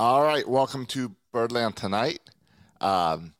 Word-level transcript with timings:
All 0.00 0.22
right, 0.22 0.48
welcome 0.48 0.86
to 0.86 1.12
Birdland 1.32 1.74
tonight. 1.74 2.20
Um, 2.80 3.34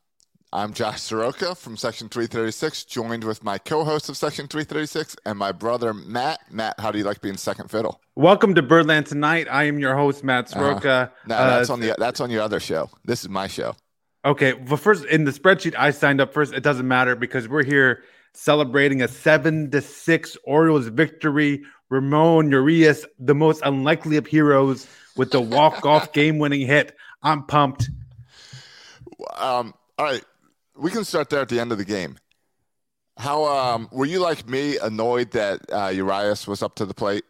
I'm 0.52 0.72
Josh 0.72 0.96
Sroka 0.96 1.56
from 1.56 1.76
Section 1.76 2.08
336, 2.08 2.82
joined 2.82 3.22
with 3.22 3.44
my 3.44 3.58
co-host 3.58 4.08
of 4.08 4.16
Section 4.16 4.48
336 4.48 5.14
and 5.24 5.38
my 5.38 5.52
brother 5.52 5.94
Matt. 5.94 6.40
Matt, 6.50 6.80
how 6.80 6.90
do 6.90 6.98
you 6.98 7.04
like 7.04 7.20
being 7.20 7.36
second 7.36 7.70
fiddle? 7.70 8.00
Welcome 8.16 8.56
to 8.56 8.62
Birdland 8.62 9.06
tonight. 9.06 9.46
I 9.48 9.68
am 9.68 9.78
your 9.78 9.94
host 9.94 10.24
Matt 10.24 10.50
Sroka. 10.50 10.84
Uh, 10.84 11.10
no, 11.28 11.36
that's 11.36 11.70
uh, 11.70 11.74
on 11.74 11.78
the 11.78 11.94
that's 11.96 12.20
on 12.20 12.28
your 12.28 12.42
other 12.42 12.58
show. 12.58 12.90
This 13.04 13.22
is 13.22 13.28
my 13.28 13.46
show. 13.46 13.76
Okay, 14.24 14.54
well, 14.54 14.78
first 14.78 15.04
in 15.04 15.26
the 15.26 15.30
spreadsheet 15.30 15.76
I 15.78 15.92
signed 15.92 16.20
up 16.20 16.32
first. 16.34 16.52
It 16.52 16.64
doesn't 16.64 16.88
matter 16.88 17.14
because 17.14 17.46
we're 17.46 17.62
here 17.64 18.02
celebrating 18.34 19.00
a 19.00 19.06
seven 19.06 19.70
to 19.70 19.80
six 19.80 20.36
Orioles 20.42 20.88
victory. 20.88 21.62
Ramon 21.88 22.50
Urias, 22.50 23.06
the 23.18 23.34
most 23.34 23.62
unlikely 23.64 24.16
of 24.16 24.26
heroes, 24.26 24.88
with 25.18 25.30
the 25.30 25.40
walk-off 25.40 26.12
game-winning 26.14 26.66
hit. 26.66 26.96
I'm 27.22 27.42
pumped. 27.42 27.90
Um, 29.36 29.74
all 29.98 30.06
right, 30.06 30.24
we 30.76 30.90
can 30.90 31.04
start 31.04 31.28
there 31.28 31.40
at 31.40 31.48
the 31.48 31.60
end 31.60 31.72
of 31.72 31.78
the 31.78 31.84
game. 31.84 32.16
How 33.18 33.44
um, 33.44 33.88
were 33.90 34.06
you 34.06 34.20
like 34.20 34.48
me 34.48 34.78
annoyed 34.78 35.32
that 35.32 35.60
uh, 35.72 35.88
Urias 35.88 36.46
was 36.46 36.62
up 36.62 36.76
to 36.76 36.86
the 36.86 36.94
plate? 36.94 37.24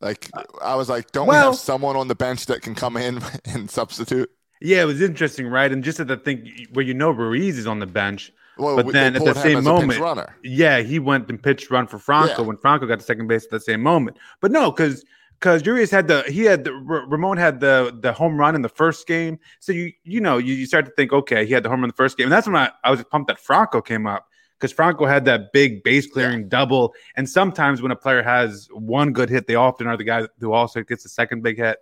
Like 0.00 0.28
I 0.60 0.74
was 0.74 0.88
like, 0.88 1.12
don't 1.12 1.28
well, 1.28 1.50
we 1.50 1.52
have 1.52 1.58
someone 1.58 1.96
on 1.96 2.08
the 2.08 2.16
bench 2.16 2.46
that 2.46 2.60
can 2.60 2.74
come 2.74 2.96
in 2.96 3.22
and 3.44 3.70
substitute? 3.70 4.30
Yeah, 4.60 4.82
it 4.82 4.86
was 4.86 5.00
interesting, 5.00 5.46
right? 5.46 5.70
And 5.70 5.84
just 5.84 6.00
at 6.00 6.08
the 6.08 6.16
thing 6.16 6.66
where 6.72 6.84
you 6.84 6.94
know 6.94 7.10
Ruiz 7.10 7.58
is 7.58 7.66
on 7.66 7.78
the 7.78 7.86
bench, 7.86 8.32
well, 8.58 8.76
but 8.76 8.92
then 8.92 9.16
at 9.16 9.24
the 9.24 9.34
same 9.34 9.64
moment, 9.64 10.28
yeah, 10.42 10.80
he 10.80 10.98
went 10.98 11.28
and 11.28 11.42
pitched 11.42 11.70
run 11.70 11.86
for 11.86 11.98
Franco 11.98 12.42
yeah. 12.42 12.48
when 12.48 12.56
Franco 12.56 12.86
got 12.86 12.98
to 12.98 13.04
second 13.04 13.28
base 13.28 13.44
at 13.44 13.50
the 13.50 13.60
same 13.60 13.82
moment. 13.82 14.16
But 14.40 14.52
no, 14.52 14.70
because 14.70 15.04
because 15.44 15.66
Urias 15.66 15.90
had 15.90 16.08
the 16.08 16.22
he 16.22 16.44
had 16.44 16.64
the 16.64 16.72
Ramon 16.72 17.36
had 17.36 17.60
the 17.60 17.94
the 18.00 18.14
home 18.14 18.38
run 18.38 18.54
in 18.54 18.62
the 18.62 18.68
first 18.70 19.06
game. 19.06 19.38
So 19.60 19.72
you 19.72 19.92
you 20.02 20.18
know 20.18 20.38
you, 20.38 20.54
you 20.54 20.64
start 20.64 20.86
to 20.86 20.92
think 20.92 21.12
okay 21.12 21.44
he 21.44 21.52
had 21.52 21.62
the 21.62 21.68
home 21.68 21.80
run 21.80 21.84
in 21.84 21.90
the 21.90 21.96
first 21.96 22.16
game, 22.16 22.24
and 22.24 22.32
that's 22.32 22.46
when 22.46 22.56
I, 22.56 22.70
I 22.82 22.90
was 22.90 23.04
pumped 23.04 23.28
that 23.28 23.38
Franco 23.38 23.82
came 23.82 24.06
up 24.06 24.26
because 24.58 24.72
Franco 24.72 25.04
had 25.04 25.26
that 25.26 25.52
big 25.52 25.82
base 25.82 26.06
clearing 26.10 26.40
yeah. 26.40 26.48
double. 26.48 26.94
And 27.14 27.28
sometimes 27.28 27.82
when 27.82 27.92
a 27.92 27.96
player 27.96 28.22
has 28.22 28.68
one 28.72 29.12
good 29.12 29.28
hit, 29.28 29.46
they 29.46 29.54
often 29.54 29.86
are 29.86 29.98
the 29.98 30.04
guy 30.04 30.26
who 30.40 30.54
also 30.54 30.82
gets 30.82 31.02
the 31.02 31.10
second 31.10 31.42
big 31.42 31.58
hit. 31.58 31.76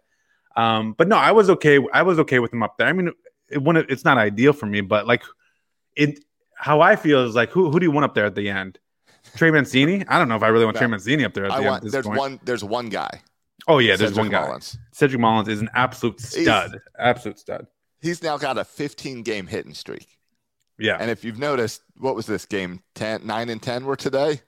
Um, 0.56 0.94
but 0.98 1.06
no, 1.06 1.16
I 1.16 1.30
was 1.30 1.48
okay. 1.50 1.78
I 1.92 2.02
was 2.02 2.18
okay 2.18 2.40
with 2.40 2.52
him 2.52 2.64
up 2.64 2.78
there. 2.78 2.88
I 2.88 2.92
mean, 2.92 3.08
it, 3.48 3.64
it, 3.64 3.86
it's 3.90 4.04
not 4.04 4.18
ideal 4.18 4.54
for 4.54 4.66
me, 4.66 4.80
but 4.80 5.06
like 5.06 5.22
it, 5.94 6.18
how 6.56 6.80
I 6.80 6.96
feel 6.96 7.24
is 7.26 7.36
like 7.36 7.50
who 7.50 7.70
who 7.70 7.78
do 7.78 7.86
you 7.86 7.92
want 7.92 8.06
up 8.06 8.14
there 8.16 8.26
at 8.26 8.34
the 8.34 8.48
end? 8.48 8.80
Trey 9.36 9.52
Mancini? 9.52 10.04
I 10.08 10.18
don't 10.18 10.28
know 10.28 10.34
if 10.34 10.42
I 10.42 10.48
really 10.48 10.64
want 10.64 10.74
no. 10.74 10.80
Trey 10.80 10.88
Mancini 10.88 11.24
up 11.24 11.32
there. 11.32 11.44
At 11.44 11.56
the 11.56 11.62
want, 11.62 11.92
there's 11.92 12.06
point. 12.06 12.18
one. 12.18 12.40
There's 12.42 12.64
one 12.64 12.88
guy. 12.88 13.22
Oh 13.68 13.78
yeah, 13.78 13.96
there's 13.96 14.10
Cedric 14.10 14.16
one 14.16 14.28
guy. 14.30 14.46
Mullins. 14.46 14.78
Cedric 14.92 15.20
Mullins 15.20 15.48
is 15.48 15.60
an 15.60 15.70
absolute 15.74 16.20
stud. 16.20 16.72
He's, 16.72 16.80
absolute 16.98 17.38
stud. 17.38 17.66
He's 18.00 18.22
now 18.22 18.36
got 18.36 18.58
a 18.58 18.64
15 18.64 19.22
game 19.22 19.46
hitting 19.46 19.74
streak. 19.74 20.18
Yeah. 20.78 20.96
And 20.98 21.10
if 21.10 21.24
you've 21.24 21.38
noticed, 21.38 21.82
what 21.98 22.16
was 22.16 22.26
this 22.26 22.44
game? 22.44 22.82
10, 22.94 23.24
9 23.24 23.48
and 23.48 23.62
10 23.62 23.84
were 23.84 23.94
today? 23.94 24.40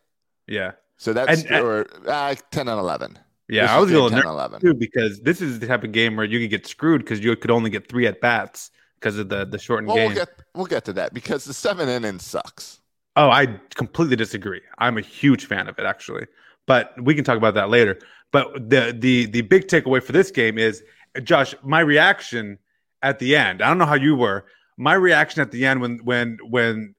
Yeah. 0.48 0.72
So 0.96 1.12
that's 1.12 1.44
and, 1.44 1.64
or 1.64 1.86
uh, 2.08 2.34
10 2.50 2.68
and 2.68 2.80
11. 2.80 3.18
Yeah, 3.48 3.74
I 3.74 3.78
was 3.78 3.90
a 3.90 3.94
little 3.94 4.10
nervous 4.10 4.62
too 4.62 4.72
because 4.72 5.20
this 5.20 5.42
is 5.42 5.58
the 5.58 5.66
type 5.66 5.84
of 5.84 5.92
game 5.92 6.16
where 6.16 6.24
you 6.24 6.40
could 6.40 6.50
get 6.50 6.66
screwed 6.66 7.02
because 7.02 7.20
you 7.20 7.36
could 7.36 7.50
only 7.50 7.68
get 7.68 7.88
three 7.88 8.06
at 8.06 8.20
bats 8.20 8.70
because 8.98 9.18
of 9.18 9.28
the 9.28 9.44
the 9.44 9.58
shortened 9.58 9.88
well, 9.88 9.96
game. 9.96 10.06
We'll 10.08 10.14
get, 10.14 10.28
we'll 10.54 10.66
get 10.66 10.84
to 10.86 10.94
that 10.94 11.12
because 11.12 11.44
the 11.44 11.52
seven 11.52 11.88
innings 11.88 12.24
sucks. 12.24 12.80
Oh, 13.16 13.28
I 13.28 13.60
completely 13.74 14.16
disagree. 14.16 14.62
I'm 14.78 14.96
a 14.96 15.02
huge 15.02 15.44
fan 15.44 15.68
of 15.68 15.78
it 15.78 15.84
actually, 15.84 16.26
but 16.66 16.94
we 17.02 17.14
can 17.14 17.24
talk 17.24 17.36
about 17.36 17.54
that 17.54 17.70
later. 17.70 17.98
But 18.32 18.68
the 18.68 18.94
the 18.98 19.26
the 19.26 19.42
big 19.42 19.68
takeaway 19.68 20.02
for 20.02 20.12
this 20.12 20.30
game 20.30 20.58
is, 20.58 20.82
Josh, 21.22 21.54
my 21.62 21.80
reaction 21.80 22.58
at 23.02 23.18
the 23.18 23.36
end. 23.36 23.62
I 23.62 23.68
don't 23.68 23.78
know 23.78 23.86
how 23.86 23.94
you 23.94 24.16
were. 24.16 24.46
My 24.76 24.94
reaction 24.94 25.42
at 25.42 25.52
the 25.52 25.64
end 25.66 25.80
when 25.80 25.98
when 25.98 26.38
when 26.48 26.94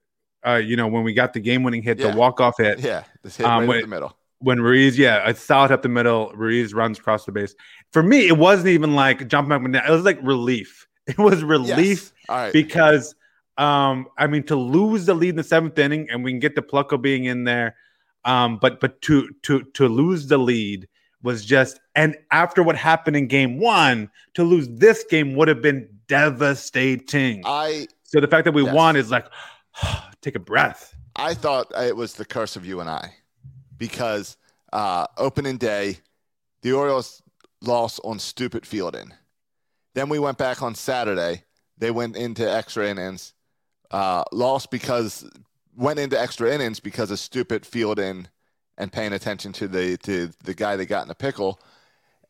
uh, 0.45 0.55
you 0.55 0.77
know 0.77 0.87
when 0.87 1.03
we 1.03 1.13
got 1.13 1.33
the 1.33 1.39
game 1.39 1.63
winning 1.63 1.81
hit, 1.81 1.99
yeah. 1.99 2.11
the 2.11 2.17
walk 2.17 2.39
off 2.39 2.57
hit. 2.57 2.79
Yeah, 2.79 3.03
this 3.23 3.35
hit 3.35 3.45
um, 3.45 3.61
right 3.61 3.67
when, 3.67 3.81
the 3.81 3.87
middle. 3.87 4.17
When 4.39 4.61
Ruiz, 4.61 4.97
yeah, 4.97 5.27
it's 5.27 5.41
solid 5.41 5.71
up 5.71 5.81
the 5.81 5.89
middle. 5.89 6.31
Ruiz 6.35 6.73
runs 6.73 6.99
across 6.99 7.25
the 7.25 7.31
base. 7.31 7.55
For 7.91 8.03
me, 8.03 8.27
it 8.27 8.37
wasn't 8.37 8.69
even 8.69 8.95
like 8.95 9.27
jumping 9.27 9.51
up 9.51 9.63
and 9.63 9.73
down. 9.73 9.85
It 9.87 9.91
was 9.91 10.03
like 10.03 10.19
relief. 10.21 10.87
It 11.07 11.19
was 11.19 11.43
relief 11.43 12.11
yes. 12.27 12.51
because 12.51 13.13
um, 13.59 14.07
I 14.17 14.25
mean 14.25 14.41
to 14.45 14.55
lose 14.55 15.05
the 15.05 15.13
lead 15.13 15.29
in 15.29 15.35
the 15.35 15.43
seventh 15.43 15.77
inning 15.77 16.09
and 16.09 16.23
we 16.23 16.31
can 16.31 16.39
get 16.39 16.55
the 16.55 16.63
Plutko 16.63 16.99
being 16.99 17.25
in 17.25 17.43
there. 17.43 17.75
Um, 18.25 18.57
but 18.57 18.79
but 18.79 19.01
to 19.03 19.29
to 19.43 19.63
to 19.73 19.87
lose 19.87 20.27
the 20.27 20.37
lead 20.37 20.87
was 21.21 21.45
just 21.45 21.79
and 21.95 22.15
after 22.31 22.61
what 22.61 22.75
happened 22.75 23.15
in 23.15 23.27
game 23.27 23.59
one, 23.59 24.09
to 24.33 24.43
lose 24.43 24.67
this 24.69 25.03
game 25.09 25.35
would 25.35 25.47
have 25.47 25.61
been 25.61 25.87
devastating. 26.07 27.41
I 27.45 27.87
so 28.03 28.19
the 28.19 28.27
fact 28.27 28.45
that 28.45 28.53
we 28.53 28.63
yes. 28.63 28.73
won 28.73 28.95
is 28.95 29.11
like 29.11 29.27
take 30.21 30.35
a 30.35 30.39
breath. 30.39 30.95
I 31.15 31.33
thought 31.33 31.71
it 31.77 31.95
was 31.95 32.15
the 32.15 32.25
curse 32.25 32.55
of 32.55 32.65
you 32.65 32.81
and 32.81 32.89
I 32.89 33.13
because 33.77 34.37
uh, 34.73 35.07
opening 35.17 35.57
day, 35.57 35.99
the 36.61 36.73
Orioles 36.73 37.21
lost 37.61 37.99
on 38.03 38.19
stupid 38.19 38.65
fielding. 38.65 39.13
Then 39.93 40.09
we 40.09 40.19
went 40.19 40.37
back 40.37 40.61
on 40.61 40.75
Saturday. 40.75 41.43
They 41.77 41.91
went 41.91 42.17
into 42.17 42.49
extra 42.49 42.89
innings, 42.89 43.33
uh, 43.91 44.23
lost 44.31 44.71
because 44.71 45.29
went 45.75 45.99
into 45.99 46.19
extra 46.19 46.53
innings 46.53 46.79
because 46.79 47.11
of 47.11 47.19
stupid 47.19 47.65
fielding 47.65 48.27
and 48.77 48.91
paying 48.91 49.13
attention 49.13 49.53
to 49.53 49.67
the 49.67 49.97
to 49.97 50.31
the 50.43 50.53
guy 50.53 50.75
they 50.75 50.85
got 50.85 51.05
in 51.05 51.11
a 51.11 51.15
pickle, 51.15 51.59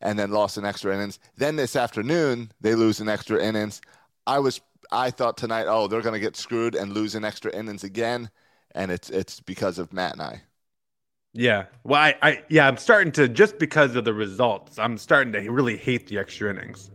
and 0.00 0.18
then 0.18 0.30
lost 0.30 0.58
in 0.58 0.64
extra 0.64 0.94
innings. 0.94 1.18
Then 1.36 1.56
this 1.56 1.76
afternoon 1.76 2.52
they 2.60 2.74
lose 2.74 3.00
in 3.00 3.08
extra 3.08 3.42
innings. 3.42 3.80
I 4.26 4.38
was 4.38 4.60
I 4.90 5.10
thought 5.10 5.36
tonight, 5.36 5.66
oh, 5.68 5.88
they're 5.88 6.02
going 6.02 6.14
to 6.14 6.20
get 6.20 6.36
screwed 6.36 6.74
and 6.74 6.92
lose 6.92 7.14
in 7.14 7.24
extra 7.24 7.52
innings 7.52 7.84
again, 7.84 8.30
and 8.74 8.90
it's 8.90 9.10
it's 9.10 9.40
because 9.40 9.78
of 9.78 9.92
Matt 9.92 10.12
and 10.12 10.22
I. 10.22 10.42
Yeah, 11.32 11.66
well, 11.84 12.00
I, 12.00 12.14
I 12.22 12.44
yeah, 12.48 12.66
I'm 12.66 12.78
starting 12.78 13.12
to 13.12 13.28
just 13.28 13.58
because 13.58 13.94
of 13.94 14.04
the 14.04 14.14
results. 14.14 14.78
I'm 14.78 14.96
starting 14.96 15.32
to 15.34 15.50
really 15.50 15.76
hate 15.76 16.06
the 16.06 16.18
extra 16.18 16.50
innings. 16.50 16.90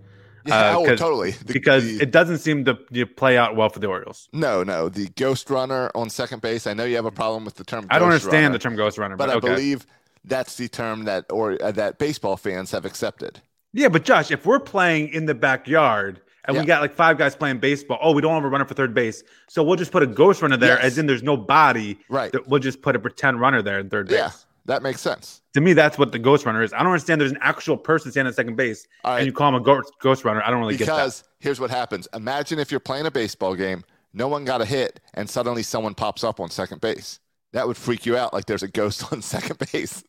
Yeah, 0.45 0.71
uh, 0.71 0.77
oh, 0.77 0.95
totally. 0.95 1.31
The, 1.31 1.53
because 1.53 1.83
the, 1.83 2.01
it 2.01 2.11
doesn't 2.11 2.39
seem 2.39 2.65
to, 2.65 2.73
to, 2.93 3.05
play 3.05 3.37
out 3.37 3.55
well 3.55 3.69
for 3.69 3.79
the 3.79 3.87
Orioles. 3.87 4.29
No, 4.33 4.63
no. 4.63 4.89
The 4.89 5.07
ghost 5.09 5.49
runner 5.49 5.91
on 5.93 6.09
second 6.09 6.41
base. 6.41 6.67
I 6.67 6.73
know 6.73 6.83
you 6.83 6.95
have 6.95 7.05
a 7.05 7.11
problem 7.11 7.45
with 7.45 7.55
the 7.55 7.63
term. 7.63 7.85
I 7.89 7.99
don't 7.99 8.09
understand 8.09 8.33
runner, 8.33 8.53
the 8.53 8.59
term 8.59 8.75
ghost 8.75 8.97
runner, 8.97 9.15
but, 9.15 9.27
but 9.27 9.33
I 9.33 9.37
okay. 9.37 9.47
believe 9.49 9.85
that's 10.25 10.55
the 10.55 10.67
term 10.67 11.05
that 11.05 11.25
or 11.31 11.61
uh, 11.61 11.71
that 11.71 11.97
baseball 11.97 12.37
fans 12.37 12.71
have 12.71 12.85
accepted. 12.85 13.41
Yeah, 13.73 13.89
but 13.89 14.03
Josh, 14.03 14.31
if 14.31 14.45
we're 14.45 14.59
playing 14.59 15.09
in 15.09 15.25
the 15.25 15.35
backyard 15.35 16.21
and 16.45 16.55
yeah. 16.55 16.61
we 16.61 16.67
got 16.67 16.81
like 16.81 16.93
five 16.93 17.17
guys 17.17 17.35
playing 17.35 17.59
baseball, 17.59 17.99
oh, 18.01 18.11
we 18.11 18.21
don't 18.21 18.33
have 18.33 18.43
a 18.43 18.49
runner 18.49 18.65
for 18.65 18.73
third 18.73 18.93
base, 18.93 19.23
so 19.47 19.63
we'll 19.63 19.77
just 19.77 19.91
put 19.91 20.03
a 20.03 20.07
ghost 20.07 20.41
runner 20.41 20.57
there, 20.57 20.75
yes. 20.75 20.83
as 20.83 20.97
in 20.97 21.07
there's 21.07 21.23
no 21.23 21.37
body. 21.37 21.97
Right. 22.09 22.33
We'll 22.47 22.59
just 22.59 22.81
put 22.81 22.95
a 22.95 22.99
pretend 22.99 23.39
runner 23.39 23.61
there 23.61 23.79
in 23.79 23.89
third 23.89 24.07
base. 24.07 24.17
Yeah. 24.17 24.31
That 24.65 24.83
makes 24.83 25.01
sense. 25.01 25.41
To 25.53 25.61
me, 25.61 25.73
that's 25.73 25.97
what 25.97 26.11
the 26.11 26.19
ghost 26.19 26.45
runner 26.45 26.61
is. 26.61 26.71
I 26.71 26.79
don't 26.79 26.87
understand. 26.87 27.19
There's 27.19 27.31
an 27.31 27.39
actual 27.41 27.77
person 27.77 28.11
standing 28.11 28.29
at 28.29 28.35
second 28.35 28.55
base, 28.55 28.87
right. 29.03 29.17
and 29.17 29.25
you 29.25 29.33
call 29.33 29.49
him 29.49 29.55
a 29.55 29.59
ghost, 29.59 29.91
ghost 29.99 30.23
runner. 30.23 30.41
I 30.43 30.51
don't 30.51 30.59
really 30.59 30.75
because 30.75 30.87
get 30.87 30.95
that. 30.95 31.03
Because 31.03 31.23
here's 31.39 31.59
what 31.59 31.71
happens. 31.71 32.07
Imagine 32.13 32.59
if 32.59 32.71
you're 32.71 32.79
playing 32.79 33.05
a 33.05 33.11
baseball 33.11 33.55
game, 33.55 33.83
no 34.13 34.27
one 34.27 34.45
got 34.45 34.61
a 34.61 34.65
hit, 34.65 34.99
and 35.13 35.29
suddenly 35.29 35.63
someone 35.63 35.95
pops 35.95 36.23
up 36.23 36.39
on 36.39 36.49
second 36.49 36.81
base. 36.81 37.19
That 37.53 37.67
would 37.67 37.77
freak 37.77 38.05
you 38.05 38.15
out, 38.15 38.33
like 38.33 38.45
there's 38.45 38.63
a 38.63 38.67
ghost 38.67 39.03
on 39.11 39.21
second 39.21 39.57
base. 39.71 40.03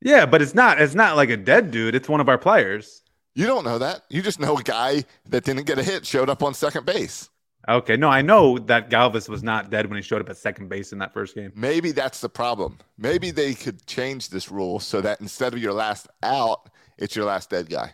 Yeah, 0.00 0.26
but 0.26 0.42
it's 0.42 0.54
not. 0.54 0.80
It's 0.80 0.94
not 0.94 1.16
like 1.16 1.30
a 1.30 1.36
dead 1.36 1.70
dude. 1.70 1.94
It's 1.94 2.08
one 2.08 2.20
of 2.20 2.28
our 2.28 2.38
players. 2.38 3.02
You 3.34 3.46
don't 3.46 3.64
know 3.64 3.78
that. 3.78 4.02
You 4.10 4.22
just 4.22 4.40
know 4.40 4.58
a 4.58 4.62
guy 4.62 5.04
that 5.28 5.44
didn't 5.44 5.64
get 5.64 5.78
a 5.78 5.82
hit 5.82 6.04
showed 6.06 6.28
up 6.28 6.42
on 6.42 6.54
second 6.54 6.86
base. 6.86 7.30
Okay, 7.68 7.96
no, 7.98 8.08
I 8.08 8.22
know 8.22 8.58
that 8.58 8.88
Galvis 8.88 9.28
was 9.28 9.42
not 9.42 9.68
dead 9.68 9.86
when 9.86 9.96
he 9.96 10.02
showed 10.02 10.22
up 10.22 10.30
at 10.30 10.38
second 10.38 10.68
base 10.68 10.92
in 10.92 10.98
that 11.00 11.12
first 11.12 11.34
game. 11.34 11.52
Maybe 11.54 11.92
that's 11.92 12.20
the 12.20 12.28
problem. 12.30 12.78
Maybe 12.96 13.30
they 13.30 13.52
could 13.52 13.84
change 13.86 14.30
this 14.30 14.50
rule 14.50 14.80
so 14.80 15.02
that 15.02 15.20
instead 15.20 15.52
of 15.52 15.58
your 15.58 15.74
last 15.74 16.08
out, 16.22 16.70
it's 16.96 17.14
your 17.14 17.26
last 17.26 17.50
dead 17.50 17.68
guy. 17.68 17.92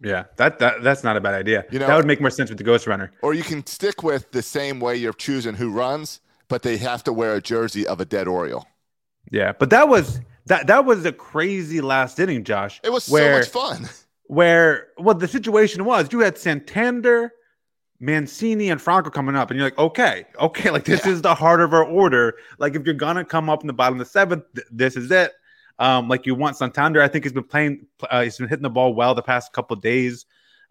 Yeah, 0.00 0.24
that, 0.36 0.58
that 0.60 0.82
that's 0.82 1.02
not 1.02 1.16
a 1.16 1.20
bad 1.20 1.34
idea. 1.34 1.66
You 1.70 1.80
know, 1.80 1.86
that 1.86 1.96
would 1.96 2.06
make 2.06 2.20
more 2.20 2.30
sense 2.30 2.50
with 2.50 2.58
the 2.58 2.64
Ghost 2.64 2.86
Runner. 2.86 3.12
Or 3.20 3.34
you 3.34 3.42
can 3.42 3.66
stick 3.66 4.02
with 4.02 4.30
the 4.30 4.42
same 4.42 4.80
way 4.80 4.96
you're 4.96 5.12
choosing 5.12 5.54
who 5.54 5.70
runs, 5.70 6.20
but 6.46 6.62
they 6.62 6.76
have 6.76 7.02
to 7.04 7.12
wear 7.12 7.34
a 7.34 7.42
jersey 7.42 7.86
of 7.86 8.00
a 8.00 8.04
dead 8.04 8.28
Oriole. 8.28 8.66
Yeah, 9.30 9.52
but 9.52 9.70
that 9.70 9.88
was 9.88 10.20
that 10.46 10.68
that 10.68 10.84
was 10.84 11.04
a 11.04 11.12
crazy 11.12 11.80
last 11.80 12.20
inning, 12.20 12.44
Josh. 12.44 12.80
It 12.84 12.92
was 12.92 13.08
where, 13.08 13.42
so 13.42 13.60
much 13.60 13.70
fun. 13.70 13.88
Where 14.30 14.88
well, 14.98 15.14
the 15.14 15.26
situation 15.26 15.86
was 15.86 16.12
you 16.12 16.20
had 16.20 16.36
Santander, 16.36 17.32
Mancini, 18.00 18.70
and 18.70 18.80
Franco 18.80 19.10
coming 19.10 19.34
up, 19.34 19.50
and 19.50 19.58
you're 19.58 19.66
like, 19.66 19.78
okay, 19.78 20.24
okay, 20.40 20.70
like 20.70 20.84
this 20.84 21.04
yeah. 21.04 21.12
is 21.12 21.22
the 21.22 21.34
heart 21.34 21.60
of 21.60 21.72
our 21.72 21.84
order. 21.84 22.34
Like 22.58 22.76
if 22.76 22.84
you're 22.84 22.94
gonna 22.94 23.24
come 23.24 23.50
up 23.50 23.62
in 23.62 23.66
the 23.66 23.72
bottom 23.72 24.00
of 24.00 24.06
the 24.06 24.10
seventh, 24.10 24.44
th- 24.54 24.66
this 24.70 24.96
is 24.96 25.10
it. 25.10 25.32
Um, 25.78 26.08
like 26.08 26.26
you 26.26 26.34
want 26.34 26.56
Santander. 26.56 27.02
I 27.02 27.08
think 27.08 27.24
he's 27.24 27.32
been 27.32 27.44
playing. 27.44 27.86
Uh, 28.08 28.22
he's 28.22 28.38
been 28.38 28.48
hitting 28.48 28.62
the 28.62 28.70
ball 28.70 28.94
well 28.94 29.14
the 29.14 29.22
past 29.22 29.52
couple 29.52 29.76
days. 29.76 30.26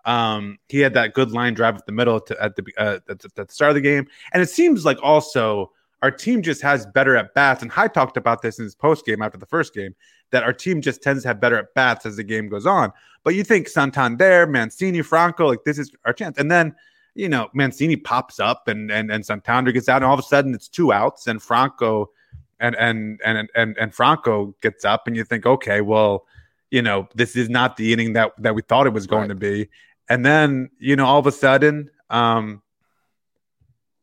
Um, 0.06 0.58
he 0.70 0.80
had 0.80 0.94
that 0.94 1.14
good 1.14 1.32
line 1.32 1.54
drive 1.54 1.76
at 1.76 1.86
the 1.86 1.92
middle 1.92 2.20
to, 2.22 2.44
at 2.44 2.56
the 2.56 2.64
uh, 2.78 3.00
at 3.10 3.20
the 3.20 3.46
start 3.50 3.72
of 3.72 3.76
the 3.76 3.82
game, 3.82 4.08
and 4.34 4.42
it 4.42 4.50
seems 4.50 4.86
like 4.86 4.98
also 5.04 5.72
our 6.02 6.12
team 6.12 6.42
just 6.42 6.62
has 6.62 6.86
better 6.86 7.18
at 7.18 7.34
bats. 7.34 7.62
And 7.62 7.72
Hyde 7.72 7.94
talked 7.94 8.18
about 8.18 8.42
this 8.42 8.60
in 8.60 8.64
his 8.64 8.76
post 8.76 9.06
game 9.06 9.22
after 9.22 9.38
the 9.38 9.46
first 9.48 9.74
game 9.74 9.96
that 10.32 10.44
our 10.44 10.54
team 10.54 10.82
just 10.82 11.02
tends 11.02 11.24
to 11.24 11.30
have 11.30 11.40
better 11.40 11.58
at 11.58 11.74
bats 11.74 12.06
as 12.06 12.18
the 12.18 12.24
game 12.24 12.48
goes 12.50 12.66
on. 12.66 12.92
But 13.24 13.36
you 13.36 13.44
think 13.44 13.68
Santander, 13.68 14.48
Mancini, 14.48 15.02
Franco, 15.02 15.48
like 15.48 15.64
this 15.66 15.78
is 15.78 15.92
our 16.06 16.14
chance, 16.14 16.38
and 16.38 16.50
then 16.50 16.76
you 17.18 17.28
know 17.28 17.50
Mancini 17.54 17.96
pops 17.96 18.40
up 18.40 18.68
and 18.68 18.92
and 18.92 19.12
and 19.12 19.26
Santander 19.26 19.72
gets 19.72 19.90
out, 19.90 19.98
and 19.98 20.06
all 20.06 20.14
of 20.14 20.20
a 20.20 20.24
sudden 20.24 20.54
it's 20.54 20.68
two 20.68 20.94
outs, 20.94 21.28
and 21.28 21.42
Franco 21.42 22.12
and 22.60 22.76
and 22.76 23.20
and 23.26 23.50
and 23.56 23.76
and 23.78 23.94
Franco 23.94 24.56
gets 24.62 24.86
up, 24.86 25.08
and 25.08 25.16
you 25.16 25.24
think, 25.24 25.46
okay, 25.46 25.82
well, 25.82 26.26
you 26.70 26.82
know, 26.82 27.08
this 27.16 27.36
is 27.36 27.50
not 27.50 27.76
the 27.76 27.92
inning 27.92 28.14
that 28.14 28.32
that 28.40 28.56
we 28.56 28.62
thought 28.62 28.88
it 28.88 28.94
was 28.94 29.08
going 29.08 29.22
right. 29.22 29.30
to 29.30 29.36
be, 29.36 29.70
and 30.10 30.26
then 30.26 30.70
you 30.80 30.96
know, 30.96 31.06
all 31.06 31.20
of 31.20 31.28
a 31.28 31.32
sudden, 31.32 31.90
um, 32.10 32.62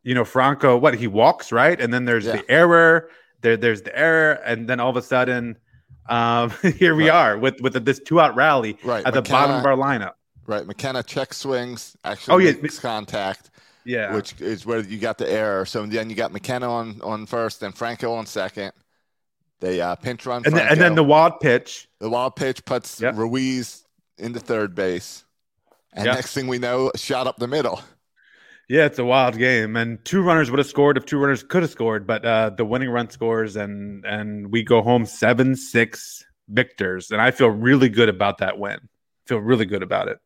you 0.03 0.15
know, 0.15 0.25
Franco, 0.25 0.77
what 0.77 0.95
he 0.95 1.07
walks 1.07 1.53
right, 1.53 1.81
and 1.81 1.95
then 1.95 2.05
there's 2.05 2.27
yeah. 2.27 2.37
the 2.37 2.51
error, 2.51 3.11
there 3.43 3.57
there's 3.57 3.83
the 3.83 3.97
error, 3.97 4.33
and 4.45 4.69
then 4.69 4.81
all 4.81 4.91
of 4.91 4.97
a 4.97 5.03
sudden, 5.03 5.57
um, 6.09 6.51
here 6.77 6.97
we 6.97 7.09
right. 7.09 7.17
are 7.17 7.39
with 7.39 7.61
with 7.61 7.85
this 7.85 8.01
two 8.01 8.21
out 8.21 8.35
rally 8.35 8.77
right. 8.83 9.07
at 9.07 9.15
McKenna, 9.15 9.23
the 9.23 9.31
bottom 9.31 9.57
of 9.57 9.67
our 9.67 9.77
lineup. 9.77 10.15
Right, 10.47 10.67
McKenna 10.67 11.03
check 11.03 11.33
swings, 11.33 11.97
actually 12.05 12.35
oh, 12.35 12.39
yeah. 12.39 12.53
makes 12.61 12.79
contact 12.79 13.51
yeah. 13.85 14.15
Which 14.15 14.41
is 14.41 14.67
where 14.67 14.81
you 14.81 14.99
got 14.99 15.19
the 15.19 15.31
error. 15.31 15.67
So 15.67 15.85
then 15.87 16.11
you 16.11 16.17
got 16.17 16.33
McKenna 16.33 16.71
on, 16.71 17.01
on 17.03 17.27
first, 17.27 17.61
then 17.61 17.73
Franco 17.73 18.13
on 18.13 18.27
second. 18.27 18.73
They 19.61 19.81
uh, 19.81 19.95
pinch 19.95 20.27
run. 20.27 20.43
And 20.45 20.55
then, 20.55 20.69
and 20.69 20.81
then, 20.81 20.95
the 20.95 21.05
wild 21.05 21.41
pitch. 21.41 21.89
The 22.01 22.11
wild 22.11 22.37
pitch 22.37 22.65
puts 22.65 23.01
yep. 23.01 23.17
Ruiz 23.17 23.85
into 24.19 24.41
third 24.41 24.75
base. 24.75 25.25
And 25.93 26.07
yep. 26.07 26.17
next 26.17 26.35
thing 26.35 26.49
we 26.49 26.59
know, 26.59 26.91
shot 26.97 27.27
up 27.27 27.37
the 27.37 27.47
middle. 27.47 27.81
Yeah, 28.69 28.87
it's 28.87 28.99
a 28.99 29.05
wild 29.05 29.37
game, 29.37 29.77
and 29.77 30.03
two 30.07 30.23
runners 30.23 30.51
would 30.51 30.59
have 30.59 30.67
scored 30.67 30.97
if 30.97 31.05
two 31.05 31.19
runners 31.19 31.43
could 31.43 31.63
have 31.63 31.71
scored, 31.71 32.07
but 32.07 32.25
uh, 32.25 32.49
the 32.49 32.65
winning 32.65 32.89
run 32.89 33.11
scores, 33.11 33.57
and 33.57 34.05
and 34.07 34.51
we 34.51 34.63
go 34.63 34.81
home 34.81 35.05
seven 35.05 35.55
six 35.55 36.25
victors, 36.49 37.11
and 37.11 37.21
I 37.21 37.31
feel 37.31 37.49
really 37.49 37.91
good 37.91 38.09
about 38.09 38.39
that 38.39 38.59
win. 38.59 38.79
Feel 39.27 39.39
really 39.39 39.67
good 39.67 39.83
about 39.83 40.09
it. 40.09 40.19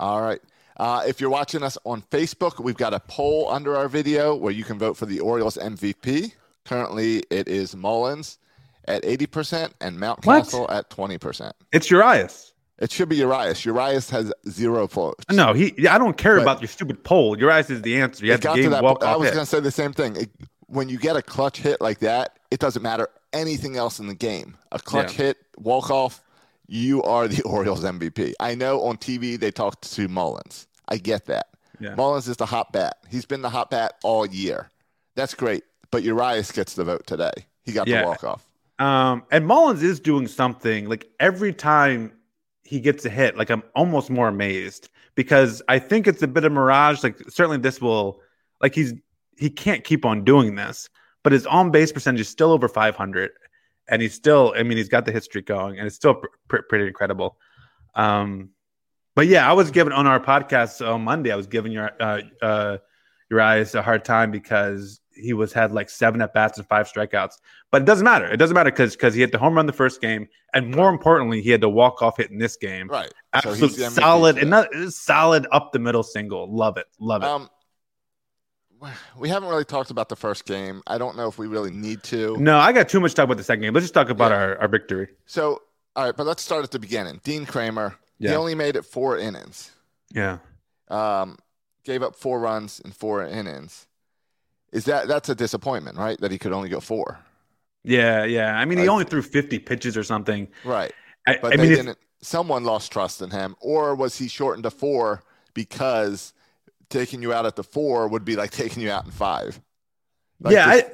All 0.00 0.22
right. 0.22 0.40
Uh, 0.76 1.02
if 1.06 1.20
you're 1.20 1.30
watching 1.30 1.62
us 1.62 1.78
on 1.84 2.02
Facebook, 2.02 2.62
we've 2.62 2.76
got 2.76 2.92
a 2.92 3.00
poll 3.00 3.48
under 3.50 3.76
our 3.76 3.88
video 3.88 4.34
where 4.34 4.52
you 4.52 4.64
can 4.64 4.78
vote 4.78 4.96
for 4.96 5.06
the 5.06 5.20
Orioles 5.20 5.56
MVP. 5.56 6.32
Currently, 6.64 7.22
it 7.30 7.48
is 7.48 7.74
Mullins 7.74 8.38
at 8.86 9.02
80% 9.02 9.72
and 9.80 9.98
Mountcastle 9.98 10.70
at 10.70 10.90
20%. 10.90 11.52
It's 11.72 11.90
Urias. 11.90 12.52
It 12.78 12.92
should 12.92 13.08
be 13.08 13.16
Urias. 13.16 13.64
Urias 13.64 14.10
has 14.10 14.32
zero 14.48 14.86
votes. 14.86 15.24
No, 15.30 15.54
he. 15.54 15.88
I 15.88 15.96
don't 15.96 16.18
care 16.18 16.36
but 16.36 16.42
about 16.42 16.60
your 16.60 16.68
stupid 16.68 17.02
poll. 17.04 17.38
Urias 17.38 17.70
is 17.70 17.80
the 17.80 17.96
answer. 18.00 18.26
You 18.26 18.32
have 18.32 18.42
got 18.42 18.56
to 18.56 18.68
that. 18.68 18.84
I 18.84 19.16
was 19.16 19.30
going 19.30 19.40
to 19.40 19.46
say 19.46 19.60
the 19.60 19.70
same 19.70 19.94
thing. 19.94 20.16
It, 20.16 20.30
when 20.66 20.90
you 20.90 20.98
get 20.98 21.16
a 21.16 21.22
clutch 21.22 21.58
hit 21.58 21.80
like 21.80 22.00
that, 22.00 22.38
it 22.50 22.60
doesn't 22.60 22.82
matter 22.82 23.08
anything 23.32 23.76
else 23.76 23.98
in 23.98 24.08
the 24.08 24.14
game. 24.14 24.58
A 24.72 24.78
clutch 24.78 25.12
yeah. 25.12 25.26
hit, 25.26 25.38
walk 25.56 25.90
off, 25.90 26.22
you 26.68 27.02
are 27.02 27.28
the 27.28 27.42
Orioles 27.44 27.84
MVP. 27.84 28.34
I 28.40 28.54
know 28.54 28.82
on 28.82 28.96
TV 28.96 29.38
they 29.38 29.50
talked 29.50 29.92
to 29.94 30.08
Mullins. 30.08 30.66
I 30.88 30.98
get 30.98 31.26
that. 31.26 31.46
Yeah. 31.80 31.94
Mullins 31.94 32.28
is 32.28 32.36
the 32.36 32.46
hot 32.46 32.72
bat. 32.72 32.96
He's 33.08 33.26
been 33.26 33.42
the 33.42 33.50
hot 33.50 33.70
bat 33.70 33.94
all 34.02 34.26
year. 34.26 34.70
That's 35.14 35.34
great. 35.34 35.64
But 35.90 36.02
Urias 36.02 36.52
gets 36.52 36.74
the 36.74 36.84
vote 36.84 37.06
today. 37.06 37.32
He 37.64 37.72
got 37.72 37.86
yeah. 37.86 38.02
the 38.02 38.06
walk 38.08 38.24
off. 38.24 38.46
Um, 38.78 39.24
and 39.30 39.46
Mullins 39.46 39.82
is 39.82 40.00
doing 40.00 40.26
something 40.26 40.88
like 40.88 41.08
every 41.20 41.52
time 41.52 42.12
he 42.64 42.80
gets 42.80 43.04
a 43.04 43.10
hit, 43.10 43.36
like 43.36 43.50
I'm 43.50 43.62
almost 43.74 44.10
more 44.10 44.28
amazed 44.28 44.90
because 45.14 45.62
I 45.68 45.78
think 45.78 46.06
it's 46.06 46.22
a 46.22 46.28
bit 46.28 46.44
of 46.44 46.52
mirage. 46.52 47.02
Like 47.02 47.18
certainly 47.28 47.58
this 47.58 47.80
will, 47.80 48.20
like 48.60 48.74
he's 48.74 48.92
he 49.38 49.50
can't 49.50 49.84
keep 49.84 50.04
on 50.04 50.24
doing 50.24 50.56
this, 50.56 50.88
but 51.22 51.32
his 51.32 51.46
on 51.46 51.70
base 51.70 51.92
percentage 51.92 52.20
is 52.20 52.28
still 52.28 52.52
over 52.52 52.68
500 52.68 53.30
and 53.88 54.02
he's 54.02 54.14
still, 54.14 54.54
I 54.56 54.62
mean, 54.62 54.78
he's 54.78 54.88
got 54.88 55.04
the 55.04 55.12
history 55.12 55.42
going, 55.42 55.78
and 55.78 55.86
it's 55.86 55.96
still 55.96 56.14
pr- 56.14 56.26
pr- 56.48 56.62
pretty 56.68 56.86
incredible. 56.86 57.36
Um, 57.94 58.50
but 59.14 59.26
yeah, 59.26 59.48
I 59.48 59.52
was 59.54 59.70
giving 59.70 59.92
on 59.92 60.06
our 60.06 60.20
podcast 60.20 60.86
on 60.86 61.02
Monday. 61.02 61.32
I 61.32 61.36
was 61.36 61.46
giving 61.46 61.72
your 61.72 61.90
uh, 61.98 62.20
uh, 62.42 62.78
Urias 63.30 63.74
a 63.74 63.82
hard 63.82 64.04
time 64.04 64.30
because 64.30 65.00
he 65.14 65.32
was 65.32 65.52
had 65.52 65.72
like 65.72 65.88
seven 65.88 66.20
at 66.20 66.34
bats 66.34 66.58
and 66.58 66.68
five 66.68 66.86
strikeouts. 66.86 67.34
But 67.70 67.82
it 67.82 67.84
doesn't 67.86 68.04
matter. 68.04 68.26
It 68.26 68.36
doesn't 68.36 68.54
matter 68.54 68.70
because 68.70 68.94
because 68.94 69.14
he 69.14 69.20
hit 69.20 69.32
the 69.32 69.38
home 69.38 69.54
run 69.54 69.66
the 69.66 69.72
first 69.72 70.00
game, 70.00 70.28
and 70.52 70.74
more 70.74 70.90
importantly, 70.90 71.40
he 71.40 71.50
had 71.50 71.60
the 71.60 71.70
walk 71.70 72.02
off 72.02 72.18
hit 72.18 72.30
in 72.30 72.38
this 72.38 72.56
game. 72.56 72.88
Right, 72.88 73.12
absolute 73.32 73.72
so 73.72 73.88
solid 73.88 74.38
and 74.38 74.92
solid 74.92 75.46
up 75.50 75.72
the 75.72 75.78
middle 75.78 76.02
single. 76.02 76.54
Love 76.54 76.76
it, 76.76 76.86
love 77.00 77.22
it. 77.22 77.26
Um, 77.26 77.48
we 79.18 79.28
haven't 79.28 79.48
really 79.48 79.64
talked 79.64 79.90
about 79.90 80.08
the 80.08 80.16
first 80.16 80.44
game. 80.44 80.82
I 80.86 80.98
don't 80.98 81.16
know 81.16 81.28
if 81.28 81.38
we 81.38 81.46
really 81.46 81.70
need 81.70 82.02
to. 82.04 82.36
No, 82.38 82.58
I 82.58 82.72
got 82.72 82.88
too 82.88 83.00
much 83.00 83.12
to 83.12 83.16
talk 83.16 83.24
about 83.24 83.36
the 83.36 83.44
second 83.44 83.62
game. 83.62 83.74
Let's 83.74 83.84
just 83.84 83.94
talk 83.94 84.10
about 84.10 84.30
yeah. 84.30 84.38
our, 84.38 84.58
our 84.58 84.68
victory. 84.68 85.08
So, 85.26 85.62
all 85.94 86.04
right, 86.04 86.16
but 86.16 86.26
let's 86.26 86.42
start 86.42 86.64
at 86.64 86.70
the 86.70 86.78
beginning. 86.78 87.20
Dean 87.24 87.46
Kremer, 87.46 87.96
yeah. 88.18 88.30
he 88.30 88.36
only 88.36 88.54
made 88.54 88.76
it 88.76 88.84
four 88.84 89.18
innings. 89.18 89.70
Yeah. 90.12 90.38
Um, 90.88 91.38
gave 91.84 92.02
up 92.02 92.16
four 92.16 92.40
runs 92.40 92.80
in 92.80 92.92
four 92.92 93.24
innings. 93.24 93.86
Is 94.72 94.84
that 94.86 95.08
that's 95.08 95.28
a 95.28 95.34
disappointment, 95.34 95.96
right? 95.96 96.20
That 96.20 96.30
he 96.30 96.38
could 96.38 96.52
only 96.52 96.68
go 96.68 96.80
four. 96.80 97.18
Yeah, 97.82 98.24
yeah. 98.24 98.56
I 98.56 98.64
mean, 98.64 98.78
he 98.78 98.88
only 98.88 99.04
threw 99.04 99.22
fifty 99.22 99.58
pitches 99.58 99.96
or 99.96 100.02
something. 100.02 100.48
Right. 100.64 100.92
I, 101.26 101.38
but 101.40 101.52
I 101.52 101.56
mean, 101.56 101.70
didn't. 101.70 101.98
Someone 102.20 102.64
lost 102.64 102.90
trust 102.90 103.22
in 103.22 103.30
him, 103.30 103.56
or 103.60 103.94
was 103.94 104.18
he 104.18 104.26
shortened 104.28 104.64
to 104.64 104.70
four 104.70 105.22
because 105.54 106.32
taking 106.90 107.22
you 107.22 107.32
out 107.32 107.46
at 107.46 107.56
the 107.56 107.64
four 107.64 108.08
would 108.08 108.24
be 108.24 108.36
like 108.36 108.50
taking 108.50 108.82
you 108.82 108.90
out 108.90 109.04
in 109.04 109.10
five. 109.10 109.60
Like 110.40 110.52
yeah, 110.52 110.76
this- 110.76 110.90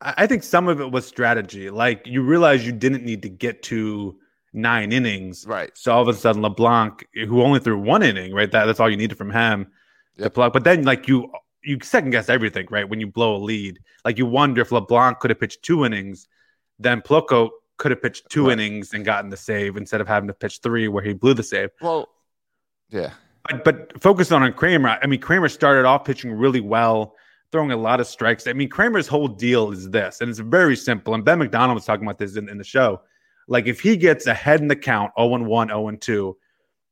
I, 0.00 0.14
I 0.18 0.26
think 0.26 0.42
some 0.42 0.68
of 0.68 0.80
it 0.80 0.90
was 0.90 1.06
strategy. 1.06 1.70
Like 1.70 2.06
you 2.06 2.22
realize 2.22 2.64
you 2.64 2.72
didn't 2.72 3.04
need 3.04 3.22
to 3.22 3.28
get 3.28 3.62
to 3.64 4.18
nine 4.52 4.92
innings, 4.92 5.46
right? 5.46 5.70
So 5.76 5.92
all 5.92 6.02
of 6.02 6.08
a 6.08 6.14
sudden, 6.14 6.42
LeBlanc, 6.42 7.06
who 7.14 7.42
only 7.42 7.60
threw 7.60 7.78
one 7.78 8.02
inning, 8.02 8.32
right? 8.32 8.50
That 8.50 8.66
that's 8.66 8.80
all 8.80 8.90
you 8.90 8.96
needed 8.96 9.18
from 9.18 9.30
him 9.30 9.68
yep. 10.16 10.26
to 10.26 10.30
plug. 10.30 10.52
But 10.52 10.64
then, 10.64 10.84
like 10.84 11.08
you, 11.08 11.30
you 11.62 11.78
second 11.82 12.10
guess 12.10 12.28
everything, 12.28 12.66
right? 12.70 12.88
When 12.88 13.00
you 13.00 13.06
blow 13.06 13.36
a 13.36 13.38
lead, 13.38 13.78
like 14.04 14.18
you 14.18 14.26
wonder 14.26 14.62
if 14.62 14.72
LeBlanc 14.72 15.18
could 15.20 15.30
have 15.30 15.40
pitched 15.40 15.62
two 15.62 15.84
innings, 15.84 16.28
then 16.78 17.00
Plutko 17.00 17.50
could 17.76 17.90
have 17.90 18.02
pitched 18.02 18.28
two 18.30 18.46
right. 18.46 18.52
innings 18.52 18.94
and 18.94 19.04
gotten 19.04 19.30
the 19.30 19.36
save 19.36 19.76
instead 19.76 20.00
of 20.00 20.08
having 20.08 20.28
to 20.28 20.34
pitch 20.34 20.60
three 20.62 20.88
where 20.88 21.02
he 21.02 21.12
blew 21.12 21.34
the 21.34 21.42
save. 21.42 21.70
Well, 21.80 22.08
yeah, 22.90 23.12
but, 23.48 23.64
but 23.64 24.02
focus 24.02 24.32
on 24.32 24.42
on 24.42 24.52
Kremer. 24.52 24.98
I 25.02 25.06
mean, 25.06 25.20
Kremer 25.20 25.48
started 25.48 25.84
off 25.84 26.04
pitching 26.04 26.32
really 26.32 26.60
well, 26.60 27.14
throwing 27.50 27.72
a 27.72 27.76
lot 27.76 28.00
of 28.00 28.06
strikes. 28.06 28.46
I 28.46 28.52
mean, 28.52 28.68
Kremer's 28.68 29.06
whole 29.06 29.28
deal 29.28 29.72
is 29.72 29.90
this, 29.90 30.20
and 30.20 30.30
it's 30.30 30.38
very 30.38 30.76
simple. 30.76 31.14
And 31.14 31.24
Ben 31.24 31.38
McDonald 31.38 31.74
was 31.74 31.84
talking 31.84 32.06
about 32.06 32.18
this 32.18 32.36
in, 32.36 32.48
in 32.48 32.58
the 32.58 32.64
show. 32.64 33.00
Like, 33.48 33.66
if 33.66 33.80
he 33.80 33.96
gets 33.96 34.26
ahead 34.26 34.60
in 34.60 34.68
the 34.68 34.76
count 34.76 35.12
0 35.18 35.42
1, 35.42 35.68
0 35.68 35.90
2, 35.90 36.36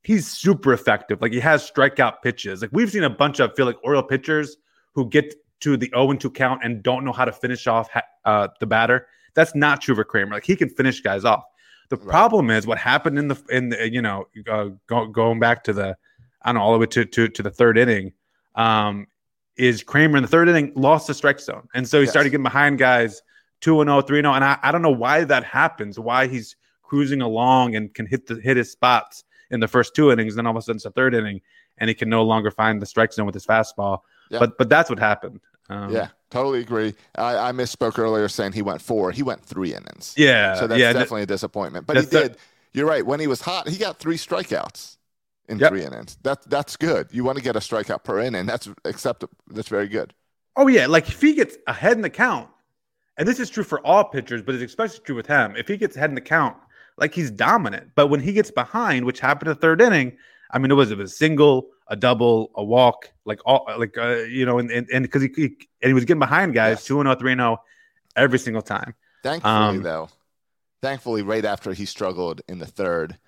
he's 0.02 0.26
super 0.26 0.72
effective. 0.72 1.20
Like, 1.20 1.32
he 1.32 1.40
has 1.40 1.70
strikeout 1.70 2.22
pitches. 2.22 2.62
Like, 2.62 2.70
we've 2.72 2.90
seen 2.90 3.04
a 3.04 3.10
bunch 3.10 3.40
of, 3.40 3.50
I 3.50 3.54
feel 3.54 3.66
like, 3.66 3.76
Oriole 3.84 4.02
pitchers 4.02 4.56
who 4.92 5.08
get 5.08 5.34
to 5.60 5.76
the 5.76 5.90
0 5.94 6.14
2 6.14 6.30
count 6.30 6.62
and 6.64 6.82
don't 6.82 7.04
know 7.04 7.12
how 7.12 7.26
to 7.26 7.32
finish 7.32 7.66
off 7.66 7.88
uh, 8.25 8.48
the 8.60 8.66
batter. 8.66 9.06
That's 9.34 9.54
not 9.54 9.82
true 9.82 9.94
for 9.94 10.04
Kremer. 10.04 10.36
Like, 10.36 10.44
he 10.44 10.56
can 10.56 10.70
finish 10.70 11.00
guys 11.00 11.26
off. 11.26 11.44
The 11.90 11.96
right. 11.96 12.08
problem 12.08 12.50
is 12.50 12.66
what 12.66 12.78
happened 12.78 13.18
in 13.18 13.28
the, 13.28 13.40
in 13.50 13.68
the, 13.68 13.90
you 13.92 14.00
know, 14.00 14.26
uh, 14.48 14.70
go, 14.86 15.06
going 15.06 15.38
back 15.38 15.62
to 15.64 15.75
the, 15.75 15.96
I 16.46 16.52
don't 16.52 16.60
know, 16.60 16.62
all 16.62 16.72
the 16.72 16.78
way 16.78 16.86
to 16.86 17.04
to, 17.04 17.28
to 17.28 17.42
the 17.42 17.50
third 17.50 17.76
inning, 17.76 18.12
um, 18.54 19.06
is 19.56 19.82
Kremer 19.82 20.16
in 20.16 20.22
the 20.22 20.28
third 20.28 20.48
inning 20.48 20.72
lost 20.74 21.06
the 21.06 21.14
strike 21.14 21.40
zone. 21.40 21.68
And 21.74 21.86
so 21.86 21.98
he 21.98 22.04
yes. 22.04 22.10
started 22.10 22.30
getting 22.30 22.44
behind 22.44 22.78
guys 22.78 23.22
2 23.60 23.82
0, 23.84 24.00
3 24.00 24.20
0. 24.20 24.32
And 24.32 24.44
I, 24.44 24.58
I 24.62 24.72
don't 24.72 24.82
know 24.82 24.90
why 24.90 25.24
that 25.24 25.44
happens, 25.44 25.98
why 25.98 26.26
he's 26.26 26.56
cruising 26.82 27.20
along 27.20 27.74
and 27.74 27.92
can 27.92 28.06
hit 28.06 28.26
the 28.26 28.36
hit 28.36 28.56
his 28.56 28.70
spots 28.70 29.24
in 29.50 29.60
the 29.60 29.68
first 29.68 29.94
two 29.94 30.10
innings. 30.10 30.36
Then 30.36 30.46
all 30.46 30.52
of 30.52 30.56
a 30.56 30.62
sudden 30.62 30.76
it's 30.76 30.84
the 30.84 30.90
third 30.90 31.14
inning 31.14 31.40
and 31.78 31.88
he 31.88 31.94
can 31.94 32.08
no 32.08 32.22
longer 32.22 32.50
find 32.50 32.80
the 32.80 32.86
strike 32.86 33.12
zone 33.12 33.26
with 33.26 33.34
his 33.34 33.46
fastball. 33.46 34.00
Yep. 34.30 34.40
But 34.40 34.58
but 34.58 34.68
that's 34.68 34.90
what 34.90 34.98
happened. 34.98 35.40
Um, 35.68 35.92
yeah, 35.92 36.08
totally 36.30 36.60
agree. 36.60 36.94
I, 37.16 37.48
I, 37.48 37.52
misspoke 37.52 37.98
earlier 37.98 38.28
saying 38.28 38.52
he 38.52 38.62
went 38.62 38.80
four. 38.80 39.10
He 39.10 39.24
went 39.24 39.42
three 39.44 39.74
innings. 39.74 40.14
Yeah. 40.16 40.54
So 40.54 40.68
that's 40.68 40.78
yeah, 40.78 40.92
definitely 40.92 41.22
a 41.22 41.26
disappointment. 41.26 41.86
But 41.86 41.96
he 41.96 42.06
did. 42.06 42.36
You're 42.72 42.86
right. 42.86 43.04
When 43.04 43.18
he 43.18 43.26
was 43.26 43.40
hot, 43.40 43.68
he 43.68 43.76
got 43.76 43.98
three 43.98 44.16
strikeouts. 44.16 44.96
In 45.48 45.58
yep. 45.58 45.70
three 45.70 45.84
innings. 45.84 46.18
That 46.22 46.48
that's 46.48 46.76
good. 46.76 47.08
You 47.12 47.24
want 47.24 47.38
to 47.38 47.44
get 47.44 47.56
a 47.56 47.60
strikeout 47.60 48.04
per 48.04 48.20
inning. 48.20 48.46
That's 48.46 48.68
acceptable. 48.84 49.36
That's 49.48 49.68
very 49.68 49.88
good. 49.88 50.14
Oh 50.56 50.68
yeah, 50.68 50.86
like 50.86 51.08
if 51.08 51.20
he 51.20 51.34
gets 51.34 51.56
ahead 51.66 51.92
in 51.92 52.02
the 52.02 52.10
count, 52.10 52.48
and 53.16 53.26
this 53.26 53.40
is 53.40 53.50
true 53.50 53.64
for 53.64 53.84
all 53.86 54.04
pitchers, 54.04 54.42
but 54.42 54.54
it's 54.54 54.64
especially 54.64 55.00
true 55.04 55.16
with 55.16 55.26
him. 55.26 55.54
If 55.56 55.68
he 55.68 55.76
gets 55.76 55.96
ahead 55.96 56.10
in 56.10 56.14
the 56.14 56.20
count, 56.20 56.56
like 56.96 57.14
he's 57.14 57.30
dominant. 57.30 57.90
But 57.94 58.08
when 58.08 58.20
he 58.20 58.32
gets 58.32 58.50
behind, 58.50 59.04
which 59.04 59.20
happened 59.20 59.48
in 59.48 59.54
the 59.54 59.60
third 59.60 59.80
inning, 59.80 60.16
I 60.50 60.58
mean, 60.58 60.70
it 60.70 60.74
was, 60.74 60.90
it 60.90 60.98
was 60.98 61.12
a 61.12 61.16
single, 61.16 61.68
a 61.88 61.96
double, 61.96 62.50
a 62.54 62.64
walk, 62.64 63.10
like 63.24 63.40
all, 63.44 63.66
like 63.78 63.96
uh, 63.98 64.16
you 64.24 64.46
know, 64.46 64.58
and 64.58 64.70
and 64.70 65.02
because 65.02 65.22
he, 65.22 65.30
he, 65.34 65.44
and 65.82 65.88
he 65.88 65.92
was 65.92 66.04
getting 66.04 66.20
behind 66.20 66.54
guys 66.54 66.84
two 66.84 67.00
and 67.00 67.06
0, 67.06 67.16
3 67.16 67.32
and 67.32 67.40
zero 67.40 67.58
oh 67.60 67.64
every 68.16 68.38
single 68.38 68.62
time. 68.62 68.94
Thankfully, 69.22 69.54
um, 69.54 69.82
though, 69.82 70.08
thankfully, 70.82 71.22
right 71.22 71.44
after 71.44 71.72
he 71.72 71.84
struggled 71.84 72.42
in 72.48 72.58
the 72.58 72.66
third, 72.66 73.18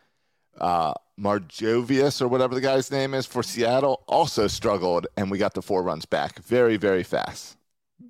uh, 0.58 0.94
Marjovius 1.18 2.22
or 2.22 2.28
whatever 2.28 2.54
the 2.54 2.60
guy's 2.60 2.90
name 2.90 3.14
is 3.14 3.26
for 3.26 3.42
Seattle 3.42 4.04
also 4.06 4.46
struggled, 4.46 5.06
and 5.16 5.30
we 5.30 5.38
got 5.38 5.54
the 5.54 5.62
four 5.62 5.82
runs 5.82 6.06
back 6.06 6.38
very, 6.40 6.76
very 6.76 7.02
fast. 7.02 7.56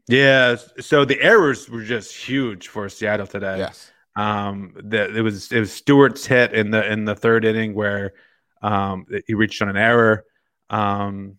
Yeah, 0.06 0.56
so 0.80 1.04
the 1.04 1.20
errors 1.20 1.68
were 1.68 1.82
just 1.82 2.14
huge 2.14 2.68
for 2.68 2.88
Seattle 2.88 3.26
today. 3.26 3.58
Yes. 3.58 3.90
Um, 4.16 4.74
that 4.84 5.10
it 5.10 5.22
was 5.22 5.52
it 5.52 5.60
was 5.60 5.72
Stewart's 5.72 6.26
hit 6.26 6.52
in 6.52 6.70
the 6.70 6.90
in 6.90 7.04
the 7.04 7.14
third 7.14 7.44
inning 7.44 7.74
where 7.74 8.14
um 8.62 9.06
he 9.26 9.34
reached 9.34 9.62
on 9.62 9.68
an 9.68 9.76
error. 9.76 10.24
Um, 10.70 11.38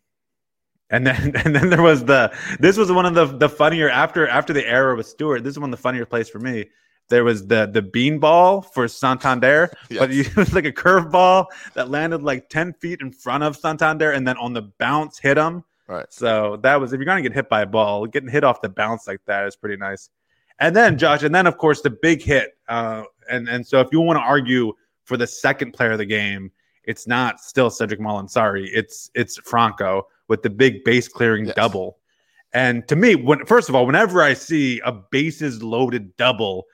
and 0.89 1.05
then 1.05 1.35
and 1.45 1.55
then 1.55 1.69
there 1.69 1.81
was 1.81 2.05
the 2.05 2.33
this 2.59 2.77
was 2.77 2.91
one 2.91 3.05
of 3.05 3.13
the 3.13 3.25
the 3.25 3.49
funnier 3.49 3.89
after 3.89 4.27
after 4.27 4.53
the 4.53 4.65
error 4.65 4.95
with 4.95 5.07
Stewart. 5.07 5.43
This 5.43 5.51
is 5.51 5.59
one 5.59 5.71
of 5.73 5.77
the 5.77 5.81
funnier 5.81 6.05
plays 6.05 6.29
for 6.29 6.39
me. 6.39 6.69
There 7.09 7.23
was 7.23 7.47
the 7.47 7.65
the 7.65 7.81
bean 7.81 8.19
ball 8.19 8.61
for 8.61 8.87
Santander, 8.87 9.71
yes. 9.89 9.99
but 9.99 10.11
it 10.13 10.35
was 10.35 10.53
like 10.53 10.65
a 10.65 10.71
curveball 10.71 11.47
that 11.73 11.89
landed 11.89 12.23
like 12.23 12.49
ten 12.49 12.73
feet 12.73 13.01
in 13.01 13.11
front 13.11 13.43
of 13.43 13.57
Santander, 13.57 14.11
and 14.11 14.27
then 14.27 14.37
on 14.37 14.53
the 14.53 14.61
bounce 14.61 15.19
hit 15.19 15.37
him. 15.37 15.63
Right. 15.87 16.05
So 16.09 16.57
that 16.57 16.79
was 16.79 16.93
if 16.93 16.99
you're 16.99 17.05
gonna 17.05 17.21
get 17.21 17.33
hit 17.33 17.49
by 17.49 17.61
a 17.61 17.65
ball, 17.65 18.05
getting 18.05 18.29
hit 18.29 18.43
off 18.43 18.61
the 18.61 18.69
bounce 18.69 19.07
like 19.07 19.21
that 19.25 19.45
is 19.47 19.55
pretty 19.55 19.77
nice. 19.77 20.09
And 20.59 20.75
then 20.75 20.97
Josh, 20.97 21.23
and 21.23 21.33
then 21.33 21.47
of 21.47 21.57
course 21.57 21.81
the 21.81 21.89
big 21.89 22.21
hit. 22.21 22.57
Uh, 22.67 23.03
and 23.29 23.49
and 23.49 23.65
so 23.65 23.79
if 23.79 23.87
you 23.91 23.99
want 24.01 24.17
to 24.17 24.23
argue 24.23 24.73
for 25.05 25.17
the 25.17 25.27
second 25.27 25.71
player 25.71 25.93
of 25.93 25.97
the 25.97 26.05
game, 26.05 26.51
it's 26.83 27.07
not 27.07 27.39
still 27.39 27.69
Cedric 27.69 27.99
Mullins. 27.99 28.33
Sorry, 28.33 28.69
it's 28.69 29.09
it's 29.15 29.37
Franco 29.39 30.07
with 30.27 30.43
the 30.43 30.49
big 30.49 30.83
base 30.83 31.07
clearing 31.07 31.45
yes. 31.45 31.55
double. 31.55 31.97
And 32.53 32.87
to 32.87 32.95
me, 32.95 33.15
when 33.15 33.45
first 33.45 33.69
of 33.69 33.75
all, 33.75 33.85
whenever 33.85 34.21
I 34.21 34.33
see 34.33 34.79
a 34.85 34.91
bases 34.91 35.61
loaded 35.63 36.15
double 36.17 36.65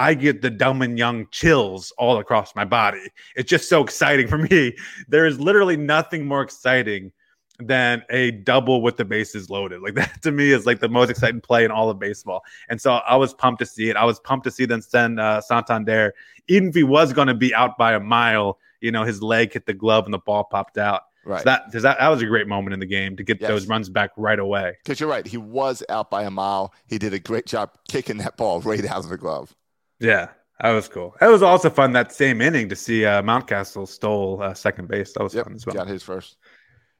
I 0.00 0.14
get 0.14 0.40
the 0.40 0.48
dumb 0.48 0.80
and 0.80 0.98
young 0.98 1.26
chills 1.30 1.92
all 1.98 2.16
across 2.16 2.56
my 2.56 2.64
body. 2.64 3.06
It's 3.36 3.50
just 3.50 3.68
so 3.68 3.84
exciting 3.84 4.28
for 4.28 4.38
me. 4.50 4.74
There 5.08 5.26
is 5.26 5.38
literally 5.38 5.76
nothing 5.76 6.26
more 6.26 6.40
exciting 6.40 7.12
than 7.58 8.02
a 8.08 8.30
double 8.30 8.80
with 8.80 8.96
the 8.96 9.04
bases 9.04 9.50
loaded. 9.50 9.82
Like 9.82 9.94
that 9.96 10.22
to 10.22 10.32
me 10.32 10.52
is 10.52 10.64
like 10.64 10.80
the 10.80 10.88
most 10.88 11.10
exciting 11.10 11.42
play 11.42 11.66
in 11.66 11.70
all 11.70 11.90
of 11.90 11.98
baseball. 11.98 12.42
And 12.70 12.80
so 12.80 12.94
I 12.94 13.16
was 13.16 13.34
pumped 13.34 13.58
to 13.58 13.66
see 13.66 13.90
it. 13.90 13.96
I 13.96 14.06
was 14.06 14.18
pumped 14.20 14.44
to 14.44 14.50
see 14.50 14.64
them 14.64 14.80
send 14.80 15.20
uh, 15.20 15.42
Santander, 15.42 16.14
even 16.48 16.70
if 16.70 16.74
he 16.74 16.82
was 16.82 17.12
going 17.12 17.28
to 17.28 17.34
be 17.34 17.54
out 17.54 17.76
by 17.76 17.92
a 17.92 18.00
mile. 18.00 18.58
You 18.80 18.92
know, 18.92 19.04
his 19.04 19.22
leg 19.22 19.52
hit 19.52 19.66
the 19.66 19.74
glove 19.74 20.06
and 20.06 20.14
the 20.14 20.18
ball 20.18 20.44
popped 20.44 20.78
out. 20.78 21.02
Right. 21.26 21.40
So 21.40 21.44
that, 21.44 21.70
that 21.72 21.98
that 21.98 22.08
was 22.08 22.22
a 22.22 22.26
great 22.26 22.48
moment 22.48 22.72
in 22.72 22.80
the 22.80 22.86
game 22.86 23.16
to 23.16 23.22
get 23.22 23.38
yes. 23.38 23.48
those 23.50 23.66
runs 23.66 23.90
back 23.90 24.12
right 24.16 24.38
away. 24.38 24.78
Because 24.82 24.98
you're 24.98 25.10
right, 25.10 25.26
he 25.26 25.36
was 25.36 25.82
out 25.90 26.10
by 26.10 26.22
a 26.22 26.30
mile. 26.30 26.72
He 26.86 26.96
did 26.96 27.12
a 27.12 27.18
great 27.18 27.44
job 27.44 27.76
kicking 27.88 28.16
that 28.18 28.38
ball 28.38 28.62
right 28.62 28.82
out 28.86 29.04
of 29.04 29.10
the 29.10 29.18
glove. 29.18 29.54
Yeah, 30.00 30.28
that 30.60 30.72
was 30.72 30.88
cool. 30.88 31.14
It 31.20 31.26
was 31.26 31.42
also 31.42 31.70
fun 31.70 31.92
that 31.92 32.12
same 32.12 32.40
inning 32.40 32.68
to 32.70 32.76
see 32.76 33.04
uh, 33.04 33.22
Mountcastle 33.22 33.86
stole 33.86 34.42
uh, 34.42 34.54
second 34.54 34.88
base. 34.88 35.12
That 35.12 35.22
was 35.22 35.34
yep, 35.34 35.44
fun 35.44 35.54
as 35.54 35.66
well. 35.66 35.76
Got 35.76 35.88
his 35.88 36.02
first. 36.02 36.36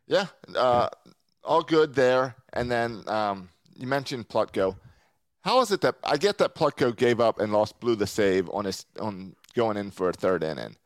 Yeah, 0.07 0.27
uh, 0.55 0.89
all 1.43 1.63
good 1.63 1.95
there. 1.95 2.37
And 2.53 2.71
then 2.71 3.03
um, 3.07 3.49
you 3.75 3.87
mentioned 3.87 4.29
Plutko. 4.29 4.77
How 5.43 5.61
is 5.61 5.73
it 5.73 5.81
that 5.81 5.97
I 6.05 6.17
get 6.17 6.39
that 6.39 6.55
Plutko 6.55 6.95
gave 6.95 7.21
up 7.21 7.41
and 7.41 7.53
lost, 7.53 7.81
blew 7.81 7.97
the 7.97 8.07
save 8.07 8.51
on 8.51 8.67
his 8.67 8.85
on 9.01 9.35
going 9.55 9.77
in 9.77 9.91
for 9.91 10.09
a 10.09 10.13
third 10.13 10.43
inning, 10.43 10.77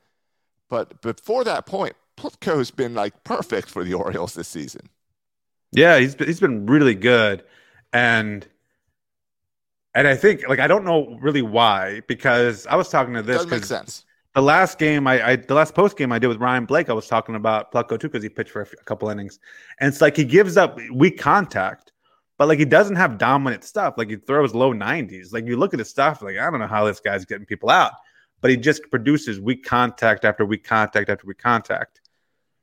but 0.70 1.02
before 1.02 1.44
that 1.44 1.66
point, 1.66 1.94
Plutko's 2.16 2.70
been 2.70 2.94
like 2.94 3.24
perfect 3.24 3.68
for 3.68 3.82
the 3.82 3.94
Orioles 3.94 4.34
this 4.34 4.48
season. 4.48 4.88
Yeah, 5.72 5.98
he's 5.98 6.14
he's 6.14 6.38
been 6.38 6.66
really 6.66 6.94
good, 6.94 7.42
and 7.92 8.46
and 9.94 10.08
I 10.08 10.16
think, 10.16 10.48
like, 10.48 10.58
I 10.58 10.66
don't 10.66 10.84
know 10.84 11.18
really 11.20 11.42
why, 11.42 12.02
because 12.08 12.66
I 12.66 12.76
was 12.76 12.88
talking 12.88 13.14
to 13.14 13.22
this. 13.22 13.36
Doesn't 13.36 13.50
make 13.50 13.64
sense. 13.64 14.04
The 14.34 14.42
last 14.42 14.78
game 14.80 15.06
I, 15.06 15.24
I, 15.24 15.36
the 15.36 15.54
last 15.54 15.74
post 15.76 15.96
game 15.96 16.10
I 16.10 16.18
did 16.18 16.26
with 16.26 16.38
Ryan 16.38 16.64
Blake, 16.64 16.90
I 16.90 16.92
was 16.92 17.06
talking 17.06 17.36
about 17.36 17.70
Plutko 17.70 18.00
too, 18.00 18.08
because 18.08 18.22
he 18.22 18.28
pitched 18.28 18.50
for 18.50 18.62
a, 18.62 18.66
few, 18.66 18.76
a 18.80 18.84
couple 18.84 19.08
innings, 19.08 19.38
and 19.78 19.88
it's 19.88 20.00
like 20.00 20.16
he 20.16 20.24
gives 20.24 20.56
up 20.56 20.76
weak 20.92 21.18
contact, 21.20 21.92
but 22.36 22.48
like 22.48 22.58
he 22.58 22.64
doesn't 22.64 22.96
have 22.96 23.16
dominant 23.16 23.62
stuff. 23.62 23.94
Like 23.96 24.10
he 24.10 24.16
throws 24.16 24.52
low 24.52 24.72
nineties. 24.72 25.32
Like 25.32 25.46
you 25.46 25.56
look 25.56 25.72
at 25.72 25.78
his 25.78 25.88
stuff, 25.88 26.20
like 26.20 26.36
I 26.36 26.50
don't 26.50 26.58
know 26.58 26.66
how 26.66 26.84
this 26.84 26.98
guy's 26.98 27.24
getting 27.24 27.46
people 27.46 27.70
out, 27.70 27.92
but 28.40 28.50
he 28.50 28.56
just 28.56 28.82
produces 28.90 29.40
weak 29.40 29.64
contact 29.64 30.24
after 30.24 30.44
weak 30.44 30.64
contact 30.64 31.08
after 31.08 31.28
weak 31.28 31.38
contact. 31.38 32.00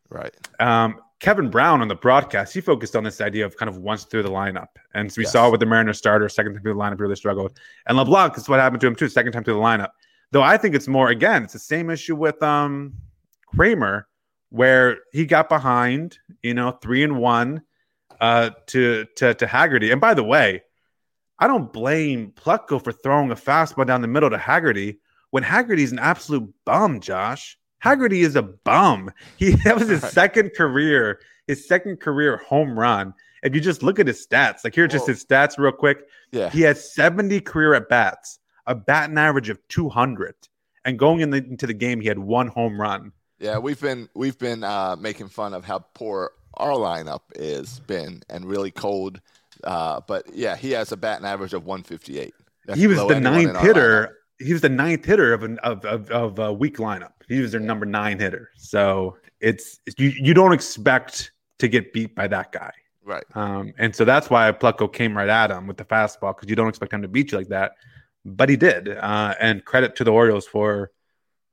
Right. 0.10 0.36
Um, 0.60 1.00
Kevin 1.22 1.52
Brown 1.52 1.82
on 1.82 1.88
the 1.88 1.96
broadcast, 1.96 2.52
he 2.52 2.62
focused 2.62 2.96
on 2.96 3.04
this 3.04 3.22
idea 3.22 3.46
of 3.46 3.56
kind 3.56 3.70
of 3.70 3.78
once 3.78 4.06
through 4.06 4.24
the 4.24 4.30
lineup. 4.30 4.70
And 4.96 5.12
so 5.12 5.20
we 5.20 5.24
yes. 5.24 5.32
saw 5.32 5.52
with 5.52 5.60
the 5.60 5.68
Mariners 5.68 6.00
starter, 6.00 6.28
second 6.28 6.54
time 6.54 6.64
through 6.64 6.74
the 6.74 6.80
lineup, 6.80 7.00
really 7.00 7.16
struggled. 7.16 7.60
And 7.86 7.96
LeBlanc 7.96 8.36
is 8.38 8.50
what 8.50 8.60
happened 8.60 8.82
to 8.82 8.88
him 8.88 8.96
too, 8.96 9.08
second 9.08 9.32
time 9.32 9.44
through 9.44 9.54
the 9.54 9.60
lineup. 9.60 9.90
Though 10.32 10.42
I 10.42 10.58
think 10.58 10.74
it's 10.74 10.88
more, 10.88 11.10
again, 11.10 11.44
it's 11.44 11.54
the 11.54 11.60
same 11.60 11.92
issue 11.92 12.16
with 12.16 12.42
um 12.42 12.94
Kremer, 13.46 14.08
where 14.50 14.98
he 15.14 15.26
got 15.26 15.48
behind, 15.48 16.18
you 16.42 16.56
know, 16.56 16.72
three 16.72 17.04
and 17.04 17.20
one 17.20 17.62
uh 18.20 18.50
to 18.68 19.06
to 19.18 19.36
to 19.36 19.46
Haggerty. 19.46 19.92
And 19.92 20.02
by 20.02 20.16
the 20.16 20.24
way, 20.24 20.64
I 21.38 21.46
don't 21.46 21.72
blame 21.72 22.32
Plutko 22.32 22.84
for 22.84 22.92
throwing 22.92 23.30
a 23.30 23.36
fastball 23.36 23.86
down 23.86 24.02
the 24.02 24.08
middle 24.08 24.32
to 24.32 24.40
Haggerty 24.40 25.00
when 25.30 25.44
Haggerty's 25.44 25.92
an 25.92 26.00
absolute 26.00 26.52
bum, 26.66 27.00
Josh. 27.00 27.60
Haggerty 27.82 28.22
is 28.22 28.36
a 28.36 28.44
bum. 28.44 29.12
He 29.38 29.52
that 29.66 29.78
was 29.78 29.90
his 29.90 30.04
second 30.04 30.54
career, 30.54 31.20
his 31.48 31.68
second 31.68 32.00
career 32.00 32.38
home 32.38 32.80
run. 32.80 33.14
If 33.44 33.56
you 33.56 33.62
just 33.62 33.82
look 33.82 34.00
at 34.00 34.06
his 34.06 34.26
stats, 34.26 34.64
like 34.64 34.76
here, 34.76 34.88
just 34.88 35.08
his 35.08 35.26
stats 35.26 35.58
real 35.58 35.72
quick. 35.72 36.08
Yeah, 36.32 36.50
he 36.50 36.62
has 36.62 36.94
70 36.94 37.42
career 37.42 37.74
at 37.74 37.90
bats, 37.90 38.40
a 38.68 38.76
batting 38.76 39.18
average 39.18 39.50
of 39.50 39.60
200, 39.68 40.36
and 40.86 40.98
going 40.98 41.22
in 41.22 41.32
the, 41.32 41.38
into 41.38 41.66
the 41.66 41.74
game, 41.74 42.00
he 42.00 42.08
had 42.08 42.20
one 42.20 42.48
home 42.48 42.80
run. 42.80 43.12
Yeah, 43.40 43.58
we've 43.58 43.82
been 43.82 44.08
we've 44.14 44.38
been 44.38 44.64
uh, 44.64 44.96
making 44.96 45.30
fun 45.30 45.56
of 45.56 45.66
how 45.66 45.80
poor 45.96 46.32
our 46.54 46.74
lineup 46.74 47.22
is 47.34 47.80
been 47.80 48.22
and 48.30 48.46
really 48.46 48.70
cold. 48.70 49.20
Uh, 49.64 50.02
but 50.08 50.36
yeah, 50.36 50.56
he 50.56 50.72
has 50.72 50.92
a 50.92 50.98
batting 50.98 51.26
average 51.26 51.54
of 51.54 51.66
158. 51.66 52.34
That's 52.68 52.80
he 52.80 52.86
was 52.86 53.00
the 53.08 53.20
ninth 53.20 53.60
hitter 53.60 54.18
he 54.42 54.54
was 54.54 54.62
the 54.62 54.70
ninth 54.70 55.06
hitter 55.06 55.34
of 55.34 55.44
an 55.44 55.60
of 55.60 55.86
of, 55.86 56.10
of 56.12 56.40
a 56.40 56.52
weak 56.52 56.78
lineup. 56.78 57.14
He 57.32 57.40
was 57.42 57.52
their 57.52 57.62
number 57.62 57.86
nine 57.86 58.20
hitter. 58.20 58.50
So 58.58 59.18
it's 59.40 59.80
you 59.98 60.10
you 60.10 60.34
don't 60.34 60.54
expect 60.54 61.32
to 61.60 61.68
get 61.68 61.94
beat 61.94 62.16
by 62.16 62.28
that 62.28 62.52
guy. 62.52 62.72
Right. 63.04 63.24
Um, 63.36 63.74
and 63.78 63.96
so 63.96 64.06
that's 64.06 64.30
why 64.30 64.52
Plutko 64.52 64.92
came 64.92 65.18
right 65.18 65.30
at 65.30 65.50
him 65.50 65.68
with 65.68 65.78
the 65.78 65.86
fastball 65.86 66.36
because 66.36 66.50
you 66.50 66.56
don't 66.56 66.70
expect 66.70 66.94
him 66.94 67.02
to 67.02 67.08
beat 67.08 67.32
you 67.32 67.38
like 67.38 67.48
that, 67.48 67.74
but 68.26 68.50
he 68.50 68.56
did. 68.56 68.90
Uh, 68.90 69.34
and 69.40 69.66
credit 69.66 69.96
to 69.98 70.04
the 70.04 70.12
Orioles 70.12 70.46
for 70.46 70.92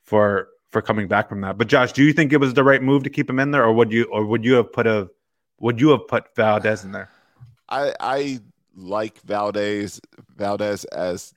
for 0.04 0.48
for 0.70 0.82
coming 0.82 1.08
back 1.08 1.28
from 1.28 1.40
that. 1.40 1.56
But 1.56 1.68
Josh, 1.68 1.92
do 1.92 2.02
you 2.04 2.12
think 2.12 2.32
it 2.32 2.38
was 2.38 2.54
the 2.54 2.64
right 2.64 2.82
move 2.82 3.02
to 3.04 3.10
keep 3.10 3.30
him 3.30 3.38
in 3.38 3.50
there, 3.50 3.64
or 3.64 3.72
would 3.72 3.92
you 3.92 4.04
or 4.04 4.24
would 4.26 4.44
you 4.44 4.54
have 4.54 4.72
put 4.72 4.86
a 4.86 5.08
would 5.60 5.80
you 5.80 5.90
have 5.90 6.06
put 6.06 6.34
Valdez 6.36 6.84
in 6.84 6.92
there? 6.92 7.10
I 7.68 7.94
I 7.98 8.40
like 8.76 9.20
Valdez 9.22 10.00
Valdez 10.36 10.84
as 10.84 11.32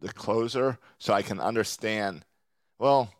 the 0.00 0.12
closer, 0.12 0.78
so 0.98 1.12
I 1.12 1.22
can 1.22 1.40
understand. 1.40 2.24
Well, 2.78 3.12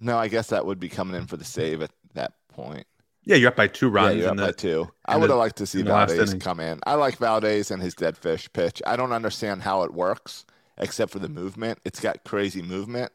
no, 0.00 0.18
I 0.18 0.28
guess 0.28 0.48
that 0.48 0.66
would 0.66 0.80
be 0.80 0.88
coming 0.88 1.14
in 1.14 1.26
for 1.26 1.36
the 1.36 1.44
save 1.44 1.82
at 1.82 1.90
that 2.14 2.32
point. 2.48 2.86
Yeah, 3.24 3.36
you're 3.36 3.48
up 3.48 3.56
by 3.56 3.66
two 3.68 3.88
runs. 3.88 4.16
Yeah, 4.16 4.22
you're 4.22 4.30
up 4.30 4.36
the, 4.36 4.46
by 4.46 4.52
two. 4.52 4.90
I 5.04 5.16
would 5.16 5.30
have 5.30 5.38
liked 5.38 5.56
to 5.56 5.66
see 5.66 5.82
Valdez 5.82 6.34
come 6.34 6.58
in. 6.58 6.80
I 6.86 6.94
like 6.94 7.18
Valdez 7.18 7.70
and 7.70 7.82
his 7.82 7.94
dead 7.94 8.16
fish 8.16 8.50
pitch. 8.52 8.80
I 8.86 8.96
don't 8.96 9.12
understand 9.12 9.62
how 9.62 9.82
it 9.82 9.92
works, 9.92 10.46
except 10.78 11.12
for 11.12 11.18
the 11.18 11.28
movement. 11.28 11.78
It's 11.84 12.00
got 12.00 12.24
crazy 12.24 12.62
movement. 12.62 13.12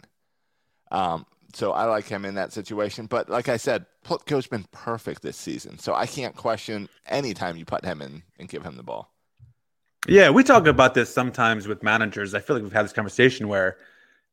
Um, 0.92 1.26
so 1.54 1.72
I 1.72 1.86
like 1.86 2.06
him 2.06 2.26
in 2.26 2.36
that 2.36 2.54
situation. 2.54 3.08
But 3.08 3.30
like 3.30 3.50
I 3.50 3.58
said, 3.58 3.86
Plutko's 4.06 4.46
been 4.46 4.66
perfect 4.72 5.22
this 5.22 5.38
season. 5.38 5.80
So 5.80 5.96
I 5.96 6.06
can't 6.06 6.36
question 6.36 6.88
any 7.08 7.34
time 7.34 7.58
you 7.58 7.66
put 7.66 7.84
him 7.84 8.02
in 8.02 8.24
and 8.38 8.48
give 8.48 8.64
him 8.64 8.78
the 8.78 8.84
ball. 8.84 9.12
Yeah, 10.08 10.30
we 10.30 10.44
talk 10.44 10.68
about 10.68 10.94
this 10.94 11.12
sometimes 11.12 11.68
with 11.68 11.82
managers. 11.82 12.36
I 12.36 12.40
feel 12.40 12.56
like 12.56 12.64
we've 12.64 12.74
had 12.74 12.86
this 12.86 12.94
conversation 12.94 13.48
where, 13.48 13.78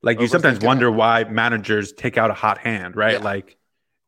like, 0.02 0.20
you 0.20 0.26
sometimes 0.26 0.60
wonder 0.60 0.90
why 0.90 1.24
managers 1.24 1.92
take 1.92 2.18
out 2.18 2.30
a 2.30 2.34
hot 2.34 2.58
hand, 2.58 2.96
right? 2.96 3.14
Yeah. 3.14 3.24
Like, 3.24 3.56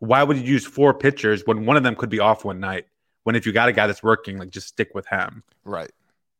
why 0.00 0.22
would 0.22 0.36
you 0.36 0.42
use 0.42 0.66
four 0.66 0.92
pitchers 0.94 1.42
when 1.46 1.66
one 1.66 1.76
of 1.76 1.82
them 1.82 1.94
could 1.94 2.10
be 2.10 2.20
off 2.20 2.44
one 2.44 2.60
night? 2.60 2.86
When 3.22 3.36
if 3.36 3.46
you 3.46 3.52
got 3.52 3.68
a 3.68 3.72
guy 3.72 3.86
that's 3.86 4.02
working, 4.02 4.38
like, 4.38 4.50
just 4.50 4.68
stick 4.68 4.90
with 4.94 5.06
him. 5.06 5.42
Right. 5.64 5.90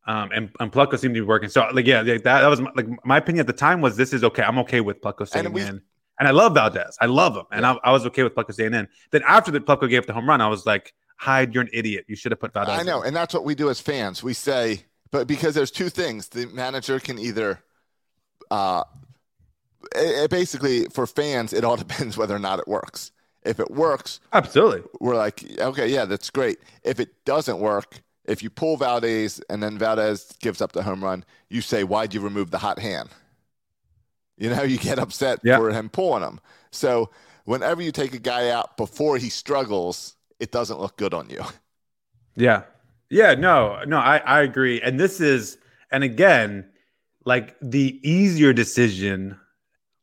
Um, 0.07 0.31
and, 0.31 0.51
and 0.59 0.71
Plutko 0.71 0.99
seemed 0.99 1.15
to 1.15 1.21
be 1.21 1.25
working. 1.25 1.49
So, 1.49 1.67
like, 1.73 1.87
yeah, 1.87 2.03
that, 2.03 2.23
that 2.23 2.47
was 2.47 2.61
my, 2.61 2.71
like 2.75 2.87
my 3.03 3.17
opinion 3.17 3.41
at 3.41 3.47
the 3.47 3.53
time 3.53 3.81
was 3.81 3.97
this 3.97 4.13
is 4.13 4.23
okay. 4.23 4.43
I'm 4.43 4.59
okay 4.59 4.81
with 4.81 5.01
Plutko 5.01 5.27
staying 5.27 5.45
in. 5.57 5.81
And 6.17 6.27
I 6.27 6.31
love 6.31 6.53
Valdez. 6.53 6.97
I 7.01 7.07
love 7.07 7.35
him. 7.35 7.45
And 7.51 7.63
yeah. 7.63 7.73
I, 7.83 7.89
I, 7.89 7.91
was 7.91 8.05
okay 8.05 8.23
with 8.23 8.35
Plutko 8.35 8.53
staying 8.53 8.73
in. 8.73 8.87
Then 9.11 9.23
after 9.27 9.51
the 9.51 9.59
Plutko 9.59 9.89
gave 9.89 9.99
up 9.99 10.05
the 10.05 10.13
home 10.13 10.29
run, 10.29 10.41
I 10.41 10.47
was 10.47 10.65
like, 10.65 10.93
Hyde, 11.17 11.53
you're 11.53 11.63
an 11.63 11.69
idiot. 11.73 12.05
You 12.07 12.15
should 12.15 12.31
have 12.31 12.39
put 12.39 12.53
Valdez. 12.53 12.79
I 12.79 12.83
know. 12.83 13.01
In. 13.01 13.07
And 13.07 13.15
that's 13.15 13.33
what 13.33 13.45
we 13.45 13.55
do 13.55 13.69
as 13.69 13.81
fans. 13.81 14.21
We 14.21 14.33
say, 14.33 14.85
but 15.11 15.27
because 15.27 15.55
there's 15.55 15.71
two 15.71 15.89
things 15.89 16.27
the 16.29 16.45
manager 16.47 16.99
can 16.99 17.17
either, 17.17 17.63
uh, 18.51 18.83
it, 19.95 20.23
it 20.23 20.29
basically, 20.29 20.85
for 20.85 21.07
fans, 21.07 21.53
it 21.53 21.63
all 21.63 21.77
depends 21.85 22.17
whether 22.17 22.35
or 22.35 22.39
not 22.39 22.59
it 22.59 22.67
works. 22.67 23.11
If 23.43 23.59
it 23.59 23.69
works, 23.69 24.19
absolutely, 24.33 24.81
we're 24.99 25.15
like, 25.15 25.43
okay, 25.59 25.87
yeah, 25.87 26.05
that's 26.05 26.31
great. 26.31 26.57
If 26.83 26.99
it 26.99 27.25
doesn't 27.25 27.59
work, 27.59 28.01
if 28.27 28.41
you 28.41 28.49
pull 28.49 28.75
Valdez 28.77 29.39
and 29.49 29.61
then 29.61 29.77
Valdez 29.77 30.35
gives 30.39 30.61
up 30.61 30.71
the 30.71 30.83
home 30.83 31.03
run, 31.03 31.23
you 31.49 31.61
say, 31.61 31.83
why'd 31.83 32.13
you 32.13 32.21
remove 32.21 32.51
the 32.51 32.57
hot 32.57 32.79
hand? 32.79 33.09
You 34.37 34.49
know, 34.49 34.63
you 34.63 34.77
get 34.77 34.99
upset 34.99 35.39
yep. 35.43 35.59
for 35.59 35.71
him 35.71 35.89
pulling 35.89 36.23
him. 36.23 36.39
So 36.71 37.11
whenever 37.45 37.81
you 37.81 37.91
take 37.91 38.13
a 38.13 38.19
guy 38.19 38.49
out 38.49 38.77
before 38.77 39.17
he 39.17 39.29
struggles, 39.29 40.15
it 40.39 40.51
doesn't 40.51 40.79
look 40.79 40.97
good 40.97 41.13
on 41.13 41.29
you. 41.29 41.43
Yeah. 42.37 42.63
Yeah. 43.09 43.35
No, 43.35 43.81
no, 43.87 43.95
I, 43.95 44.17
I 44.17 44.41
agree. 44.41 44.81
And 44.81 44.99
this 44.99 45.21
is, 45.21 45.57
and 45.89 46.03
again, 46.03 46.69
like 47.23 47.55
the 47.61 47.97
easier 48.03 48.51
decision 48.51 49.39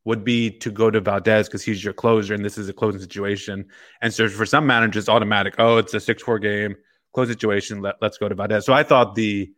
would 0.05 0.23
be 0.23 0.51
to 0.51 0.69
go 0.69 0.91
to 0.91 0.99
Valdez 0.99 1.47
because 1.47 1.63
he's 1.63 1.83
your 1.83 1.93
closer 1.93 2.33
and 2.33 2.43
this 2.43 2.57
is 2.57 2.67
a 2.67 2.73
closing 2.73 2.99
situation. 2.99 3.65
And 4.01 4.13
so 4.13 4.27
for 4.27 4.45
some 4.45 4.67
managers, 4.67 5.07
automatic, 5.07 5.55
oh, 5.59 5.77
it's 5.77 5.93
a 5.93 5.99
6 5.99 6.21
4 6.21 6.39
game, 6.39 6.75
close 7.13 7.29
situation, 7.29 7.81
let, 7.81 7.95
let's 8.01 8.17
go 8.17 8.27
to 8.27 8.35
Valdez. 8.35 8.65
So 8.65 8.73
I 8.73 8.83
thought 8.83 9.15
the 9.15 9.51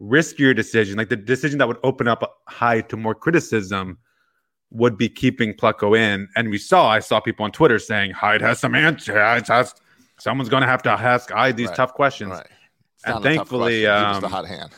riskier 0.00 0.54
decision, 0.54 0.98
like 0.98 1.08
the 1.08 1.16
decision 1.16 1.58
that 1.58 1.68
would 1.68 1.78
open 1.82 2.06
up 2.06 2.38
Hyde 2.48 2.88
to 2.90 2.96
more 2.96 3.14
criticism, 3.14 3.98
would 4.70 4.98
be 4.98 5.08
keeping 5.08 5.54
Plutko 5.54 5.96
in. 5.96 6.28
And 6.36 6.50
we 6.50 6.58
saw, 6.58 6.88
I 6.88 6.98
saw 6.98 7.20
people 7.20 7.44
on 7.44 7.52
Twitter 7.52 7.78
saying 7.78 8.10
Hyde 8.10 8.42
has 8.42 8.58
some 8.58 8.74
answers. 8.74 9.48
Has, 9.48 9.74
someone's 10.20 10.50
going 10.50 10.60
to 10.60 10.66
have 10.66 10.82
to 10.82 10.90
ask 10.90 11.30
Hyde 11.30 11.56
these 11.56 11.68
right. 11.68 11.76
tough 11.76 11.94
questions. 11.94 12.32
Right. 12.32 12.46
And 13.06 13.22
thankfully, 13.22 13.86
um, 13.86 14.20
the 14.20 14.28
hot 14.28 14.46
hand. 14.46 14.72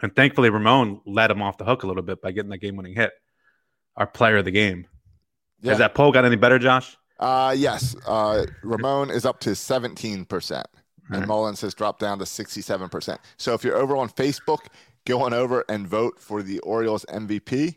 And 0.00 0.14
thankfully, 0.14 0.50
Ramon 0.50 1.00
let 1.06 1.30
him 1.30 1.42
off 1.42 1.58
the 1.58 1.64
hook 1.64 1.82
a 1.82 1.86
little 1.88 2.02
bit 2.02 2.22
by 2.22 2.30
getting 2.30 2.50
that 2.50 2.58
game-winning 2.58 2.94
hit 2.94 3.12
our 3.96 4.06
player 4.06 4.38
of 4.38 4.44
the 4.44 4.50
game. 4.50 4.86
Yeah. 5.60 5.70
Has 5.70 5.78
that 5.78 5.94
poll 5.94 6.12
got 6.12 6.24
any 6.24 6.36
better, 6.36 6.58
Josh? 6.58 6.96
Uh, 7.18 7.54
yes. 7.56 7.94
Uh, 8.06 8.46
Ramon 8.62 9.10
is 9.10 9.24
up 9.24 9.40
to 9.40 9.50
17%, 9.50 10.64
and 11.10 11.26
Mullins 11.26 11.60
has 11.60 11.72
dropped 11.72 12.00
down 12.00 12.18
to 12.18 12.24
67%. 12.24 13.18
So 13.36 13.54
if 13.54 13.62
you're 13.62 13.76
over 13.76 13.96
on 13.96 14.08
Facebook, 14.08 14.66
go 15.06 15.22
on 15.22 15.32
over 15.32 15.64
and 15.68 15.86
vote 15.86 16.18
for 16.18 16.42
the 16.42 16.58
Orioles 16.60 17.04
MVP. 17.08 17.76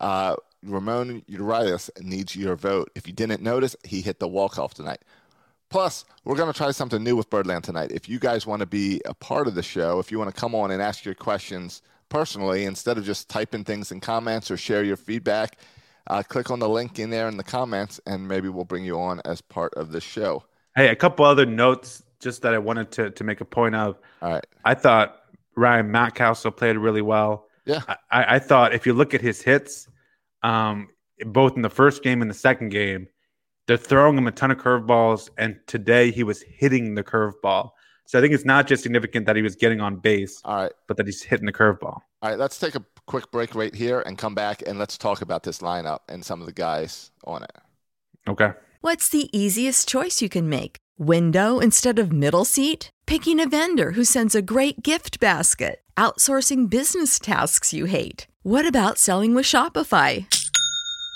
Uh, 0.00 0.36
Ramon 0.62 1.22
Urias 1.26 1.90
needs 2.00 2.36
your 2.36 2.54
vote. 2.54 2.90
If 2.94 3.06
you 3.06 3.12
didn't 3.12 3.42
notice, 3.42 3.74
he 3.82 4.02
hit 4.02 4.20
the 4.20 4.28
walk-off 4.28 4.74
tonight. 4.74 5.00
Plus, 5.70 6.04
we're 6.24 6.36
going 6.36 6.52
to 6.52 6.56
try 6.56 6.70
something 6.70 7.02
new 7.02 7.16
with 7.16 7.30
Birdland 7.30 7.64
tonight. 7.64 7.92
If 7.92 8.08
you 8.08 8.18
guys 8.18 8.46
want 8.46 8.60
to 8.60 8.66
be 8.66 9.00
a 9.06 9.14
part 9.14 9.48
of 9.48 9.54
the 9.54 9.62
show, 9.62 9.98
if 10.00 10.12
you 10.12 10.18
want 10.18 10.32
to 10.32 10.38
come 10.38 10.54
on 10.54 10.70
and 10.70 10.82
ask 10.82 11.04
your 11.04 11.14
questions 11.14 11.80
personally 12.12 12.66
instead 12.66 12.98
of 12.98 13.04
just 13.04 13.30
typing 13.30 13.64
things 13.64 13.90
in 13.90 13.98
comments 13.98 14.50
or 14.50 14.56
share 14.56 14.84
your 14.84 14.98
feedback. 14.98 15.56
Uh, 16.08 16.22
click 16.22 16.50
on 16.50 16.58
the 16.58 16.68
link 16.68 16.98
in 16.98 17.08
there 17.08 17.26
in 17.26 17.36
the 17.38 17.42
comments, 17.42 18.00
and 18.06 18.28
maybe 18.28 18.48
we'll 18.48 18.66
bring 18.66 18.84
you 18.84 19.00
on 19.00 19.20
as 19.24 19.40
part 19.40 19.72
of 19.74 19.92
the 19.92 20.00
show. 20.00 20.44
Hey, 20.76 20.88
a 20.88 20.96
couple 20.96 21.24
other 21.24 21.46
notes 21.46 22.02
just 22.20 22.42
that 22.42 22.54
I 22.54 22.58
wanted 22.58 22.90
to 22.92 23.10
to 23.10 23.24
make 23.24 23.40
a 23.40 23.44
point 23.44 23.74
of. 23.74 23.98
All 24.20 24.30
right, 24.30 24.46
I 24.64 24.74
thought 24.74 25.22
Ryan 25.56 25.90
Mountcastle 25.90 26.54
played 26.56 26.76
really 26.76 27.02
well. 27.02 27.46
Yeah, 27.64 27.80
I, 28.10 28.36
I 28.36 28.38
thought 28.38 28.74
if 28.74 28.84
you 28.84 28.92
look 28.92 29.14
at 29.14 29.20
his 29.20 29.40
hits, 29.40 29.88
um, 30.42 30.88
both 31.26 31.56
in 31.56 31.62
the 31.62 31.70
first 31.70 32.02
game 32.02 32.20
and 32.20 32.30
the 32.30 32.34
second 32.34 32.70
game, 32.70 33.06
they're 33.66 33.76
throwing 33.76 34.18
him 34.18 34.26
a 34.26 34.32
ton 34.32 34.50
of 34.50 34.58
curveballs, 34.58 35.30
and 35.38 35.58
today 35.66 36.10
he 36.10 36.24
was 36.24 36.42
hitting 36.42 36.94
the 36.94 37.04
curveball. 37.04 37.70
So 38.06 38.18
I 38.18 38.22
think 38.22 38.34
it's 38.34 38.44
not 38.44 38.66
just 38.66 38.82
significant 38.82 39.26
that 39.26 39.36
he 39.36 39.42
was 39.42 39.56
getting 39.56 39.80
on 39.80 39.96
base, 39.96 40.40
all 40.44 40.56
right, 40.56 40.72
but 40.86 40.96
that 40.96 41.06
he's 41.06 41.22
hitting 41.22 41.46
the 41.46 41.52
curveball. 41.52 41.94
All 41.94 42.04
right, 42.22 42.38
let's 42.38 42.58
take 42.58 42.74
a 42.74 42.84
quick 43.06 43.30
break 43.30 43.54
right 43.54 43.74
here 43.74 44.00
and 44.00 44.18
come 44.18 44.34
back 44.34 44.62
and 44.66 44.78
let's 44.78 44.98
talk 44.98 45.22
about 45.22 45.42
this 45.42 45.58
lineup 45.58 46.00
and 46.08 46.24
some 46.24 46.40
of 46.40 46.46
the 46.46 46.52
guys 46.52 47.10
on 47.24 47.42
it. 47.42 47.52
Okay. 48.28 48.52
What's 48.80 49.08
the 49.08 49.28
easiest 49.36 49.88
choice 49.88 50.20
you 50.20 50.28
can 50.28 50.48
make? 50.48 50.76
Window 50.98 51.58
instead 51.58 51.98
of 51.98 52.12
middle 52.12 52.44
seat? 52.44 52.90
Picking 53.06 53.40
a 53.40 53.48
vendor 53.48 53.92
who 53.92 54.04
sends 54.04 54.34
a 54.34 54.42
great 54.42 54.82
gift 54.82 55.20
basket? 55.20 55.80
Outsourcing 55.96 56.68
business 56.68 57.18
tasks 57.18 57.72
you 57.72 57.86
hate? 57.86 58.26
What 58.42 58.66
about 58.66 58.98
selling 58.98 59.34
with 59.34 59.46
Shopify? 59.46 60.26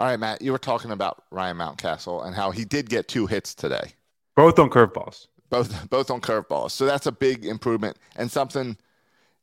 All 0.00 0.06
right, 0.06 0.18
Matt, 0.18 0.40
you 0.40 0.50
were 0.50 0.58
talking 0.58 0.92
about 0.92 1.24
Ryan 1.30 1.58
Mountcastle 1.58 2.24
and 2.26 2.34
how 2.34 2.52
he 2.52 2.64
did 2.64 2.88
get 2.88 3.06
two 3.06 3.26
hits 3.26 3.54
today. 3.54 3.92
Both 4.34 4.58
on 4.58 4.70
curveballs. 4.70 5.26
Both 5.50 5.90
both 5.90 6.10
on 6.10 6.22
curveballs. 6.22 6.70
So 6.70 6.86
that's 6.86 7.04
a 7.04 7.12
big 7.12 7.44
improvement 7.44 7.98
and 8.16 8.30
something 8.30 8.78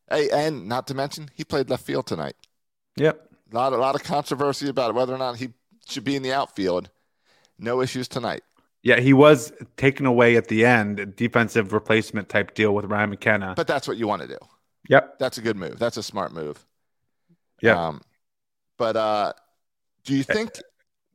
hey, 0.09 0.31
and 0.31 0.67
not 0.67 0.87
to 0.87 0.95
mention 0.95 1.29
he 1.35 1.43
played 1.43 1.69
left 1.69 1.85
field 1.85 2.07
tonight. 2.07 2.35
Yep. 2.95 3.29
A 3.51 3.55
lot 3.55 3.71
a 3.73 3.77
lot 3.77 3.93
of 3.93 4.03
controversy 4.03 4.67
about 4.67 4.95
whether 4.95 5.13
or 5.13 5.19
not 5.19 5.35
he 5.35 5.49
should 5.87 6.03
be 6.03 6.15
in 6.15 6.23
the 6.23 6.33
outfield. 6.33 6.89
No 7.59 7.79
issues 7.79 8.07
tonight. 8.07 8.41
Yeah, 8.81 8.99
he 8.99 9.13
was 9.13 9.51
taken 9.75 10.07
away 10.07 10.37
at 10.37 10.47
the 10.47 10.65
end, 10.65 11.15
defensive 11.15 11.71
replacement 11.71 12.29
type 12.29 12.55
deal 12.55 12.73
with 12.73 12.85
Ryan 12.85 13.11
McKenna. 13.11 13.53
But 13.55 13.67
that's 13.67 13.87
what 13.87 13.97
you 13.97 14.07
want 14.07 14.23
to 14.23 14.27
do. 14.27 14.39
Yep. 14.89 15.19
That's 15.19 15.37
a 15.37 15.41
good 15.41 15.55
move. 15.55 15.77
That's 15.77 15.97
a 15.97 16.03
smart 16.03 16.33
move. 16.33 16.65
Yeah. 17.61 17.89
Um, 17.89 18.01
but 18.79 18.95
uh 18.95 19.33
do 20.07 20.15
you 20.15 20.23
think 20.23 20.51